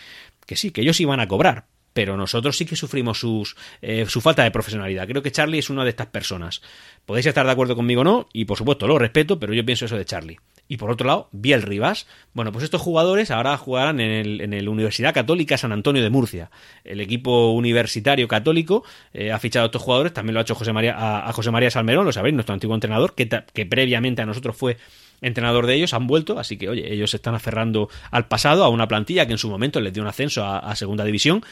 que 0.45 0.55
sí, 0.55 0.71
que 0.71 0.79
ellos 0.79 1.01
iban 1.01 1.19
a 1.19 1.27
cobrar, 1.27 1.65
pero 1.91 2.15
nosotros 2.15 2.55
sí 2.55 2.65
que 2.65 2.77
sufrimos 2.77 3.19
sus, 3.19 3.57
eh, 3.81 4.05
su 4.07 4.21
falta 4.21 4.45
de 4.45 4.51
profesionalidad. 4.51 5.05
Creo 5.05 5.21
que 5.21 5.33
Charlie 5.33 5.59
es 5.59 5.69
una 5.69 5.83
de 5.83 5.89
estas 5.89 6.07
personas. 6.07 6.61
Podéis 7.05 7.25
estar 7.25 7.45
de 7.45 7.51
acuerdo 7.51 7.75
conmigo 7.75 8.01
o 8.01 8.05
no, 8.05 8.29
y 8.31 8.45
por 8.45 8.57
supuesto 8.57 8.87
lo 8.87 8.97
respeto, 8.97 9.37
pero 9.37 9.53
yo 9.53 9.65
pienso 9.65 9.83
eso 9.83 9.97
de 9.97 10.05
Charlie. 10.05 10.39
Y 10.67 10.77
por 10.77 10.89
otro 10.91 11.07
lado, 11.07 11.29
Biel 11.31 11.61
Rivas. 11.61 12.07
Bueno, 12.33 12.51
pues 12.51 12.63
estos 12.63 12.81
jugadores 12.81 13.31
ahora 13.31 13.57
jugarán 13.57 13.99
en 13.99 14.11
el, 14.11 14.41
en 14.41 14.53
el 14.53 14.69
Universidad 14.69 15.13
Católica 15.13 15.57
San 15.57 15.71
Antonio 15.71 16.01
de 16.01 16.09
Murcia. 16.09 16.49
El 16.83 17.01
equipo 17.01 17.51
universitario 17.51 18.27
católico 18.27 18.83
eh, 19.13 19.31
ha 19.31 19.39
fichado 19.39 19.63
a 19.63 19.67
estos 19.67 19.81
jugadores, 19.81 20.13
también 20.13 20.33
lo 20.33 20.39
ha 20.39 20.43
hecho 20.43 20.55
José 20.55 20.73
María, 20.73 20.95
a, 21.27 21.31
José 21.33 21.51
María 21.51 21.69
Salmerón, 21.69 22.05
lo 22.05 22.11
sabéis, 22.11 22.33
nuestro 22.33 22.53
antiguo 22.53 22.75
entrenador, 22.75 23.13
que, 23.13 23.29
que 23.53 23.65
previamente 23.65 24.21
a 24.21 24.25
nosotros 24.25 24.55
fue 24.55 24.77
entrenador 25.21 25.67
de 25.67 25.75
ellos, 25.75 25.93
han 25.93 26.07
vuelto, 26.07 26.39
así 26.39 26.57
que 26.57 26.69
oye, 26.69 26.93
ellos 26.93 27.11
se 27.11 27.17
están 27.17 27.35
aferrando 27.35 27.89
al 28.11 28.27
pasado, 28.27 28.63
a 28.63 28.69
una 28.69 28.87
plantilla 28.87 29.25
que 29.25 29.33
en 29.33 29.37
su 29.37 29.49
momento 29.49 29.79
les 29.81 29.93
dio 29.93 30.03
un 30.03 30.09
ascenso 30.09 30.45
a, 30.45 30.75
segunda 30.75 31.05
división 31.05 31.43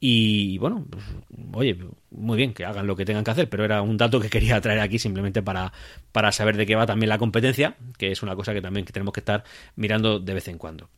y 0.00 0.58
bueno, 0.58 0.86
pues, 0.88 1.04
oye, 1.52 1.76
muy 2.10 2.36
bien, 2.36 2.54
que 2.54 2.64
hagan 2.64 2.86
lo 2.86 2.96
que 2.96 3.04
tengan 3.04 3.24
que 3.24 3.30
hacer, 3.30 3.48
pero 3.48 3.64
era 3.64 3.82
un 3.82 3.96
dato 3.96 4.20
que 4.20 4.30
quería 4.30 4.60
traer 4.60 4.80
aquí 4.80 4.98
simplemente 4.98 5.42
para, 5.42 5.72
para 6.12 6.32
saber 6.32 6.56
de 6.56 6.66
qué 6.66 6.74
va 6.74 6.86
también 6.86 7.08
la 7.08 7.18
competencia, 7.18 7.76
que 7.96 8.12
es 8.12 8.22
una 8.22 8.36
cosa 8.36 8.54
que 8.54 8.62
también 8.62 8.86
tenemos 8.86 9.12
que 9.12 9.20
estar 9.20 9.44
mirando 9.76 10.20
de 10.20 10.34
vez 10.34 10.48
en 10.48 10.58
cuando. 10.58 10.88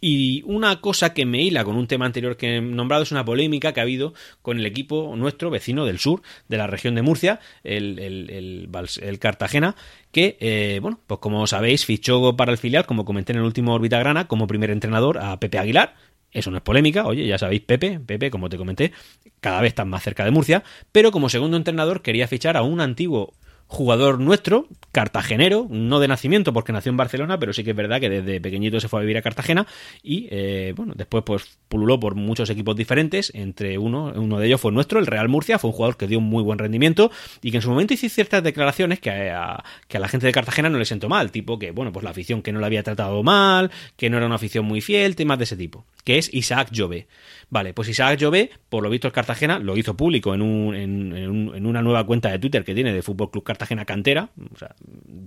Y 0.00 0.42
una 0.46 0.80
cosa 0.80 1.14
que 1.14 1.26
me 1.26 1.42
hila 1.42 1.64
con 1.64 1.76
un 1.76 1.86
tema 1.86 2.06
anterior 2.06 2.36
que 2.36 2.56
he 2.56 2.60
nombrado 2.60 3.02
es 3.02 3.12
una 3.12 3.24
polémica 3.24 3.72
que 3.72 3.80
ha 3.80 3.82
habido 3.82 4.14
con 4.42 4.58
el 4.58 4.66
equipo 4.66 5.14
nuestro 5.16 5.50
vecino 5.50 5.84
del 5.86 5.98
sur, 5.98 6.22
de 6.48 6.56
la 6.56 6.66
región 6.66 6.94
de 6.94 7.02
Murcia, 7.02 7.40
el, 7.64 7.98
el, 7.98 9.18
Cartagena, 9.18 9.76
que, 10.12 10.36
eh, 10.40 10.78
bueno, 10.82 11.00
pues 11.06 11.20
como 11.20 11.46
sabéis, 11.46 11.84
fichó 11.84 12.36
para 12.36 12.52
el 12.52 12.58
filial, 12.58 12.86
como 12.86 13.04
comenté 13.04 13.32
en 13.32 13.38
el 13.38 13.44
último 13.44 13.74
Orbita 13.74 13.98
Grana, 13.98 14.28
como 14.28 14.46
primer 14.46 14.70
entrenador 14.70 15.18
a 15.18 15.38
Pepe 15.40 15.58
Aguilar. 15.58 15.94
Eso 16.32 16.50
no 16.50 16.58
es 16.58 16.62
polémica, 16.62 17.06
oye, 17.06 17.26
ya 17.26 17.38
sabéis, 17.38 17.62
Pepe, 17.62 17.98
Pepe, 18.00 18.30
como 18.30 18.48
te 18.50 18.58
comenté, 18.58 18.92
cada 19.40 19.60
vez 19.62 19.68
está 19.68 19.84
más 19.84 20.02
cerca 20.02 20.24
de 20.24 20.30
Murcia, 20.30 20.64
pero 20.92 21.10
como 21.10 21.30
segundo 21.30 21.56
entrenador 21.56 22.02
quería 22.02 22.28
fichar 22.28 22.56
a 22.56 22.62
un 22.62 22.80
antiguo 22.80 23.32
jugador 23.68 24.20
nuestro, 24.20 24.68
cartagenero, 24.92 25.66
no 25.68 26.00
de 26.00 26.08
nacimiento 26.08 26.52
porque 26.52 26.72
nació 26.72 26.90
en 26.90 26.96
Barcelona, 26.96 27.38
pero 27.38 27.52
sí 27.52 27.64
que 27.64 27.70
es 27.70 27.76
verdad 27.76 28.00
que 28.00 28.08
desde 28.08 28.40
pequeñito 28.40 28.80
se 28.80 28.88
fue 28.88 29.00
a 29.00 29.02
vivir 29.02 29.18
a 29.18 29.22
Cartagena 29.22 29.66
y 30.02 30.28
eh, 30.30 30.72
bueno, 30.76 30.94
después 30.96 31.24
pues 31.24 31.58
pululó 31.68 31.98
por 31.98 32.14
muchos 32.14 32.48
equipos 32.48 32.76
diferentes, 32.76 33.32
entre 33.34 33.76
uno, 33.76 34.12
uno 34.14 34.38
de 34.38 34.46
ellos 34.46 34.60
fue 34.60 34.72
nuestro, 34.72 35.00
el 35.00 35.06
Real 35.06 35.28
Murcia, 35.28 35.58
fue 35.58 35.70
un 35.70 35.76
jugador 35.76 35.96
que 35.96 36.06
dio 36.06 36.18
un 36.18 36.24
muy 36.24 36.42
buen 36.42 36.58
rendimiento 36.58 37.10
y 37.42 37.50
que 37.50 37.58
en 37.58 37.62
su 37.62 37.70
momento 37.70 37.92
hizo 37.94 38.08
ciertas 38.08 38.42
declaraciones 38.42 39.00
que 39.00 39.10
a, 39.10 39.62
que 39.88 39.96
a 39.96 40.00
la 40.00 40.08
gente 40.08 40.26
de 40.26 40.32
Cartagena 40.32 40.70
no 40.70 40.78
le 40.78 40.84
sentó 40.84 41.08
mal, 41.08 41.30
tipo 41.30 41.58
que 41.58 41.72
bueno, 41.72 41.92
pues 41.92 42.04
la 42.04 42.10
afición 42.10 42.42
que 42.42 42.52
no 42.52 42.60
le 42.60 42.66
había 42.66 42.82
tratado 42.82 43.22
mal, 43.22 43.70
que 43.96 44.08
no 44.08 44.16
era 44.16 44.26
una 44.26 44.36
afición 44.36 44.64
muy 44.64 44.80
fiel, 44.80 45.16
temas 45.16 45.38
de 45.38 45.44
ese 45.44 45.56
tipo, 45.56 45.84
que 46.04 46.18
es 46.18 46.32
Isaac 46.32 46.70
Jove. 46.74 47.06
Vale, 47.48 47.72
pues 47.74 47.88
Isaac 47.88 48.18
Jove, 48.20 48.50
por 48.68 48.82
lo 48.82 48.90
visto 48.90 49.06
el 49.06 49.12
Cartagena, 49.12 49.60
lo 49.60 49.76
hizo 49.76 49.96
público 49.96 50.34
en, 50.34 50.42
un, 50.42 50.74
en, 50.74 51.16
en, 51.16 51.66
una 51.66 51.80
nueva 51.80 52.04
cuenta 52.04 52.28
de 52.28 52.40
Twitter 52.40 52.64
que 52.64 52.74
tiene 52.74 52.92
de 52.92 53.02
Fútbol 53.02 53.30
Club 53.30 53.44
Cartagena 53.44 53.84
Cantera, 53.84 54.30
o 54.52 54.58
sea, 54.58 54.74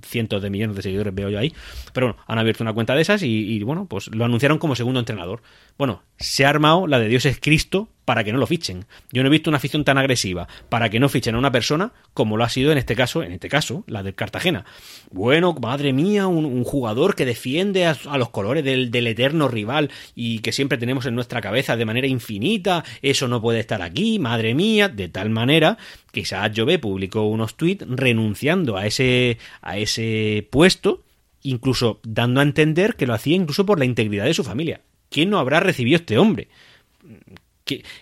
cientos 0.05 0.41
de 0.41 0.49
millones 0.49 0.75
de 0.75 0.82
seguidores 0.82 1.15
veo 1.15 1.29
yo 1.29 1.39
ahí, 1.39 1.53
pero 1.93 2.08
bueno, 2.08 2.21
han 2.27 2.38
abierto 2.38 2.63
una 2.63 2.73
cuenta 2.73 2.93
de 2.93 3.01
esas 3.01 3.23
y, 3.23 3.63
bueno, 3.63 3.86
pues 3.86 4.13
lo 4.13 4.25
anunciaron 4.25 4.58
como 4.58 4.75
segundo 4.75 4.99
entrenador. 4.99 5.41
Bueno, 5.77 6.03
se 6.17 6.45
ha 6.45 6.49
armado 6.49 6.88
la 6.88 6.99
de 6.99 7.08
Dios 7.08 7.25
es 7.25 7.39
Cristo 7.39 7.88
para 8.10 8.24
que 8.24 8.34
no 8.34 8.39
lo 8.39 8.48
fichen. 8.48 8.86
Yo 9.12 9.22
no 9.22 9.28
he 9.28 9.32
visto 9.32 9.52
una 9.52 9.58
afición 9.58 9.84
tan 9.84 10.00
agresiva 10.00 10.48
para 10.67 10.89
que 10.89 11.00
no 11.00 11.10
fichen 11.10 11.36
a 11.36 11.38
una 11.38 11.52
persona 11.52 11.93
como 12.15 12.38
lo 12.38 12.43
ha 12.43 12.50
sido 12.50 12.72
en 12.72 12.80
este 12.80 12.95
caso, 12.95 13.22
en 13.22 13.34
este 13.34 13.50
caso, 13.50 13.84
la 13.86 14.02
del 14.02 14.15
Cartagena. 14.15 14.65
Bueno, 15.12 15.54
madre 15.54 15.93
mía, 15.93 16.26
un, 16.26 16.63
jugador 16.63 17.13
que 17.13 17.24
defiende 17.24 17.86
a, 17.86 17.95
los 18.17 18.32
colores 18.32 18.63
del, 18.63 19.06
eterno 19.06 19.48
rival 19.48 19.91
y 20.15 20.39
que 20.39 20.52
siempre 20.52 20.80
tenemos 20.80 21.06
en 21.06 21.13
nuestra 21.13 21.39
cabeza 21.39 21.78
de 21.78 21.86
manera 21.86 22.08
infinita, 22.08 22.84
eso 23.04 23.28
no 23.28 23.43
puede 23.43 23.60
estar 23.60 23.84
aquí, 23.84 24.17
madre 24.17 24.56
mía, 24.56 24.89
de 24.89 25.08
tal 25.08 25.30
manera 25.30 25.78
que 26.12 26.22
Isaac 26.22 26.54
Jove 26.58 26.80
publicó 26.80 27.28
unos 27.28 27.58
tweets 27.58 27.86
renunciando 27.88 28.76
a 28.76 28.88
ese, 28.88 29.38
a 29.62 29.78
ese 29.78 30.48
puesto, 30.50 31.04
incluso 31.43 32.00
dando 32.02 32.39
a 32.39 32.43
entender 32.43 32.95
que 32.95 33.06
lo 33.06 33.13
hacía 33.13 33.36
incluso 33.36 33.67
por 33.67 33.78
la 33.78 33.86
integridad 33.86 34.26
de 34.26 34.34
su 34.34 34.43
familia. 34.43 34.82
¿Quién 35.12 35.30
no 35.30 35.38
habrá 35.38 35.60
recibido 35.60 35.98
este 35.98 36.17
hombre? 36.17 36.48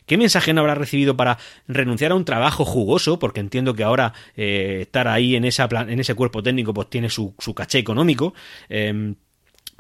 ¿Qué, 0.06 0.18
mensaje 0.18 0.54
no 0.54 0.62
habrá 0.62 0.76
recibido 0.76 1.18
para 1.18 1.38
renunciar 1.68 2.12
a 2.12 2.16
un 2.16 2.26
trabajo 2.26 2.66
jugoso? 2.66 3.20
Porque 3.20 3.40
entiendo 3.40 3.74
que 3.74 3.84
ahora 3.84 4.14
eh, 4.36 4.80
estar 4.82 5.08
ahí 5.08 5.36
en, 5.36 5.46
esa 5.46 5.68
en 5.72 6.00
ese 6.00 6.16
cuerpo 6.16 6.42
técnico 6.42 6.74
pues 6.74 6.90
tiene 6.90 7.10
su, 7.10 7.34
su 7.40 7.54
caché 7.54 7.80
económico. 7.80 8.34
Em, 8.70 9.16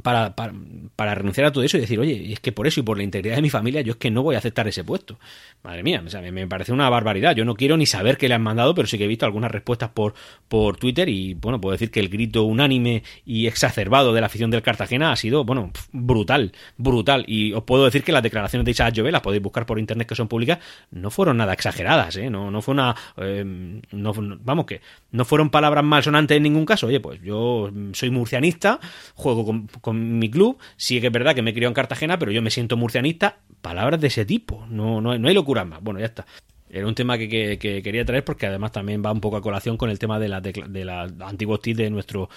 para, 0.03 0.35
para, 0.35 1.15
renunciar 1.15 1.47
a 1.47 1.51
todo 1.51 1.63
eso 1.63 1.77
y 1.77 1.81
decir, 1.81 1.99
oye, 1.99 2.31
es 2.31 2.39
que 2.39 2.51
por 2.51 2.67
eso 2.67 2.79
y 2.79 2.83
por 2.83 2.97
la 2.97 3.03
integridad 3.03 3.35
de 3.35 3.41
mi 3.41 3.49
familia, 3.49 3.81
yo 3.81 3.93
es 3.93 3.97
que 3.97 4.11
no 4.11 4.21
voy 4.21 4.35
a 4.35 4.37
aceptar 4.37 4.67
ese 4.67 4.83
puesto. 4.83 5.17
Madre 5.63 5.83
mía, 5.83 6.03
me 6.31 6.47
parece 6.47 6.71
una 6.71 6.89
barbaridad. 6.89 7.35
Yo 7.35 7.45
no 7.45 7.55
quiero 7.55 7.77
ni 7.77 7.85
saber 7.85 8.17
qué 8.17 8.27
le 8.27 8.35
han 8.35 8.43
mandado, 8.43 8.75
pero 8.75 8.87
sí 8.87 8.97
que 8.97 9.05
he 9.05 9.07
visto 9.07 9.25
algunas 9.25 9.51
respuestas 9.51 9.89
por, 9.89 10.13
por 10.47 10.77
Twitter 10.77 11.09
y, 11.09 11.33
bueno, 11.33 11.59
puedo 11.59 11.71
decir 11.71 11.89
que 11.89 11.99
el 11.99 12.09
grito 12.09 12.43
unánime 12.43 13.03
y 13.25 13.47
exacerbado 13.47 14.13
de 14.13 14.21
la 14.21 14.27
afición 14.27 14.51
del 14.51 14.61
Cartagena 14.61 15.11
ha 15.11 15.15
sido, 15.15 15.43
bueno, 15.43 15.71
brutal, 15.91 16.53
brutal. 16.77 17.25
Y 17.27 17.53
os 17.53 17.63
puedo 17.63 17.85
decir 17.85 18.03
que 18.03 18.11
las 18.11 18.23
declaraciones 18.23 18.65
de 18.65 18.71
Isaac 18.71 18.93
Jove, 18.95 19.11
las 19.11 19.21
podéis 19.21 19.41
buscar 19.41 19.65
por 19.65 19.79
internet 19.79 20.07
que 20.07 20.15
son 20.15 20.27
públicas, 20.27 20.59
no 20.91 21.09
fueron 21.09 21.37
nada 21.37 21.53
exageradas, 21.53 22.15
¿eh? 22.17 22.29
No, 22.29 22.51
no 22.51 22.61
fue 22.61 22.73
una... 22.73 22.95
Eh, 23.17 23.43
no, 23.91 24.13
vamos, 24.43 24.65
que 24.65 24.81
no 25.11 25.25
fueron 25.25 25.49
palabras 25.49 25.83
malsonantes 25.83 26.37
en 26.37 26.43
ningún 26.43 26.65
caso. 26.65 26.87
Oye, 26.87 26.99
pues 26.99 27.19
yo 27.21 27.71
soy 27.93 28.11
murcianista, 28.11 28.79
juego 29.15 29.65
con 29.81 29.86
con 29.87 30.19
mi 30.19 30.29
club. 30.29 30.57
Sí 30.75 30.99
que 30.99 31.07
es 31.07 31.13
verdad 31.13 31.33
que 31.33 31.41
me 31.41 31.51
he 31.51 31.53
criado 31.53 31.69
en 31.69 31.73
Cartagena, 31.73 32.19
pero 32.19 32.33
yo 32.33 32.41
me 32.41 32.51
siento 32.51 32.75
murcianista. 32.75 33.37
Palabras 33.61 34.01
de 34.01 34.07
ese 34.07 34.25
tipo. 34.25 34.65
No, 34.69 34.99
no, 34.99 35.17
no 35.17 35.27
hay 35.29 35.33
locura 35.33 35.63
más. 35.63 35.81
Bueno, 35.81 36.01
ya 36.01 36.07
está. 36.07 36.25
Era 36.69 36.85
un 36.85 36.93
tema 36.93 37.17
que, 37.17 37.57
quería 37.57 38.03
traer 38.03 38.25
porque 38.25 38.47
además 38.47 38.73
también 38.73 39.01
va 39.01 39.13
un 39.13 39.21
poco 39.21 39.37
a 39.37 39.41
colación 39.41 39.77
con 39.77 39.89
el 39.89 39.97
tema 39.97 40.19
de 40.19 40.27
la, 40.27 40.41
de, 40.41 40.83
la 40.83 41.03
antiguos 41.21 41.61
de 41.61 41.89
nuestro 41.89 42.29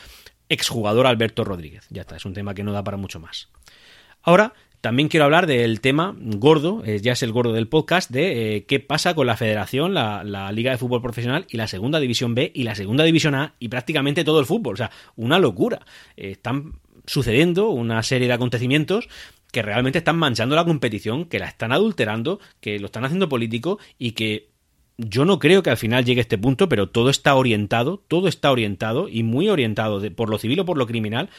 exjugador 0.48 1.08
Alberto 1.08 1.42
Rodríguez. 1.42 1.88
Ya 1.90 2.02
está, 2.02 2.14
es 2.14 2.24
un 2.24 2.34
tema 2.34 2.54
que 2.54 2.62
no 2.62 2.70
da 2.70 2.84
para 2.84 2.96
mucho 2.96 3.18
más. 3.18 3.48
Ahora 4.22 4.52
también 4.80 5.10
quiero 5.10 5.24
hablar 5.24 5.46
del 5.46 5.82
tema 5.82 6.16
gordo, 6.18 6.82
eh, 6.86 7.00
ya 7.02 7.12
es 7.12 7.22
el 7.22 7.32
gordo 7.32 7.52
del 7.52 7.68
podcast, 7.68 8.10
de 8.10 8.56
eh, 8.56 8.64
qué 8.64 8.80
pasa 8.80 9.14
con 9.14 9.26
la 9.26 9.36
federación, 9.36 9.92
la, 9.92 10.50
Liga 10.52 10.70
de 10.70 10.78
Fútbol 10.78 11.02
Profesional 11.02 11.46
y 11.50 11.58
la 11.58 11.66
Segunda 11.66 12.00
División 12.00 12.34
B 12.34 12.50
y 12.54 12.62
la 12.62 12.74
Segunda 12.74 13.04
División 13.04 13.34
A 13.34 13.54
y 13.58 13.68
prácticamente 13.68 14.24
todo 14.24 14.40
el 14.40 14.46
fútbol. 14.46 14.74
O 14.74 14.76
sea, 14.78 14.90
una 15.16 15.38
locura. 15.38 15.84
Eh, 16.16 16.30
están 16.30 16.80
sucediendo 17.10 17.70
una 17.70 18.04
serie 18.04 18.28
de 18.28 18.34
acontecimientos 18.34 19.08
que 19.50 19.62
realmente 19.62 19.98
están 19.98 20.16
manchando 20.16 20.54
la 20.54 20.64
competición, 20.64 21.24
que 21.24 21.40
la 21.40 21.46
están 21.46 21.72
adulterando, 21.72 22.38
que 22.60 22.78
lo 22.78 22.86
están 22.86 23.04
haciendo 23.04 23.28
político 23.28 23.80
y 23.98 24.12
que 24.12 24.50
yo 24.96 25.24
no 25.24 25.40
creo 25.40 25.64
que 25.64 25.70
al 25.70 25.76
final 25.76 26.04
llegue 26.04 26.20
a 26.20 26.22
este 26.22 26.38
punto, 26.38 26.68
pero 26.68 26.88
todo 26.88 27.10
está 27.10 27.34
orientado, 27.34 28.00
todo 28.06 28.28
está 28.28 28.52
orientado 28.52 29.08
y 29.08 29.24
muy 29.24 29.48
orientado 29.48 30.00
por 30.14 30.30
lo 30.30 30.38
civil 30.38 30.60
o 30.60 30.64
por 30.64 30.78
lo 30.78 30.86
criminal 30.86 31.30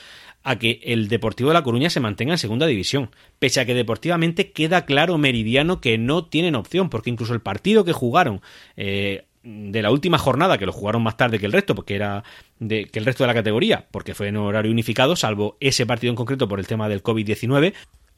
a 0.43 0.59
que 0.59 0.81
el 0.83 1.07
Deportivo 1.07 1.51
de 1.51 1.53
La 1.53 1.63
Coruña 1.63 1.89
se 1.89 2.01
mantenga 2.01 2.33
en 2.33 2.37
segunda 2.37 2.67
división, 2.67 3.11
pese 3.39 3.61
a 3.61 3.65
que 3.65 3.73
deportivamente 3.73 4.51
queda 4.51 4.85
claro 4.85 5.17
meridiano 5.17 5.79
que 5.79 5.97
no 5.97 6.25
tienen 6.25 6.55
opción, 6.55 6.89
porque 6.89 7.11
incluso 7.11 7.33
el 7.33 7.39
partido 7.39 7.85
que 7.85 7.93
jugaron 7.93 8.41
eh, 8.75 9.23
de 9.43 9.81
la 9.81 9.91
última 9.91 10.17
jornada, 10.17 10.57
que 10.57 10.65
lo 10.65 10.71
jugaron 10.71 11.01
más 11.01 11.17
tarde 11.17 11.39
que 11.39 11.45
el 11.45 11.51
resto, 11.51 11.75
porque 11.75 11.95
era 11.95 12.23
de, 12.59 12.85
que 12.85 12.99
el 12.99 13.05
resto 13.05 13.23
de 13.23 13.27
la 13.27 13.33
categoría, 13.33 13.87
porque 13.91 14.13
fue 14.13 14.27
en 14.27 14.37
horario 14.37 14.71
unificado, 14.71 15.15
salvo 15.15 15.57
ese 15.59 15.85
partido 15.85 16.11
en 16.11 16.15
concreto 16.15 16.47
por 16.47 16.59
el 16.59 16.67
tema 16.67 16.89
del 16.89 17.03
COVID-19, 17.03 17.73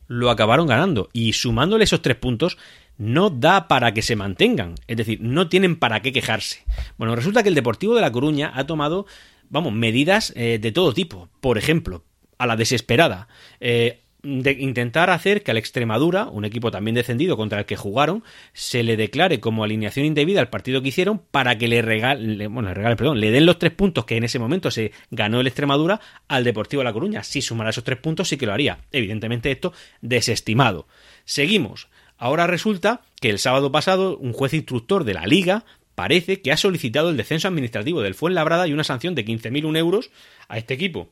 lo 0.07 0.29
acabaron 0.29 0.67
ganando. 0.67 1.09
Y 1.13 1.33
sumándole 1.33 1.85
esos 1.85 2.01
tres 2.01 2.17
puntos, 2.17 2.57
no 2.97 3.29
da 3.29 3.67
para 3.67 3.93
que 3.93 4.01
se 4.01 4.15
mantengan. 4.15 4.75
Es 4.87 4.97
decir, 4.97 5.19
no 5.21 5.47
tienen 5.47 5.77
para 5.77 6.01
qué 6.01 6.11
quejarse. 6.11 6.63
Bueno, 6.97 7.15
resulta 7.15 7.43
que 7.43 7.49
el 7.49 7.55
Deportivo 7.55 7.95
de 7.95 8.01
La 8.01 8.11
Coruña 8.11 8.51
ha 8.53 8.65
tomado, 8.67 9.05
vamos, 9.49 9.73
medidas 9.73 10.33
eh, 10.35 10.59
de 10.59 10.71
todo 10.71 10.93
tipo. 10.93 11.29
Por 11.39 11.57
ejemplo, 11.57 12.03
a 12.37 12.47
la 12.47 12.55
desesperada. 12.55 13.27
Eh, 13.59 14.02
de 14.23 14.53
intentar 14.53 15.09
hacer 15.09 15.43
que 15.43 15.51
al 15.51 15.57
Extremadura, 15.57 16.27
un 16.27 16.45
equipo 16.45 16.71
también 16.71 16.95
descendido 16.95 17.35
contra 17.35 17.59
el 17.59 17.65
que 17.65 17.75
jugaron, 17.75 18.23
se 18.53 18.81
le 18.81 18.95
declare 18.95 19.41
como 19.41 19.63
alineación 19.63 20.05
indebida 20.05 20.39
al 20.39 20.49
partido 20.49 20.81
que 20.81 20.87
hicieron 20.87 21.19
para 21.19 21.57
que 21.57 21.67
le 21.67 21.81
regale, 21.81 22.47
bueno, 22.47 22.73
le 22.73 22.95
perdón, 22.95 23.19
le 23.19 23.31
den 23.31 23.45
los 23.45 23.59
tres 23.59 23.73
puntos 23.73 24.05
que 24.05 24.15
en 24.15 24.23
ese 24.23 24.39
momento 24.39 24.71
se 24.71 24.93
ganó 25.11 25.41
el 25.41 25.47
Extremadura 25.47 25.99
al 26.29 26.45
Deportivo 26.45 26.79
de 26.79 26.85
La 26.85 26.93
Coruña. 26.93 27.23
Si 27.23 27.41
sumara 27.41 27.71
esos 27.71 27.83
tres 27.83 27.99
puntos 27.99 28.29
sí 28.29 28.37
que 28.37 28.45
lo 28.45 28.53
haría. 28.53 28.79
Evidentemente 28.93 29.51
esto 29.51 29.73
desestimado. 30.01 30.87
Seguimos. 31.25 31.89
Ahora 32.17 32.47
resulta 32.47 33.01
que 33.19 33.29
el 33.29 33.39
sábado 33.39 33.73
pasado 33.73 34.17
un 34.17 34.31
juez 34.31 34.53
instructor 34.53 35.03
de 35.03 35.15
la 35.15 35.25
Liga 35.25 35.65
parece 35.95 36.41
que 36.41 36.53
ha 36.53 36.57
solicitado 36.57 37.09
el 37.09 37.17
descenso 37.17 37.49
administrativo 37.49 38.01
del 38.01 38.15
Fuenlabrada 38.15 38.67
y 38.67 38.73
una 38.73 38.85
sanción 38.85 39.15
de 39.15 39.25
15.000 39.25 39.77
euros 39.77 40.11
a 40.47 40.57
este 40.57 40.73
equipo. 40.73 41.11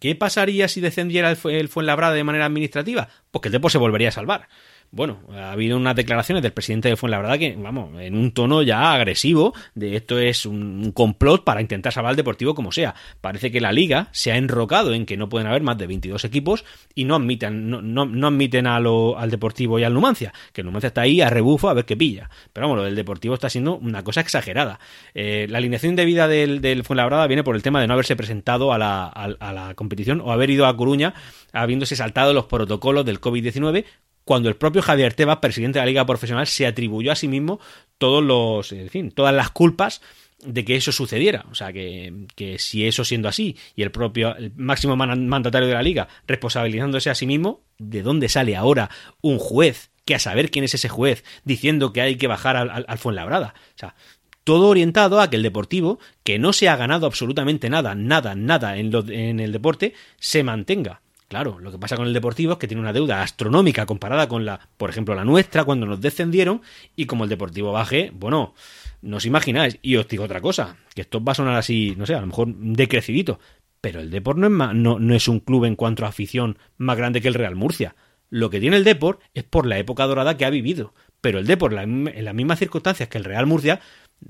¿Qué 0.00 0.14
pasaría 0.16 0.66
si 0.66 0.80
descendiera 0.80 1.30
el, 1.30 1.68
Fuenlabrada 1.68 2.14
de 2.14 2.24
manera 2.24 2.46
administrativa? 2.46 3.08
Pues 3.30 3.42
que 3.42 3.48
el 3.48 3.52
Depor 3.52 3.70
se 3.70 3.78
volvería 3.78 4.08
a 4.08 4.12
salvar. 4.12 4.48
Bueno, 4.92 5.20
ha 5.32 5.52
habido 5.52 5.76
unas 5.76 5.94
declaraciones 5.94 6.42
del 6.42 6.52
presidente 6.52 6.88
de 6.88 6.96
Fuenlabrada 6.96 7.38
que, 7.38 7.54
vamos, 7.56 8.00
en 8.00 8.16
un 8.16 8.32
tono 8.32 8.62
ya 8.62 8.92
agresivo 8.92 9.54
de 9.74 9.94
esto 9.94 10.18
es 10.18 10.46
un 10.46 10.90
complot 10.92 11.44
para 11.44 11.60
intentar 11.60 11.92
salvar 11.92 12.10
al 12.10 12.16
Deportivo 12.16 12.56
como 12.56 12.72
sea. 12.72 12.96
Parece 13.20 13.52
que 13.52 13.60
la 13.60 13.70
Liga 13.70 14.08
se 14.10 14.32
ha 14.32 14.36
enrocado 14.36 14.92
en 14.92 15.06
que 15.06 15.16
no 15.16 15.28
pueden 15.28 15.46
haber 15.46 15.62
más 15.62 15.78
de 15.78 15.86
22 15.86 16.24
equipos 16.24 16.64
y 16.92 17.04
no 17.04 17.14
admiten, 17.14 17.70
no, 17.70 17.80
no, 17.82 18.26
admiten 18.26 18.66
a 18.66 18.80
lo, 18.80 19.16
al 19.16 19.30
Deportivo 19.30 19.78
y 19.78 19.84
al 19.84 19.94
Numancia, 19.94 20.32
que 20.52 20.62
el 20.62 20.66
Numancia 20.66 20.88
está 20.88 21.02
ahí 21.02 21.20
a 21.20 21.30
rebufo 21.30 21.68
a 21.68 21.74
ver 21.74 21.84
qué 21.84 21.96
pilla. 21.96 22.28
Pero 22.52 22.66
vamos, 22.66 22.78
lo 22.78 22.84
del 22.84 22.96
Deportivo 22.96 23.34
está 23.34 23.48
siendo 23.48 23.76
una 23.76 24.02
cosa 24.02 24.20
exagerada. 24.20 24.80
Eh, 25.14 25.46
la 25.48 25.58
alineación 25.58 25.90
indebida 25.90 26.26
del, 26.26 26.60
del 26.60 26.82
Fuenlabrada 26.82 27.28
viene 27.28 27.44
por 27.44 27.54
el 27.54 27.62
tema 27.62 27.80
de 27.80 27.86
no 27.86 27.92
haberse 27.92 28.16
presentado 28.16 28.72
a 28.72 28.78
la, 28.78 29.06
a 29.06 29.52
la 29.52 29.74
competición 29.74 30.20
o 30.20 30.32
haber 30.32 30.50
ido 30.50 30.66
a 30.66 30.76
Coruña 30.76 31.14
habiéndose 31.52 31.94
saltado 31.94 32.34
los 32.34 32.46
protocolos 32.46 33.04
del 33.04 33.20
COVID-19 33.20 33.84
cuando 34.30 34.48
el 34.48 34.54
propio 34.54 34.80
Javier 34.80 35.12
Tebas, 35.12 35.38
presidente 35.38 35.80
de 35.80 35.82
la 35.82 35.86
Liga 35.86 36.06
Profesional, 36.06 36.46
se 36.46 36.64
atribuyó 36.64 37.10
a 37.10 37.16
sí 37.16 37.26
mismo 37.26 37.58
todos 37.98 38.22
los, 38.22 38.70
en 38.70 38.88
fin, 38.88 39.10
todas 39.10 39.34
las 39.34 39.50
culpas 39.50 40.02
de 40.44 40.64
que 40.64 40.76
eso 40.76 40.92
sucediera. 40.92 41.46
O 41.50 41.56
sea, 41.56 41.72
que, 41.72 42.28
que 42.36 42.60
si 42.60 42.86
eso 42.86 43.04
siendo 43.04 43.28
así 43.28 43.56
y 43.74 43.82
el 43.82 43.90
propio 43.90 44.36
el 44.36 44.52
máximo 44.54 44.94
mandatario 44.94 45.66
de 45.66 45.74
la 45.74 45.82
liga 45.82 46.06
responsabilizándose 46.28 47.10
a 47.10 47.16
sí 47.16 47.26
mismo, 47.26 47.64
¿de 47.78 48.02
dónde 48.02 48.28
sale 48.28 48.54
ahora 48.54 48.88
un 49.20 49.40
juez 49.40 49.90
que 50.04 50.14
a 50.14 50.20
saber 50.20 50.52
quién 50.52 50.64
es 50.64 50.74
ese 50.74 50.88
juez 50.88 51.24
diciendo 51.42 51.92
que 51.92 52.00
hay 52.00 52.14
que 52.14 52.28
bajar 52.28 52.56
al, 52.56 52.84
al, 52.86 52.98
Fuenlabrada? 52.98 53.54
O 53.74 53.78
sea, 53.80 53.96
todo 54.44 54.68
orientado 54.68 55.20
a 55.20 55.28
que 55.28 55.34
el 55.34 55.42
deportivo, 55.42 55.98
que 56.22 56.38
no 56.38 56.52
se 56.52 56.68
ha 56.68 56.76
ganado 56.76 57.06
absolutamente 57.06 57.68
nada, 57.68 57.96
nada, 57.96 58.36
nada 58.36 58.76
en, 58.76 58.92
lo, 58.92 59.04
en 59.08 59.40
el 59.40 59.50
deporte, 59.50 59.92
se 60.20 60.44
mantenga. 60.44 61.00
Claro, 61.30 61.60
lo 61.60 61.70
que 61.70 61.78
pasa 61.78 61.96
con 61.96 62.08
el 62.08 62.12
Deportivo 62.12 62.54
es 62.54 62.58
que 62.58 62.66
tiene 62.66 62.80
una 62.80 62.92
deuda 62.92 63.22
astronómica 63.22 63.86
comparada 63.86 64.26
con 64.26 64.44
la, 64.44 64.68
por 64.76 64.90
ejemplo, 64.90 65.14
la 65.14 65.24
nuestra 65.24 65.62
cuando 65.62 65.86
nos 65.86 66.00
descendieron 66.00 66.60
y 66.96 67.06
como 67.06 67.22
el 67.22 67.30
Deportivo 67.30 67.70
baje, 67.70 68.10
bueno, 68.12 68.52
no 69.00 69.18
os 69.18 69.26
imagináis. 69.26 69.78
Y 69.80 69.94
os 69.94 70.08
digo 70.08 70.24
otra 70.24 70.40
cosa, 70.40 70.76
que 70.92 71.02
esto 71.02 71.22
va 71.22 71.30
a 71.30 71.34
sonar 71.36 71.54
así, 71.54 71.94
no 71.96 72.04
sé, 72.04 72.16
a 72.16 72.20
lo 72.20 72.26
mejor 72.26 72.48
decrecidito, 72.56 73.38
pero 73.80 74.00
el 74.00 74.10
Deport 74.10 74.40
no 74.40 74.48
es, 74.48 74.52
más, 74.52 74.74
no, 74.74 74.98
no 74.98 75.14
es 75.14 75.28
un 75.28 75.38
club 75.38 75.66
en 75.66 75.76
cuanto 75.76 76.04
a 76.04 76.08
afición 76.08 76.58
más 76.78 76.96
grande 76.96 77.20
que 77.20 77.28
el 77.28 77.34
Real 77.34 77.54
Murcia. 77.54 77.94
Lo 78.28 78.50
que 78.50 78.58
tiene 78.58 78.76
el 78.76 78.82
Deport 78.82 79.20
es 79.32 79.44
por 79.44 79.66
la 79.66 79.78
época 79.78 80.08
dorada 80.08 80.36
que 80.36 80.46
ha 80.46 80.50
vivido, 80.50 80.94
pero 81.20 81.38
el 81.38 81.46
Deport 81.46 81.78
en 81.78 82.24
las 82.24 82.34
mismas 82.34 82.58
circunstancias 82.58 83.08
que 83.08 83.18
el 83.18 83.24
Real 83.24 83.46
Murcia 83.46 83.78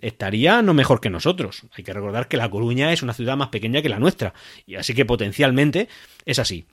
estaría 0.03 0.61
no 0.61 0.75
mejor 0.75 1.01
que 1.01 1.09
nosotros. 1.09 1.63
Hay 1.73 1.83
que 1.83 1.95
recordar 1.95 2.29
que 2.29 2.37
La 2.37 2.51
Coruña 2.51 2.93
es 2.93 3.03
una 3.03 3.15
ciudad 3.15 3.39
más 3.39 3.49
pequeña 3.49 3.81
que 3.81 3.89
la 3.89 3.99
nuestra, 3.99 4.35
y 4.67 4.75
así 4.75 4.93
que 4.93 5.07
potencialmente 5.07 5.89
es 6.27 6.39
así. 6.39 6.67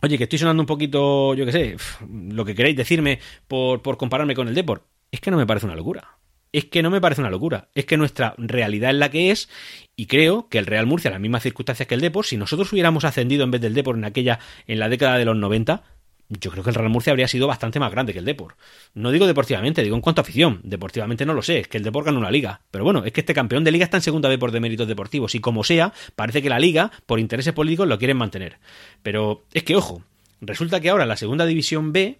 Oye, 0.00 0.16
que 0.16 0.24
estoy 0.24 0.38
sonando 0.38 0.62
un 0.62 0.66
poquito, 0.66 1.34
yo 1.34 1.44
qué 1.44 1.52
sé, 1.52 1.76
lo 2.08 2.44
que 2.44 2.54
queréis 2.54 2.76
decirme 2.76 3.18
por, 3.48 3.82
compararme 3.96 4.36
con 4.36 4.46
el 4.46 4.54
Deport. 4.54 4.84
Es 5.10 5.20
que 5.20 5.30
no 5.32 5.36
me 5.36 5.46
parece 5.46 5.66
una 5.66 5.74
locura. 5.74 6.18
Es 6.52 6.66
que 6.66 6.82
no 6.82 6.90
me 6.90 7.00
parece 7.00 7.20
una 7.20 7.30
locura. 7.30 7.68
Es 7.74 7.84
que 7.84 7.96
nuestra 7.96 8.34
realidad 8.38 8.90
es 8.90 8.96
la 8.96 9.10
que 9.10 9.32
es 9.32 9.48
y 9.96 10.06
creo 10.06 10.48
que 10.48 10.58
el 10.58 10.66
Real 10.66 10.86
Murcia, 10.86 11.08
en 11.08 11.14
las 11.14 11.20
mismas 11.20 11.42
circunstancias 11.42 11.88
que 11.88 11.96
el 11.96 12.00
Deport, 12.00 12.28
si 12.28 12.36
nosotros 12.36 12.72
hubiéramos 12.72 13.04
ascendido 13.04 13.42
en 13.42 13.50
vez 13.50 13.60
del 13.60 13.74
Deport 13.74 13.98
en 13.98 14.04
aquella, 14.04 14.38
en 14.68 14.78
la 14.78 14.88
década 14.88 15.18
de 15.18 15.24
los 15.24 15.36
90, 15.36 15.82
yo 16.28 16.50
creo 16.50 16.62
que 16.62 16.70
el 16.70 16.76
Real 16.76 16.90
Murcia 16.90 17.10
habría 17.10 17.26
sido 17.26 17.46
bastante 17.46 17.80
más 17.80 17.90
grande 17.90 18.12
que 18.12 18.18
el 18.18 18.24
Deport. 18.24 18.56
No 18.94 19.10
digo 19.10 19.26
deportivamente, 19.26 19.82
digo 19.82 19.96
en 19.96 20.02
cuanto 20.02 20.20
a 20.20 20.22
afición. 20.22 20.60
Deportivamente 20.62 21.24
no 21.24 21.32
lo 21.32 21.42
sé, 21.42 21.60
es 21.60 21.68
que 21.68 21.78
el 21.78 21.84
Deport 21.84 22.06
gana 22.06 22.18
una 22.18 22.30
liga. 22.30 22.60
Pero 22.70 22.84
bueno, 22.84 23.04
es 23.04 23.12
que 23.12 23.20
este 23.20 23.34
campeón 23.34 23.64
de 23.64 23.70
liga 23.70 23.84
está 23.84 23.96
en 23.96 24.02
segunda 24.02 24.28
B 24.28 24.38
por 24.38 24.52
deméritos 24.52 24.86
deportivos 24.86 25.34
y 25.34 25.40
como 25.40 25.64
sea, 25.64 25.92
parece 26.16 26.42
que 26.42 26.50
la 26.50 26.58
liga, 26.58 26.92
por 27.06 27.18
intereses 27.18 27.54
políticos, 27.54 27.88
lo 27.88 27.98
quieren 27.98 28.18
mantener. 28.18 28.58
Pero 29.02 29.44
es 29.54 29.62
que, 29.62 29.76
ojo, 29.76 30.02
resulta 30.40 30.80
que 30.80 30.90
ahora 30.90 31.06
la 31.06 31.16
segunda 31.16 31.46
división 31.46 31.92
B, 31.92 32.18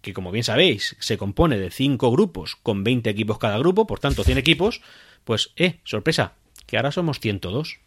que 0.00 0.12
como 0.12 0.32
bien 0.32 0.44
sabéis, 0.44 0.96
se 0.98 1.16
compone 1.16 1.56
de 1.58 1.70
5 1.70 2.10
grupos 2.10 2.56
con 2.56 2.82
20 2.82 3.08
equipos 3.10 3.38
cada 3.38 3.58
grupo, 3.58 3.86
por 3.86 4.00
tanto 4.00 4.24
100 4.24 4.38
equipos, 4.38 4.82
pues, 5.24 5.52
eh, 5.56 5.78
sorpresa, 5.84 6.34
que 6.66 6.76
ahora 6.76 6.90
somos 6.90 7.20
102. 7.20 7.78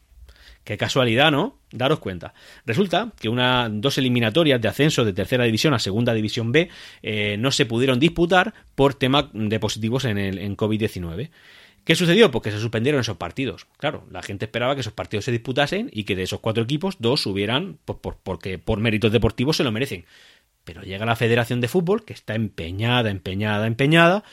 Qué 0.69 0.77
casualidad, 0.77 1.32
¿no? 1.32 1.58
Daros 1.71 1.97
cuenta. 1.97 2.36
Resulta 2.63 3.12
que 3.19 3.27
una, 3.27 3.69
dos 3.71 3.97
eliminatorias 3.97 4.62
de 4.62 4.67
ascenso 4.67 5.03
de 5.03 5.13
tercera 5.13 5.43
división 5.45 5.73
a 5.73 5.79
segunda 5.79 6.13
división 6.13 6.51
B 6.51 6.69
eh, 7.01 7.38
no 7.39 7.49
se 7.49 7.65
pudieron 7.65 7.99
disputar 7.99 8.53
por 8.75 8.93
tema 8.93 9.32
de 9.34 9.60
positivos 9.60 10.05
en, 10.05 10.19
el, 10.19 10.38
en 10.38 10.55
COVID-19. 10.55 11.32
¿Qué 11.84 11.95
sucedió? 11.95 12.29
Porque 12.29 12.51
se 12.51 12.60
suspendieron 12.60 13.01
esos 13.01 13.17
partidos. 13.17 13.65
Claro, 13.79 14.05
la 14.12 14.21
gente 14.21 14.45
esperaba 14.45 14.75
que 14.75 14.82
esos 14.82 14.93
partidos 14.93 15.25
se 15.25 15.32
disputasen 15.32 15.89
y 15.91 16.03
que 16.03 16.15
de 16.15 16.21
esos 16.21 16.39
cuatro 16.39 16.65
equipos, 16.65 16.97
dos 16.99 17.23
subieran 17.23 17.79
por, 17.84 17.99
porque 18.21 18.60
por 18.60 18.79
méritos 18.79 19.12
deportivos 19.12 19.58
se 19.58 19.63
lo 19.63 19.71
merecen. 19.71 20.05
Pero 20.65 20.84
llega 20.84 21.03
la 21.03 21.15
Federación 21.15 21.62
de 21.62 21.67
Fútbol, 21.67 22.05
que 22.05 22.13
está 22.13 22.36
empeñada, 22.36 23.10
empeñada, 23.10 23.65
empeñada, 23.65 24.23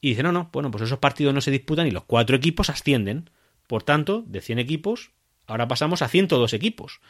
y 0.00 0.08
dice, 0.08 0.24
no, 0.24 0.32
no, 0.32 0.50
bueno, 0.52 0.72
pues 0.72 0.82
esos 0.82 0.98
partidos 0.98 1.32
no 1.34 1.40
se 1.40 1.52
disputan 1.52 1.86
y 1.86 1.92
los 1.92 2.02
cuatro 2.02 2.34
equipos 2.34 2.68
ascienden. 2.68 3.30
Por 3.68 3.84
tanto, 3.84 4.24
de 4.26 4.40
100 4.40 4.58
equipos, 4.58 5.12
Ahora 5.46 5.68
pasamos 5.68 6.02
a 6.02 6.08
102 6.08 6.52
equipos. 6.52 7.00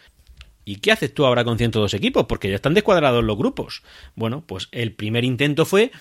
¿Y 0.65 0.77
qué 0.77 0.93
haces 0.93 1.13
tú 1.13 1.27
ahora 1.27 1.45
con 1.45 1.59
102 1.59 1.93
equipos? 1.95 2.27
Porque 2.27 2.49
ya 2.49 2.57
están 2.57 2.75
descuadrados 2.75 3.23
los 3.23 3.37
grupos. 3.37 3.83
Bueno, 4.15 4.45
pues 4.47 4.69
el 4.73 4.93
primer 4.93 5.25
intento 5.25 5.67
fue 5.67 5.93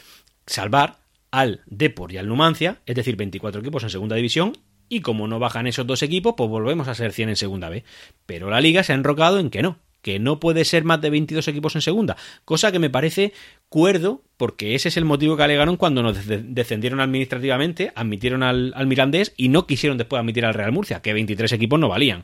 salvar 0.45 0.99
al 1.31 1.61
Depor 1.65 2.13
y 2.13 2.17
al 2.17 2.27
Numancia, 2.27 2.81
es 2.85 2.95
decir, 2.95 3.15
24 3.15 3.61
equipos 3.61 3.83
en 3.83 3.89
segunda 3.89 4.15
división, 4.15 4.53
y 4.87 5.01
como 5.01 5.27
no 5.27 5.39
bajan 5.39 5.67
esos 5.67 5.87
dos 5.87 6.03
equipos, 6.03 6.35
pues 6.37 6.49
volvemos 6.49 6.87
a 6.87 6.95
ser 6.95 7.11
100 7.11 7.29
en 7.29 7.35
segunda 7.35 7.69
B. 7.69 7.83
Pero 8.25 8.49
la 8.49 8.61
liga 8.61 8.83
se 8.83 8.93
ha 8.93 8.95
enrocado 8.95 9.39
en 9.39 9.49
que 9.49 9.61
no, 9.61 9.79
que 10.03 10.19
no 10.19 10.39
puede 10.39 10.65
ser 10.65 10.83
más 10.83 11.01
de 11.01 11.09
22 11.09 11.47
equipos 11.47 11.73
en 11.73 11.81
segunda, 11.81 12.15
cosa 12.45 12.71
que 12.71 12.77
me 12.77 12.91
parece 12.91 13.33
cuerdo, 13.69 14.21
porque 14.37 14.75
ese 14.75 14.89
es 14.89 14.97
el 14.97 15.05
motivo 15.05 15.35
que 15.35 15.43
alegaron 15.43 15.77
cuando 15.77 16.03
nos 16.03 16.27
descendieron 16.27 16.99
administrativamente, 16.99 17.91
admitieron 17.95 18.43
al, 18.43 18.73
Mirandés 18.85 19.33
y 19.35 19.49
no 19.49 19.65
quisieron 19.65 19.97
después 19.97 20.19
admitir 20.19 20.45
al 20.45 20.53
Real 20.53 20.71
Murcia, 20.71 21.01
que 21.01 21.13
23 21.13 21.53
equipos 21.53 21.79
no 21.79 21.89
valían. 21.89 22.23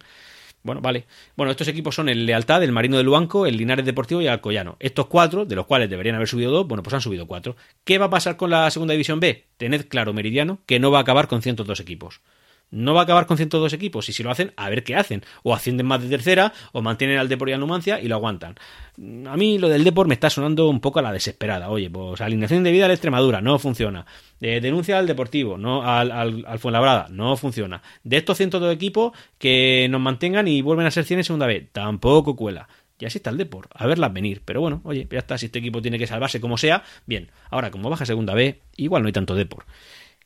Bueno, 0.61 0.81
vale. 0.81 1.05
Bueno, 1.37 1.51
estos 1.51 1.69
equipos 1.69 1.95
son 1.95 2.09
el 2.09 2.25
Lealtad, 2.25 2.61
el 2.61 2.73
Marino 2.73 2.97
de 2.97 3.03
Luanco, 3.03 3.45
el 3.45 3.55
Linares 3.55 3.85
Deportivo 3.85 4.21
y 4.21 4.25
el 4.25 4.31
Alcoyano. 4.31 4.75
Estos 4.81 5.07
cuatro, 5.07 5.45
de 5.45 5.55
los 5.55 5.65
cuales 5.65 5.89
deberían 5.89 6.15
haber 6.15 6.27
subido 6.27 6.51
dos, 6.51 6.67
bueno, 6.67 6.83
pues 6.83 6.93
han 6.93 6.99
subido 6.99 7.27
cuatro. 7.27 7.55
¿Qué 7.85 7.97
va 7.97 8.07
a 8.07 8.09
pasar 8.09 8.35
con 8.35 8.49
la 8.49 8.69
segunda 8.69 8.91
división 8.91 9.21
B? 9.21 9.47
Tened 9.55 9.87
claro, 9.87 10.11
Meridiano, 10.11 10.59
que 10.65 10.79
no 10.79 10.91
va 10.91 10.97
a 10.97 11.01
acabar 11.01 11.29
con 11.29 11.41
102 11.41 11.79
equipos 11.79 12.19
no 12.71 12.93
va 12.93 13.01
a 13.01 13.03
acabar 13.03 13.25
con 13.25 13.37
102 13.37 13.73
equipos 13.73 14.09
y 14.09 14.13
si 14.13 14.23
lo 14.23 14.31
hacen, 14.31 14.53
a 14.55 14.69
ver 14.69 14.83
qué 14.83 14.95
hacen. 14.95 15.23
O 15.43 15.53
ascienden 15.53 15.85
más 15.85 16.01
de 16.01 16.09
tercera 16.09 16.53
o 16.71 16.81
mantienen 16.81 17.17
al 17.17 17.29
Depor 17.29 17.49
y 17.49 17.53
al 17.53 17.59
Numancia 17.59 17.99
y 17.99 18.07
lo 18.07 18.15
aguantan. 18.15 18.55
A 19.27 19.37
mí 19.37 19.57
lo 19.57 19.69
del 19.69 19.83
Depor 19.83 20.07
me 20.07 20.13
está 20.13 20.29
sonando 20.29 20.69
un 20.69 20.79
poco 20.79 20.99
a 20.99 21.01
la 21.01 21.11
desesperada. 21.11 21.69
Oye, 21.69 21.89
pues 21.89 22.21
alineación 22.21 22.63
de 22.63 22.71
vida 22.71 22.85
a 22.85 22.87
la 22.87 22.93
Extremadura, 22.93 23.41
no 23.41 23.57
funciona. 23.59 24.05
Eh, 24.41 24.59
denuncia 24.61 24.99
al 24.99 25.07
Deportivo, 25.07 25.57
no 25.57 25.83
al, 25.83 26.11
al, 26.11 26.59
Fuenlabrada, 26.59 27.07
no 27.09 27.35
funciona. 27.37 27.81
De 28.03 28.17
estos 28.17 28.37
102 28.37 28.73
equipos 28.73 29.13
que 29.37 29.87
nos 29.89 30.01
mantengan 30.01 30.47
y 30.47 30.61
vuelven 30.61 30.85
a 30.85 30.91
ser 30.91 31.05
100 31.05 31.19
en 31.19 31.23
segunda 31.23 31.47
B, 31.47 31.67
tampoco 31.71 32.35
cuela. 32.35 32.67
Y 32.99 33.05
así 33.05 33.17
está 33.17 33.29
el 33.29 33.37
Depor, 33.37 33.69
a 33.73 33.87
verlas 33.87 34.11
venir. 34.11 34.41
Pero 34.43 34.59
bueno, 34.59 34.81
oye, 34.83 35.07
ya 35.09 35.19
está, 35.19 35.37
si 35.37 35.45
este 35.45 35.59
equipo 35.59 35.81
tiene 35.81 35.97
que 35.97 36.05
salvarse 36.05 36.41
como 36.41 36.57
sea, 36.57 36.83
bien. 37.05 37.31
Ahora, 37.49 37.71
como 37.71 37.89
baja 37.89 38.05
segunda 38.05 38.33
B, 38.33 38.59
igual 38.75 39.03
no 39.03 39.07
hay 39.07 39.13
tanto 39.13 39.35
Depor 39.35 39.65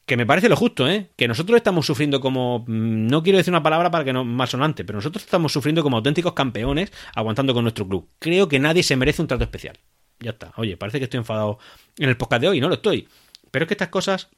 que 0.05 0.17
me 0.17 0.25
parece 0.25 0.49
lo 0.49 0.55
justo, 0.55 0.87
¿eh? 0.89 1.11
Que 1.15 1.27
nosotros 1.27 1.55
estamos 1.55 1.85
sufriendo 1.85 2.19
como. 2.19 2.65
Mm, 2.67 3.07
no 3.07 3.23
quiero 3.23 3.37
decir 3.37 3.51
una 3.51 3.63
palabra 3.63 3.89
para 3.89 4.03
que 4.03 4.13
no 4.13 4.25
más 4.25 4.49
sonante, 4.49 4.83
pero 4.83 4.97
nosotros 4.97 5.23
estamos 5.23 5.53
sufriendo 5.53 5.81
como 5.81 5.97
auténticos 5.97 6.33
campeones 6.33 6.91
aguantando 7.15 7.53
con 7.53 7.63
nuestro 7.63 7.87
club. 7.87 8.09
Creo 8.19 8.47
que 8.47 8.59
nadie 8.59 8.83
se 8.83 8.95
merece 8.95 9.21
un 9.21 9.27
trato 9.27 9.43
especial. 9.43 9.79
Ya 10.19 10.31
está. 10.31 10.53
Oye, 10.57 10.77
parece 10.77 10.99
que 10.99 11.05
estoy 11.05 11.19
enfadado 11.19 11.57
en 11.97 12.09
el 12.09 12.17
podcast 12.17 12.41
de 12.41 12.49
hoy, 12.49 12.59
no 12.59 12.67
lo 12.67 12.75
estoy. 12.75 13.07
Pero 13.51 13.63
es 13.63 13.67
que 13.67 13.73
estas 13.75 13.89
cosas 13.89 14.29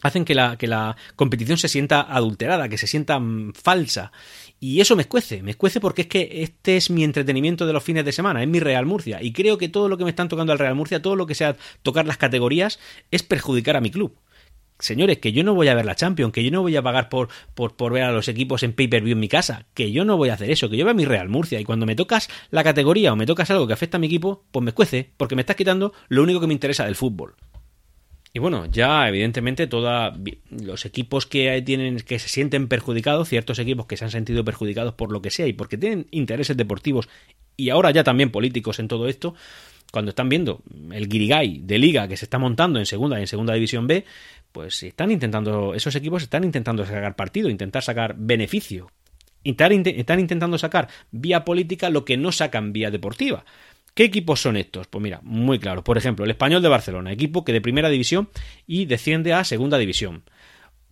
hacen 0.00 0.24
que 0.24 0.34
la, 0.34 0.56
que 0.56 0.66
la 0.66 0.96
competición 1.16 1.56
se 1.58 1.68
sienta 1.68 2.00
adulterada, 2.00 2.68
que 2.68 2.78
se 2.78 2.86
sienta 2.86 3.18
mm, 3.18 3.52
falsa. 3.54 4.10
Y 4.58 4.80
eso 4.80 4.96
me 4.96 5.02
escuece, 5.02 5.42
me 5.42 5.50
escuece 5.50 5.80
porque 5.80 6.02
es 6.02 6.08
que 6.08 6.42
este 6.42 6.76
es 6.78 6.88
mi 6.88 7.04
entretenimiento 7.04 7.66
de 7.66 7.74
los 7.74 7.84
fines 7.84 8.06
de 8.06 8.12
semana, 8.12 8.42
es 8.42 8.48
mi 8.48 8.60
Real 8.60 8.86
Murcia. 8.86 9.22
Y 9.22 9.32
creo 9.32 9.58
que 9.58 9.68
todo 9.68 9.88
lo 9.88 9.98
que 9.98 10.04
me 10.04 10.10
están 10.10 10.28
tocando 10.28 10.52
al 10.52 10.58
Real 10.58 10.74
Murcia, 10.74 11.02
todo 11.02 11.16
lo 11.16 11.26
que 11.26 11.34
sea 11.34 11.56
tocar 11.82 12.06
las 12.06 12.16
categorías, 12.16 12.78
es 13.10 13.22
perjudicar 13.22 13.76
a 13.76 13.82
mi 13.82 13.90
club 13.90 14.18
señores, 14.78 15.18
que 15.18 15.32
yo 15.32 15.44
no 15.44 15.54
voy 15.54 15.68
a 15.68 15.74
ver 15.74 15.84
la 15.84 15.94
Champions, 15.94 16.32
que 16.32 16.42
yo 16.42 16.50
no 16.50 16.62
voy 16.62 16.76
a 16.76 16.82
pagar 16.82 17.08
por, 17.08 17.28
por, 17.54 17.76
por 17.76 17.92
ver 17.92 18.02
a 18.02 18.12
los 18.12 18.28
equipos 18.28 18.62
en 18.62 18.72
pay-per-view 18.72 19.12
en 19.12 19.20
mi 19.20 19.28
casa, 19.28 19.66
que 19.74 19.92
yo 19.92 20.04
no 20.04 20.16
voy 20.16 20.28
a 20.28 20.34
hacer 20.34 20.50
eso, 20.50 20.68
que 20.68 20.76
yo 20.76 20.84
veo 20.84 20.92
a 20.92 20.96
mi 20.96 21.04
Real 21.04 21.28
Murcia 21.28 21.60
y 21.60 21.64
cuando 21.64 21.86
me 21.86 21.96
tocas 21.96 22.28
la 22.50 22.64
categoría 22.64 23.12
o 23.12 23.16
me 23.16 23.26
tocas 23.26 23.50
algo 23.50 23.66
que 23.66 23.72
afecta 23.72 23.96
a 23.96 24.00
mi 24.00 24.06
equipo, 24.06 24.44
pues 24.50 24.62
me 24.62 24.70
escuece, 24.70 25.10
porque 25.16 25.36
me 25.36 25.42
estás 25.42 25.56
quitando 25.56 25.92
lo 26.08 26.22
único 26.22 26.40
que 26.40 26.46
me 26.46 26.54
interesa 26.54 26.84
del 26.84 26.96
fútbol. 26.96 27.34
Y 28.36 28.40
bueno, 28.40 28.66
ya 28.66 29.08
evidentemente 29.08 29.68
todos 29.68 30.12
los 30.50 30.84
equipos 30.84 31.24
que 31.24 31.62
tienen 31.62 31.98
que 31.98 32.18
se 32.18 32.28
sienten 32.28 32.66
perjudicados, 32.66 33.28
ciertos 33.28 33.60
equipos 33.60 33.86
que 33.86 33.96
se 33.96 34.04
han 34.04 34.10
sentido 34.10 34.44
perjudicados 34.44 34.94
por 34.94 35.12
lo 35.12 35.22
que 35.22 35.30
sea 35.30 35.46
y 35.46 35.52
porque 35.52 35.78
tienen 35.78 36.08
intereses 36.10 36.56
deportivos 36.56 37.08
y 37.56 37.70
ahora 37.70 37.92
ya 37.92 38.02
también 38.02 38.30
políticos 38.30 38.80
en 38.80 38.88
todo 38.88 39.06
esto, 39.06 39.36
cuando 39.92 40.08
están 40.08 40.28
viendo 40.28 40.62
el 40.90 41.08
guirigay 41.08 41.60
de 41.62 41.78
liga 41.78 42.08
que 42.08 42.16
se 42.16 42.24
está 42.24 42.40
montando 42.40 42.80
en 42.80 42.86
segunda 42.86 43.18
y 43.18 43.22
en 43.22 43.28
segunda 43.28 43.54
división 43.54 43.86
B, 43.86 44.04
pues 44.54 44.80
están 44.84 45.10
intentando, 45.10 45.74
esos 45.74 45.96
equipos 45.96 46.22
están 46.22 46.44
intentando 46.44 46.86
sacar 46.86 47.16
partido, 47.16 47.50
intentar 47.50 47.82
sacar 47.82 48.14
beneficio. 48.16 48.88
Están 49.42 50.20
intentando 50.20 50.56
sacar 50.58 50.88
vía 51.10 51.44
política 51.44 51.90
lo 51.90 52.04
que 52.04 52.16
no 52.16 52.30
sacan 52.30 52.72
vía 52.72 52.92
deportiva. 52.92 53.44
¿Qué 53.94 54.04
equipos 54.04 54.40
son 54.40 54.56
estos? 54.56 54.86
Pues 54.86 55.02
mira, 55.02 55.18
muy 55.24 55.58
claro. 55.58 55.82
Por 55.82 55.98
ejemplo, 55.98 56.24
el 56.24 56.30
Español 56.30 56.62
de 56.62 56.68
Barcelona, 56.68 57.10
equipo 57.10 57.44
que 57.44 57.52
de 57.52 57.60
primera 57.60 57.88
división 57.88 58.28
y 58.64 58.84
desciende 58.84 59.32
a 59.32 59.42
segunda 59.42 59.76
división. 59.76 60.22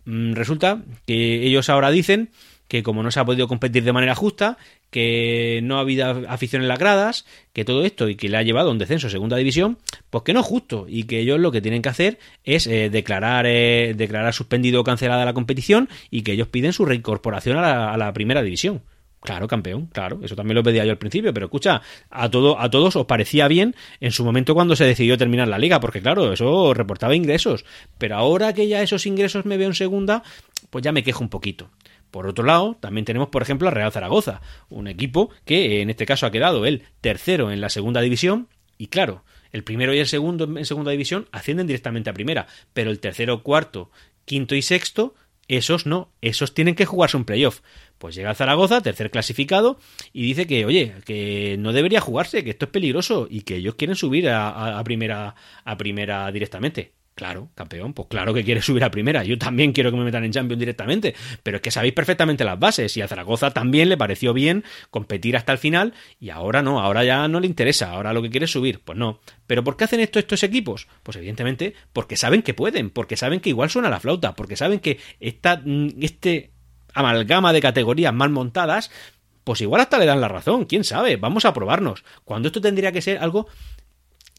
Mm, 0.03 0.33
resulta 0.33 0.83
que 1.05 1.47
ellos 1.47 1.69
ahora 1.69 1.89
dicen 1.89 2.31
que 2.73 2.81
como 2.81 3.03
no 3.03 3.11
se 3.11 3.19
ha 3.19 3.25
podido 3.25 3.47
competir 3.47 3.83
de 3.83 3.93
manera 3.93 4.15
justa, 4.15 4.57
que 4.89 5.59
no 5.61 5.77
ha 5.77 5.81
habido 5.81 6.07
afición 6.27 6.63
en 6.63 6.67
las 6.67 6.79
gradas, 6.79 7.23
que 7.53 7.63
todo 7.63 7.85
esto 7.85 8.09
y 8.09 8.15
que 8.15 8.29
le 8.29 8.37
ha 8.37 8.41
llevado 8.41 8.69
a 8.69 8.71
un 8.71 8.79
descenso 8.79 9.05
a 9.05 9.09
segunda 9.11 9.37
división, 9.37 9.77
pues 10.09 10.23
que 10.23 10.33
no 10.33 10.39
es 10.39 10.47
justo 10.47 10.87
y 10.89 11.03
que 11.03 11.19
ellos 11.19 11.39
lo 11.39 11.51
que 11.51 11.61
tienen 11.61 11.83
que 11.83 11.89
hacer 11.89 12.17
es 12.43 12.65
eh, 12.65 12.89
declarar, 12.89 13.45
eh, 13.45 13.93
declarar 13.95 14.33
suspendido 14.33 14.81
o 14.81 14.83
cancelada 14.83 15.23
la 15.23 15.33
competición 15.35 15.87
y 16.09 16.23
que 16.23 16.31
ellos 16.31 16.47
piden 16.47 16.73
su 16.73 16.83
reincorporación 16.83 17.59
a 17.59 17.95
la, 17.95 18.13
primera 18.13 18.41
división. 18.41 18.81
Claro, 19.21 19.47
campeón, 19.47 19.85
claro, 19.93 20.21
eso 20.23 20.35
también 20.35 20.55
lo 20.55 20.63
pedía 20.63 20.83
yo 20.83 20.89
al 20.89 20.97
principio, 20.97 21.31
pero 21.31 21.45
escucha, 21.45 21.83
a, 22.09 22.31
todo, 22.31 22.59
a 22.59 22.71
todos 22.71 22.95
os 22.95 23.05
parecía 23.05 23.47
bien 23.47 23.75
en 23.99 24.11
su 24.11 24.25
momento 24.25 24.55
cuando 24.55 24.75
se 24.75 24.85
decidió 24.85 25.15
terminar 25.15 25.47
la 25.47 25.59
liga, 25.59 25.79
porque 25.79 26.01
claro, 26.01 26.33
eso 26.33 26.73
reportaba 26.73 27.15
ingresos, 27.15 27.65
pero 27.99 28.15
ahora 28.15 28.51
que 28.51 28.67
ya 28.67 28.81
esos 28.81 29.05
ingresos 29.05 29.45
me 29.45 29.57
veo 29.57 29.67
en 29.67 29.75
segunda, 29.75 30.23
pues 30.71 30.83
ya 30.83 30.91
me 30.91 31.03
quejo 31.03 31.23
un 31.23 31.29
poquito. 31.29 31.69
Por 32.13 32.27
otro 32.27 32.45
lado, 32.45 32.77
también 32.79 33.05
tenemos, 33.05 33.29
por 33.29 33.41
ejemplo, 33.41 33.67
a 33.67 33.71
Real 33.71 33.91
Zaragoza, 33.91 34.39
un 34.69 34.87
equipo 34.87 35.31
que 35.45 35.81
en 35.81 35.89
este 35.89 36.05
caso 36.05 36.27
ha 36.27 36.31
quedado 36.31 36.67
el 36.67 36.83
tercero 37.01 37.51
en 37.51 37.59
la 37.59 37.69
segunda 37.69 38.01
división 38.01 38.49
y 38.77 38.85
claro, 38.85 39.23
el 39.51 39.63
primero 39.63 39.95
y 39.95 39.97
el 39.97 40.05
segundo 40.05 40.43
en 40.43 40.63
segunda 40.63 40.91
división 40.91 41.27
ascienden 41.31 41.65
directamente 41.65 42.11
a 42.11 42.13
primera, 42.13 42.45
pero 42.71 42.91
el 42.91 42.99
tercero, 42.99 43.41
cuarto, 43.41 43.89
quinto 44.25 44.53
y 44.53 44.61
sexto, 44.61 45.15
esos 45.47 45.87
no, 45.87 46.11
esos 46.21 46.53
tienen 46.53 46.75
que 46.75 46.85
jugarse 46.85 47.17
un 47.17 47.25
playoff. 47.25 47.61
Pues 47.97 48.13
llega 48.13 48.35
Zaragoza, 48.35 48.81
tercer 48.81 49.09
clasificado, 49.09 49.79
y 50.13 50.21
dice 50.21 50.45
que, 50.45 50.67
oye, 50.67 50.93
que 51.05 51.55
no 51.57 51.73
debería 51.73 51.99
jugarse, 51.99 52.43
que 52.43 52.51
esto 52.51 52.65
es 52.65 52.71
peligroso 52.71 53.25
y 53.27 53.41
que 53.41 53.55
ellos 53.55 53.73
quieren 53.73 53.95
subir 53.95 54.29
a, 54.29 54.77
a 54.77 54.83
primera, 54.83 55.33
a 55.63 55.77
primera 55.77 56.31
directamente. 56.31 56.91
Claro, 57.15 57.49
campeón, 57.53 57.93
pues 57.93 58.07
claro 58.07 58.33
que 58.33 58.43
quiere 58.43 58.61
subir 58.63 58.83
a 58.83 58.91
primera. 58.91 59.23
Yo 59.23 59.37
también 59.37 59.71
quiero 59.71 59.91
que 59.91 59.97
me 59.97 60.03
metan 60.03 60.23
en 60.23 60.31
Champions 60.31 60.59
directamente, 60.59 61.15
pero 61.43 61.57
es 61.57 61.61
que 61.61 61.71
sabéis 61.71 61.93
perfectamente 61.93 62.43
las 62.43 62.59
bases 62.59 62.97
y 62.97 63.01
a 63.01 63.07
Zaragoza 63.07 63.51
también 63.51 63.89
le 63.89 63.97
pareció 63.97 64.33
bien 64.33 64.63
competir 64.89 65.37
hasta 65.37 65.51
el 65.51 65.57
final 65.59 65.93
y 66.19 66.31
ahora 66.31 66.61
no, 66.63 66.79
ahora 66.79 67.03
ya 67.03 67.27
no 67.27 67.39
le 67.39 67.47
interesa, 67.47 67.91
ahora 67.91 68.13
lo 68.13 68.21
que 68.21 68.29
quiere 68.29 68.45
es 68.45 68.51
subir. 68.51 68.79
Pues 68.79 68.97
no. 68.97 69.19
¿Pero 69.45 69.63
por 69.63 69.77
qué 69.77 69.83
hacen 69.83 69.99
esto 69.99 70.17
estos 70.17 70.43
equipos? 70.43 70.87
Pues 71.03 71.17
evidentemente 71.17 71.75
porque 71.93 72.17
saben 72.17 72.41
que 72.41 72.53
pueden, 72.53 72.89
porque 72.89 73.17
saben 73.17 73.39
que 73.39 73.49
igual 73.49 73.69
suena 73.69 73.89
la 73.89 73.99
flauta, 73.99 74.33
porque 74.33 74.55
saben 74.55 74.79
que 74.79 74.99
esta, 75.19 75.61
mm, 75.63 75.89
este 76.01 76.51
amalgama 76.95 77.53
de 77.53 77.61
categorías 77.61 78.13
mal 78.13 78.29
montadas 78.29 78.91
pues 79.43 79.61
igual 79.61 79.81
hasta 79.81 79.99
le 79.99 80.05
dan 80.05 80.21
la 80.21 80.27
razón, 80.27 80.65
quién 80.65 80.83
sabe, 80.83 81.17
vamos 81.17 81.45
a 81.45 81.53
probarnos. 81.53 82.03
Cuando 82.23 82.47
esto 82.47 82.61
tendría 82.61 82.91
que 82.91 83.01
ser 83.01 83.17
algo 83.17 83.47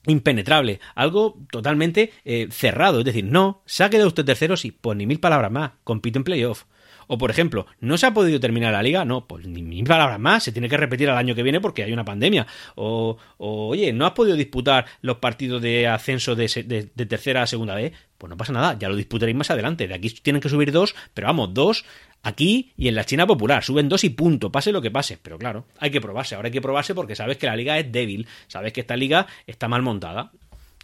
impenetrable, 0.06 0.80
algo 0.94 1.38
totalmente 1.50 2.12
eh, 2.24 2.48
cerrado, 2.50 3.00
es 3.00 3.04
decir, 3.04 3.24
no, 3.24 3.62
saque 3.66 3.98
de 3.98 4.06
usted 4.06 4.24
terceros 4.24 4.64
y 4.64 4.70
pues 4.70 4.96
ni 4.96 5.06
mil 5.06 5.20
palabras 5.20 5.50
más, 5.50 5.72
compite 5.84 6.18
en 6.18 6.24
playoff. 6.24 6.64
O 7.06 7.18
por 7.18 7.30
ejemplo, 7.30 7.66
¿no 7.80 7.98
se 7.98 8.06
ha 8.06 8.14
podido 8.14 8.40
terminar 8.40 8.72
la 8.72 8.82
liga? 8.82 9.04
No, 9.04 9.26
pues 9.26 9.46
ni 9.46 9.62
mil 9.62 9.84
palabras 9.84 10.18
más, 10.18 10.42
se 10.42 10.52
tiene 10.52 10.70
que 10.70 10.76
repetir 10.78 11.10
al 11.10 11.18
año 11.18 11.34
que 11.34 11.42
viene 11.42 11.60
porque 11.60 11.82
hay 11.82 11.92
una 11.92 12.04
pandemia. 12.04 12.46
O, 12.76 13.18
oye, 13.36 13.92
¿no 13.92 14.06
has 14.06 14.12
podido 14.12 14.36
disputar 14.36 14.86
los 15.02 15.18
partidos 15.18 15.60
de 15.60 15.86
ascenso 15.86 16.34
de, 16.34 16.90
de 16.94 17.06
tercera 17.06 17.42
a 17.42 17.46
segunda 17.46 17.74
vez? 17.74 17.92
Pues 18.24 18.30
no 18.30 18.38
pasa 18.38 18.54
nada, 18.54 18.78
ya 18.78 18.88
lo 18.88 18.96
disputaréis 18.96 19.36
más 19.36 19.50
adelante. 19.50 19.86
De 19.86 19.92
aquí 19.92 20.08
tienen 20.08 20.40
que 20.40 20.48
subir 20.48 20.72
dos, 20.72 20.94
pero 21.12 21.26
vamos, 21.26 21.52
dos 21.52 21.84
aquí 22.22 22.72
y 22.74 22.88
en 22.88 22.94
la 22.94 23.04
China 23.04 23.26
popular. 23.26 23.62
Suben 23.62 23.86
dos 23.90 24.02
y 24.02 24.08
punto, 24.08 24.50
pase 24.50 24.72
lo 24.72 24.80
que 24.80 24.90
pase. 24.90 25.18
Pero 25.20 25.36
claro, 25.36 25.66
hay 25.78 25.90
que 25.90 26.00
probarse. 26.00 26.34
Ahora 26.34 26.46
hay 26.46 26.52
que 26.52 26.62
probarse 26.62 26.94
porque 26.94 27.16
sabes 27.16 27.36
que 27.36 27.44
la 27.44 27.54
liga 27.54 27.78
es 27.78 27.92
débil, 27.92 28.26
sabes 28.46 28.72
que 28.72 28.80
esta 28.80 28.96
liga 28.96 29.26
está 29.46 29.68
mal 29.68 29.82
montada. 29.82 30.32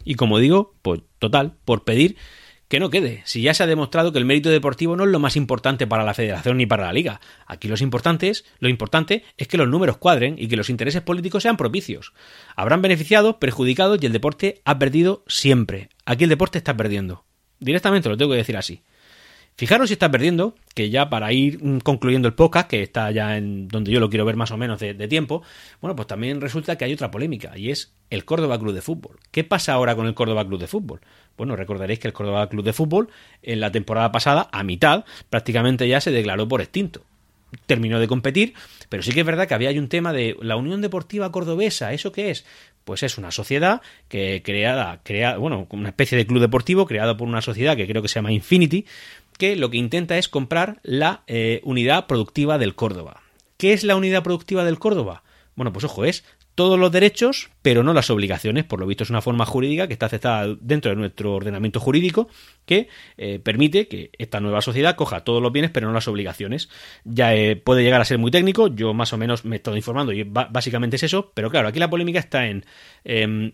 Y 0.05 0.13
como 0.13 0.37
digo, 0.37 0.75
pues 0.83 1.01
total, 1.17 1.53
por 1.65 1.83
pedir 1.83 2.15
que 2.67 2.79
no 2.79 2.91
quede. 2.91 3.23
Si 3.25 3.41
ya 3.41 3.55
se 3.55 3.63
ha 3.63 3.67
demostrado 3.67 4.11
que 4.11 4.19
el 4.19 4.25
mérito 4.25 4.49
deportivo 4.49 4.95
no 4.95 5.03
es 5.03 5.09
lo 5.09 5.17
más 5.17 5.35
importante 5.35 5.87
para 5.87 6.03
la 6.03 6.13
federación 6.13 6.57
ni 6.57 6.67
para 6.67 6.85
la 6.85 6.93
liga. 6.93 7.21
Aquí 7.47 7.67
los 7.67 7.81
importantes, 7.81 8.45
lo 8.59 8.69
importante 8.69 9.23
es 9.37 9.47
que 9.47 9.57
los 9.57 9.67
números 9.67 9.97
cuadren 9.97 10.35
y 10.37 10.47
que 10.47 10.57
los 10.57 10.69
intereses 10.69 11.01
políticos 11.01 11.41
sean 11.41 11.57
propicios. 11.57 12.13
Habrán 12.55 12.83
beneficiado, 12.83 13.39
perjudicado 13.39 13.97
y 13.99 14.05
el 14.05 14.13
deporte 14.13 14.61
ha 14.63 14.77
perdido 14.77 15.23
siempre. 15.25 15.89
Aquí 16.05 16.25
el 16.25 16.29
deporte 16.29 16.59
está 16.59 16.77
perdiendo. 16.77 17.25
Directamente 17.61 18.09
lo 18.09 18.17
tengo 18.17 18.31
que 18.31 18.37
decir 18.37 18.57
así. 18.57 18.81
Fijaros 19.55 19.89
si 19.89 19.93
está 19.93 20.09
perdiendo, 20.09 20.55
que 20.73 20.89
ya 20.89 21.09
para 21.09 21.31
ir 21.33 21.63
mm, 21.63 21.79
concluyendo 21.79 22.27
el 22.27 22.33
podcast, 22.33 22.67
que 22.67 22.81
está 22.81 23.11
ya 23.11 23.37
en 23.37 23.67
donde 23.67 23.91
yo 23.91 23.99
lo 23.99 24.09
quiero 24.09 24.25
ver 24.25 24.35
más 24.35 24.49
o 24.51 24.57
menos 24.57 24.79
de, 24.79 25.07
tiempo, 25.07 25.43
bueno, 25.81 25.95
pues 25.95 26.07
también 26.07 26.41
resulta 26.41 26.77
que 26.77 26.85
hay 26.85 26.93
otra 26.93 27.11
polémica, 27.11 27.55
y 27.55 27.69
es 27.69 27.93
el 28.09 28.25
Córdoba 28.25 28.57
Club 28.59 28.73
de 28.73 28.81
Fútbol. 28.81 29.19
¿Qué 29.29 29.43
pasa 29.43 29.73
ahora 29.73 29.95
con 29.95 30.07
el 30.07 30.15
Córdoba 30.15 30.47
Club 30.47 30.59
de 30.59 30.67
Fútbol? 30.67 31.01
Bueno, 31.37 31.55
recordaréis 31.55 31.99
que 31.99 32.07
el 32.07 32.13
Córdoba 32.13 32.49
Club 32.49 32.65
de 32.65 32.73
Fútbol, 32.73 33.09
en 33.43 33.59
la 33.59 33.71
temporada 33.71 34.11
pasada, 34.11 34.49
a 34.51 34.63
mitad, 34.63 35.05
prácticamente 35.29 35.87
ya 35.87 36.01
se 36.01 36.11
declaró 36.11 36.47
por 36.47 36.61
extinto 36.61 37.03
terminó 37.65 37.99
de 37.99 38.07
competir, 38.07 38.53
pero 38.89 39.03
sí 39.03 39.11
que 39.11 39.21
es 39.21 39.25
verdad 39.25 39.47
que 39.47 39.53
había 39.53 39.71
un 39.71 39.89
tema 39.89 40.13
de 40.13 40.37
la 40.41 40.55
Unión 40.55 40.81
Deportiva 40.81 41.31
Cordobesa, 41.31 41.93
¿eso 41.93 42.11
qué 42.11 42.31
es? 42.31 42.45
Pues 42.91 43.03
es 43.03 43.17
una 43.17 43.31
sociedad 43.31 43.81
que 44.09 44.41
creada, 44.43 44.99
crea, 45.01 45.37
bueno, 45.37 45.65
una 45.69 45.87
especie 45.87 46.17
de 46.17 46.27
club 46.27 46.41
deportivo 46.41 46.85
creado 46.85 47.15
por 47.15 47.25
una 47.25 47.41
sociedad 47.41 47.77
que 47.77 47.87
creo 47.87 48.01
que 48.01 48.09
se 48.09 48.15
llama 48.15 48.33
Infinity, 48.33 48.85
que 49.37 49.55
lo 49.55 49.69
que 49.69 49.77
intenta 49.77 50.17
es 50.17 50.27
comprar 50.27 50.81
la 50.83 51.23
eh, 51.27 51.61
unidad 51.63 52.05
productiva 52.05 52.57
del 52.57 52.75
Córdoba. 52.75 53.21
¿Qué 53.55 53.71
es 53.71 53.85
la 53.85 53.95
unidad 53.95 54.23
productiva 54.23 54.65
del 54.65 54.77
Córdoba? 54.77 55.23
Bueno, 55.55 55.71
pues 55.71 55.85
ojo, 55.85 56.03
es 56.03 56.25
todos 56.61 56.77
los 56.77 56.91
derechos, 56.91 57.49
pero 57.63 57.81
no 57.81 57.91
las 57.91 58.11
obligaciones. 58.11 58.65
Por 58.65 58.79
lo 58.79 58.85
visto 58.85 59.03
es 59.03 59.09
una 59.09 59.23
forma 59.23 59.47
jurídica 59.47 59.87
que 59.87 59.93
está 59.93 60.05
aceptada 60.05 60.55
dentro 60.61 60.91
de 60.91 60.95
nuestro 60.95 61.33
ordenamiento 61.33 61.79
jurídico 61.79 62.29
que 62.67 62.87
eh, 63.17 63.39
permite 63.39 63.87
que 63.87 64.11
esta 64.19 64.39
nueva 64.39 64.61
sociedad 64.61 64.95
coja 64.95 65.23
todos 65.23 65.41
los 65.41 65.51
bienes, 65.51 65.71
pero 65.71 65.87
no 65.87 65.93
las 65.93 66.07
obligaciones. 66.07 66.69
Ya 67.03 67.33
eh, 67.33 67.55
puede 67.55 67.81
llegar 67.81 67.99
a 67.99 68.05
ser 68.05 68.19
muy 68.19 68.29
técnico, 68.29 68.67
yo 68.67 68.93
más 68.93 69.11
o 69.11 69.17
menos 69.17 69.43
me 69.43 69.55
he 69.55 69.57
estado 69.57 69.75
informando 69.75 70.13
y 70.13 70.21
básicamente 70.21 70.97
es 70.97 71.03
eso, 71.03 71.31
pero 71.33 71.49
claro, 71.49 71.67
aquí 71.67 71.79
la 71.79 71.89
polémica 71.89 72.19
está 72.19 72.45
en... 72.45 72.63
Em, 73.05 73.53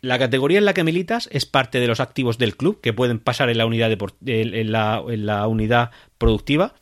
la 0.00 0.20
categoría 0.20 0.58
en 0.58 0.64
la 0.64 0.74
que 0.74 0.84
militas 0.84 1.28
es 1.32 1.44
parte 1.44 1.80
de 1.80 1.88
los 1.88 1.98
activos 1.98 2.38
del 2.38 2.56
club 2.56 2.80
que 2.80 2.92
pueden 2.92 3.18
pasar 3.18 3.50
en 3.50 3.58
la 3.58 3.66
unidad, 3.66 3.90
en 4.24 4.70
la 4.70 5.48
unidad 5.48 5.90
productiva 6.18 6.76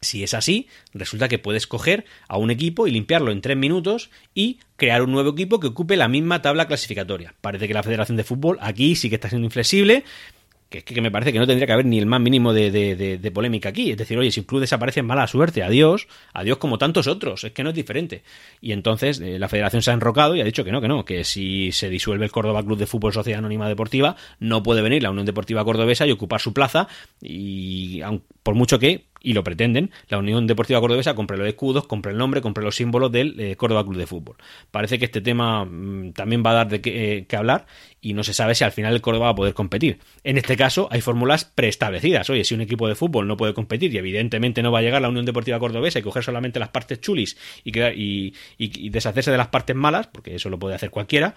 si 0.00 0.22
es 0.22 0.34
así, 0.34 0.68
resulta 0.94 1.28
que 1.28 1.38
puedes 1.38 1.66
coger 1.66 2.04
a 2.28 2.36
un 2.38 2.50
equipo 2.50 2.86
y 2.86 2.90
limpiarlo 2.90 3.30
en 3.30 3.40
tres 3.40 3.56
minutos 3.56 4.10
y 4.34 4.58
crear 4.76 5.02
un 5.02 5.12
nuevo 5.12 5.30
equipo 5.30 5.60
que 5.60 5.68
ocupe 5.68 5.96
la 5.96 6.08
misma 6.08 6.42
tabla 6.42 6.66
clasificatoria. 6.66 7.34
Parece 7.40 7.68
que 7.68 7.74
la 7.74 7.82
Federación 7.82 8.16
de 8.16 8.24
Fútbol 8.24 8.58
aquí 8.60 8.94
sí 8.96 9.08
que 9.08 9.16
está 9.16 9.28
siendo 9.28 9.46
inflexible 9.46 10.04
que, 10.68 10.84
que, 10.84 11.00
me 11.00 11.10
parece 11.10 11.32
que 11.32 11.38
no 11.38 11.46
tendría 11.46 11.66
que 11.66 11.72
haber 11.72 11.86
ni 11.86 11.98
el 11.98 12.06
más 12.06 12.20
mínimo 12.20 12.52
de, 12.52 12.70
de, 12.70 13.30
polémica 13.30 13.70
aquí. 13.70 13.90
Es 13.90 13.96
decir, 13.96 14.18
oye, 14.18 14.30
si 14.30 14.40
un 14.40 14.46
club 14.46 14.60
desaparece, 14.60 15.02
mala 15.02 15.26
suerte, 15.26 15.62
adiós, 15.62 16.08
adiós 16.34 16.58
como 16.58 16.76
tantos 16.78 17.06
otros, 17.06 17.44
es 17.44 17.52
que 17.52 17.62
no 17.64 17.70
es 17.70 17.76
diferente. 17.76 18.22
Y 18.60 18.72
entonces 18.72 19.20
eh, 19.20 19.38
la 19.38 19.48
federación 19.48 19.82
se 19.82 19.90
ha 19.90 19.94
enrocado 19.94 20.36
y 20.36 20.42
ha 20.42 20.44
dicho 20.44 20.64
que 20.64 20.72
no, 20.72 20.80
que 20.80 20.88
no, 20.88 21.04
que 21.04 21.24
si 21.24 21.72
se 21.72 21.88
disuelve 21.88 22.26
el 22.26 22.30
Córdoba 22.30 22.62
Club 22.62 22.78
de 22.78 22.86
Fútbol 22.86 23.12
Sociedad 23.14 23.38
Anónima 23.38 23.68
Deportiva, 23.68 24.16
no 24.40 24.62
puede 24.62 24.82
venir 24.82 25.02
la 25.02 25.10
Unión 25.10 25.24
Deportiva 25.24 25.64
Cordobesa 25.64 26.06
y 26.06 26.12
ocupar 26.12 26.40
su 26.40 26.52
plaza, 26.52 26.88
y 27.22 28.02
por 28.42 28.54
mucho 28.54 28.78
que 28.78 29.06
y 29.20 29.32
lo 29.32 29.44
pretenden, 29.44 29.90
la 30.08 30.18
Unión 30.18 30.46
Deportiva 30.46 30.80
Cordobesa 30.80 31.14
compre 31.14 31.36
los 31.36 31.46
escudos, 31.46 31.86
compre 31.86 32.12
el 32.12 32.18
nombre, 32.18 32.40
compre 32.40 32.64
los 32.64 32.76
símbolos 32.76 33.10
del 33.10 33.38
eh, 33.40 33.56
Córdoba 33.56 33.84
Club 33.84 33.96
de 33.96 34.06
Fútbol. 34.06 34.36
Parece 34.70 34.98
que 34.98 35.06
este 35.06 35.20
tema 35.20 35.64
mm, 35.64 36.12
también 36.12 36.42
va 36.44 36.50
a 36.50 36.54
dar 36.54 36.68
de 36.68 36.80
qué 36.80 37.26
eh, 37.30 37.36
hablar 37.36 37.66
y 38.00 38.14
no 38.14 38.22
se 38.22 38.34
sabe 38.34 38.54
si 38.54 38.64
al 38.64 38.72
final 38.72 38.94
el 38.94 39.00
Córdoba 39.00 39.26
va 39.26 39.32
a 39.32 39.34
poder 39.34 39.54
competir. 39.54 39.98
En 40.24 40.38
este 40.38 40.56
caso 40.56 40.88
hay 40.90 41.00
fórmulas 41.00 41.44
preestablecidas. 41.44 42.30
Oye, 42.30 42.44
si 42.44 42.54
un 42.54 42.60
equipo 42.60 42.88
de 42.88 42.94
fútbol 42.94 43.26
no 43.26 43.36
puede 43.36 43.54
competir 43.54 43.92
y 43.94 43.98
evidentemente 43.98 44.62
no 44.62 44.72
va 44.72 44.78
a 44.80 44.82
llegar 44.82 45.02
la 45.02 45.08
Unión 45.08 45.24
Deportiva 45.24 45.58
Cordobesa 45.58 45.98
y 45.98 46.02
coger 46.02 46.22
solamente 46.22 46.58
las 46.58 46.68
partes 46.68 47.00
chulis 47.00 47.36
y, 47.64 48.32
y 48.56 48.90
deshacerse 48.90 49.30
de 49.30 49.36
las 49.36 49.48
partes 49.48 49.74
malas, 49.74 50.06
porque 50.06 50.34
eso 50.34 50.48
lo 50.48 50.58
puede 50.58 50.74
hacer 50.74 50.90
cualquiera, 50.90 51.34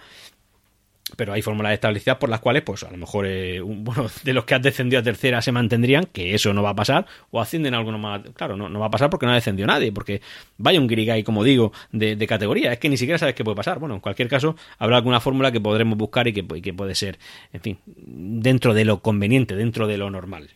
pero 1.16 1.32
hay 1.32 1.42
fórmulas 1.42 1.72
establecidas 1.72 2.16
por 2.16 2.28
las 2.28 2.40
cuales, 2.40 2.62
pues 2.62 2.82
a 2.84 2.90
lo 2.90 2.96
mejor, 2.96 3.26
eh, 3.26 3.60
bueno, 3.64 4.06
de 4.22 4.32
los 4.32 4.44
que 4.44 4.54
has 4.54 4.62
descendido 4.62 5.00
a 5.00 5.02
tercera 5.02 5.42
se 5.42 5.52
mantendrían, 5.52 6.06
que 6.06 6.34
eso 6.34 6.52
no 6.52 6.62
va 6.62 6.70
a 6.70 6.74
pasar, 6.74 7.06
o 7.30 7.40
ascienden 7.40 7.74
algunos 7.74 8.00
más. 8.00 8.22
Claro, 8.34 8.56
no, 8.56 8.68
no 8.68 8.80
va 8.80 8.86
a 8.86 8.90
pasar 8.90 9.10
porque 9.10 9.26
no 9.26 9.32
ha 9.32 9.36
descendido 9.36 9.66
nadie, 9.66 9.92
porque 9.92 10.20
vaya 10.58 10.80
un 10.80 10.86
grigay, 10.86 11.22
como 11.22 11.44
digo, 11.44 11.72
de, 11.90 12.26
categoría, 12.26 12.72
es 12.72 12.78
que 12.78 12.88
ni 12.88 12.96
siquiera 12.96 13.18
sabes 13.18 13.34
qué 13.34 13.44
puede 13.44 13.56
pasar. 13.56 13.78
Bueno, 13.78 13.94
en 13.94 14.00
cualquier 14.00 14.28
caso, 14.28 14.56
habrá 14.78 14.96
alguna 14.96 15.20
fórmula 15.20 15.52
que 15.52 15.60
podremos 15.60 15.98
buscar 15.98 16.28
y 16.28 16.32
que, 16.32 16.46
que 16.46 16.72
puede 16.72 16.94
ser, 16.94 17.18
en 17.52 17.60
fin, 17.60 17.78
dentro 17.86 18.74
de 18.74 18.84
lo 18.84 19.00
conveniente, 19.00 19.56
dentro 19.56 19.86
de 19.86 19.98
lo 19.98 20.10
normal. 20.10 20.50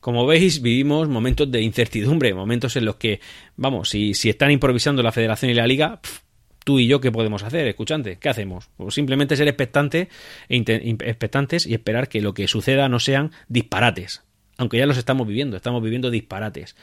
Como 0.00 0.26
veis, 0.26 0.62
vivimos 0.62 1.08
momentos 1.08 1.50
de 1.50 1.60
incertidumbre, 1.60 2.32
momentos 2.32 2.76
en 2.76 2.84
los 2.84 2.96
que, 2.96 3.20
vamos, 3.56 3.90
si, 3.90 4.14
si 4.14 4.28
están 4.28 4.50
improvisando 4.50 5.02
la 5.02 5.12
federación 5.12 5.50
y 5.50 5.54
la 5.54 5.66
liga, 5.66 6.00
tú 6.68 6.78
y 6.78 6.86
yo, 6.86 7.00
¿qué 7.00 7.10
podemos 7.10 7.44
hacer, 7.44 7.66
escuchante? 7.66 8.18
¿Qué 8.20 8.28
hacemos? 8.28 8.68
Pues 8.76 8.92
simplemente 8.92 9.36
ser 9.36 9.48
e 9.48 9.54
expectantes 9.54 11.66
y 11.66 11.72
esperar 11.72 12.10
que 12.10 12.20
lo 12.20 12.34
que 12.34 12.46
suceda 12.46 12.90
no 12.90 13.00
sean 13.00 13.30
disparates. 13.48 14.22
Aunque 14.58 14.76
ya 14.76 14.84
los 14.84 14.98
estamos 14.98 15.26
viviendo, 15.26 15.56
estamos 15.56 15.82
viviendo 15.82 16.10
disparates. 16.10 16.76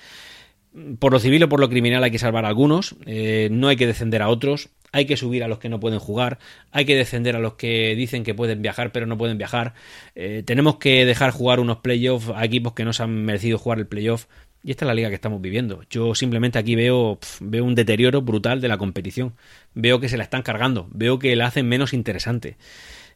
Por 0.98 1.14
lo 1.14 1.20
civil 1.20 1.44
o 1.44 1.50
por 1.50 1.60
lo 1.60 1.70
criminal 1.70 2.04
hay 2.04 2.10
que 2.10 2.18
salvar 2.18 2.46
a 2.46 2.48
algunos, 2.48 2.96
eh, 3.06 3.50
no 3.52 3.68
hay 3.68 3.76
que 3.76 3.86
defender 3.86 4.24
a 4.24 4.30
otros, 4.30 4.70
hay 4.92 5.06
que 5.06 5.18
subir 5.18 5.44
a 5.44 5.48
los 5.48 5.60
que 5.60 5.70
no 5.70 5.80
pueden 5.80 6.00
jugar, 6.00 6.40
hay 6.72 6.86
que 6.86 6.96
descender 6.96 7.36
a 7.36 7.40
los 7.40 7.54
que 7.54 7.94
dicen 7.96 8.24
que 8.24 8.34
pueden 8.34 8.64
viajar 8.64 8.92
pero 8.92 9.06
no 9.06 9.20
pueden 9.20 9.38
viajar, 9.38 9.76
eh, 10.16 10.42
tenemos 10.44 10.78
que 10.78 11.06
dejar 11.06 11.30
jugar 11.30 11.60
unos 11.60 11.78
playoffs 11.78 12.32
a 12.34 12.44
equipos 12.44 12.74
que 12.74 12.86
no 12.86 12.92
se 12.92 13.04
han 13.04 13.24
merecido 13.24 13.60
jugar 13.60 13.78
el 13.78 13.86
playoff. 13.86 14.26
Y 14.66 14.72
esta 14.72 14.84
es 14.86 14.88
la 14.88 14.96
liga 14.96 15.10
que 15.10 15.16
estamos 15.16 15.40
viviendo. 15.42 15.84
Yo 15.92 16.16
simplemente 16.16 16.58
aquí 16.58 16.74
veo, 16.74 17.20
veo 17.40 17.64
un 17.64 17.76
deterioro 17.76 18.24
brutal 18.24 18.62
de 18.62 18.68
la 18.68 18.80
competición. 18.80 19.36
Veo 19.76 20.00
que 20.00 20.10
se 20.10 20.18
la 20.18 20.24
están 20.24 20.42
cargando. 20.42 20.88
Veo 20.90 21.20
que 21.20 21.36
la 21.36 21.46
hacen 21.46 21.70
menos 21.70 21.94
interesante. 21.94 22.58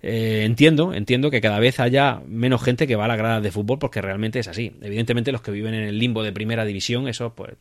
Eh, 0.04 0.44
entiendo, 0.46 0.94
entiendo 0.94 1.32
que 1.32 1.42
cada 1.42 1.60
vez 1.60 1.80
haya 1.80 2.22
menos 2.28 2.62
gente 2.64 2.86
que 2.86 2.96
va 2.96 3.06
a 3.06 3.08
la 3.08 3.16
grada 3.16 3.42
de 3.42 3.52
fútbol 3.52 3.80
porque 3.80 4.00
realmente 4.00 4.38
es 4.38 4.48
así. 4.48 4.74
Evidentemente 4.80 5.32
los 5.32 5.42
que 5.42 5.50
viven 5.50 5.74
en 5.74 5.88
el 5.88 5.98
limbo 5.98 6.22
de 6.22 6.32
primera 6.32 6.66
división, 6.66 7.08
eso 7.08 7.34
pues 7.34 7.54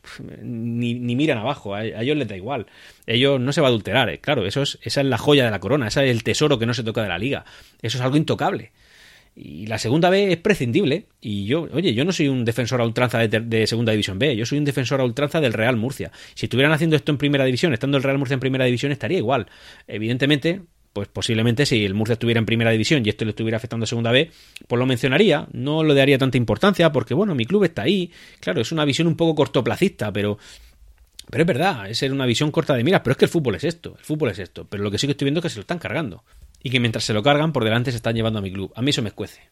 ni, 0.43 0.93
miran 0.99 1.39
abajo, 1.39 1.73
a, 1.73 1.83
ellos 1.83 2.15
les 2.15 2.27
da 2.27 2.37
igual. 2.37 2.67
Ellos 3.07 3.41
no 3.41 3.51
se 3.51 3.59
va 3.59 3.67
a 3.67 3.69
adulterar, 3.69 4.07
eh. 4.09 4.19
claro, 4.19 4.45
eso 4.45 4.61
es, 4.61 4.77
esa 4.83 5.01
es 5.01 5.07
la 5.07 5.17
joya 5.17 5.45
de 5.45 5.51
la 5.51 5.59
corona, 5.59 5.87
ese 5.87 6.05
es 6.05 6.11
el 6.11 6.23
tesoro 6.23 6.59
que 6.59 6.67
no 6.67 6.75
se 6.75 6.83
toca 6.83 7.01
de 7.01 7.09
la 7.09 7.17
liga. 7.17 7.43
Eso 7.81 7.97
es 7.97 8.03
algo 8.03 8.17
intocable. 8.17 8.71
Y 9.41 9.67
la 9.67 9.77
segunda 9.77 10.09
B 10.09 10.33
es 10.33 10.37
prescindible. 10.37 11.05
Y 11.21 11.45
yo, 11.45 11.69
oye, 11.71 11.93
yo 11.93 12.03
no 12.03 12.11
soy 12.11 12.27
un 12.27 12.43
defensor 12.43 12.81
a 12.81 12.85
ultranza 12.85 13.19
de, 13.19 13.39
de, 13.39 13.67
segunda 13.67 13.93
división 13.93 14.19
B, 14.19 14.35
yo 14.35 14.45
soy 14.45 14.57
un 14.57 14.65
defensor 14.65 14.99
a 14.99 15.05
ultranza 15.05 15.39
del 15.39 15.53
Real 15.53 15.77
Murcia. 15.77 16.11
Si 16.33 16.47
estuvieran 16.47 16.73
haciendo 16.73 16.97
esto 16.97 17.13
en 17.13 17.17
primera 17.17 17.45
división, 17.45 17.71
estando 17.71 17.95
el 17.95 18.03
Real 18.03 18.17
Murcia 18.17 18.33
en 18.33 18.41
primera 18.41 18.65
división, 18.65 18.91
estaría 18.91 19.17
igual. 19.17 19.47
Evidentemente, 19.87 20.61
pues 20.91 21.07
posiblemente 21.07 21.65
si 21.65 21.85
el 21.85 21.93
Murcia 21.93 22.13
estuviera 22.13 22.39
en 22.39 22.45
primera 22.45 22.71
división 22.71 23.05
y 23.05 23.09
esto 23.09 23.23
le 23.23 23.29
estuviera 23.29 23.55
afectando 23.55 23.85
a 23.85 23.87
segunda 23.87 24.11
B, 24.11 24.29
pues 24.67 24.77
lo 24.77 24.85
mencionaría, 24.85 25.47
no 25.53 25.85
le 25.85 25.93
daría 25.93 26.17
tanta 26.17 26.37
importancia 26.37 26.91
porque 26.91 27.13
bueno, 27.13 27.33
mi 27.33 27.45
club 27.45 27.63
está 27.63 27.83
ahí, 27.83 28.11
claro, 28.41 28.59
es 28.59 28.73
una 28.73 28.83
visión 28.83 29.07
un 29.07 29.15
poco 29.15 29.35
cortoplacista, 29.35 30.11
pero 30.11 30.37
pero 31.29 31.43
es 31.43 31.47
verdad, 31.47 31.89
es 31.89 32.01
una 32.01 32.25
visión 32.25 32.51
corta 32.51 32.75
de 32.75 32.83
miras, 32.83 33.01
pero 33.01 33.11
es 33.13 33.17
que 33.17 33.25
el 33.25 33.31
fútbol 33.31 33.55
es 33.55 33.63
esto, 33.63 33.95
el 33.97 34.03
fútbol 34.03 34.31
es 34.31 34.39
esto, 34.39 34.67
pero 34.67 34.83
lo 34.83 34.91
que 34.91 34.97
sí 34.97 35.07
que 35.07 35.11
estoy 35.11 35.27
viendo 35.27 35.39
es 35.39 35.43
que 35.43 35.49
se 35.49 35.57
lo 35.57 35.61
están 35.61 35.79
cargando 35.79 36.23
y 36.61 36.69
que 36.69 36.79
mientras 36.79 37.03
se 37.03 37.13
lo 37.13 37.23
cargan 37.23 37.51
por 37.51 37.63
delante 37.63 37.91
se 37.91 37.97
están 37.97 38.15
llevando 38.15 38.39
a 38.39 38.41
mi 38.41 38.51
club. 38.51 38.71
A 38.75 38.81
mí 38.81 38.89
eso 38.89 39.01
me 39.01 39.09
escuece. 39.09 39.49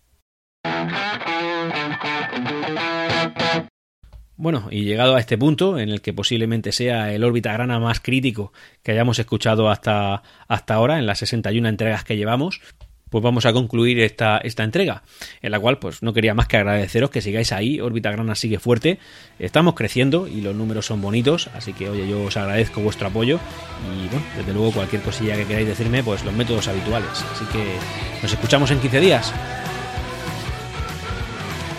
Bueno, 4.40 4.68
y 4.70 4.84
llegado 4.84 5.16
a 5.16 5.20
este 5.20 5.36
punto, 5.36 5.80
en 5.80 5.90
el 5.90 6.02
que 6.02 6.14
posiblemente 6.14 6.72
sea 6.72 7.12
el 7.12 7.24
órbita 7.24 7.52
grana 7.54 7.80
más 7.80 8.00
crítico 8.00 8.54
que 8.84 8.92
hayamos 8.92 9.18
escuchado 9.18 9.68
hasta, 9.70 10.22
hasta 10.48 10.76
ahora, 10.76 11.00
en 11.00 11.08
las 11.08 11.18
61 11.20 11.68
entregas 11.68 12.04
que 12.04 12.18
llevamos, 12.18 12.62
pues 13.10 13.24
vamos 13.24 13.46
a 13.46 13.54
concluir 13.54 14.00
esta, 14.00 14.38
esta 14.40 14.64
entrega, 14.64 15.04
en 15.42 15.52
la 15.52 15.60
cual 15.60 15.80
pues 15.80 16.04
no 16.04 16.14
quería 16.14 16.34
más 16.34 16.48
que 16.48 16.58
agradeceros 16.58 17.10
que 17.10 17.22
sigáis 17.22 17.52
ahí, 17.52 17.80
órbita 17.80 18.12
grana 18.12 18.36
sigue 18.36 18.60
fuerte, 18.60 19.00
estamos 19.40 19.76
creciendo 19.76 20.28
y 20.28 20.42
los 20.42 20.56
números 20.56 20.86
son 20.86 21.02
bonitos, 21.02 21.50
así 21.54 21.74
que 21.74 21.90
oye, 21.90 22.08
yo 22.08 22.24
os 22.24 22.38
agradezco 22.38 22.82
vuestro 22.82 23.08
apoyo 23.08 23.40
y 23.86 24.08
bueno, 24.08 24.26
desde 24.36 24.54
luego 24.54 24.72
cualquier 24.72 25.02
cosilla 25.02 25.36
que 25.36 25.46
queráis 25.46 25.68
decirme, 25.68 26.04
pues 26.04 26.24
los 26.24 26.34
métodos 26.34 26.68
habituales, 26.68 27.10
así 27.34 27.46
que 27.46 27.64
nos 28.22 28.32
escuchamos 28.32 28.72
en 28.72 28.80
15 28.80 29.00
días. 29.00 29.34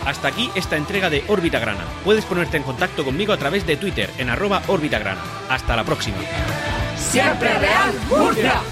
Hasta 0.09 0.29
aquí 0.29 0.51
esta 0.55 0.79
entrega 0.79 1.11
de 1.11 1.23
Órbita 1.29 1.59
Grana. 1.59 1.85
Puedes 2.03 2.25
ponerte 2.25 2.57
en 2.57 2.63
contacto 2.63 3.05
conmigo 3.05 3.35
a 3.35 3.37
través 3.37 3.67
de 3.67 3.77
Twitter 3.77 4.09
en 4.17 4.31
arroba 4.31 4.63
Órbita 4.69 4.99
Grana. 4.99 5.21
Hasta 5.51 5.77
la 5.77 5.85
próxima. 5.85 6.17
Siempre 6.97 7.53
Real 7.59 7.93
Murcia. 8.09 8.63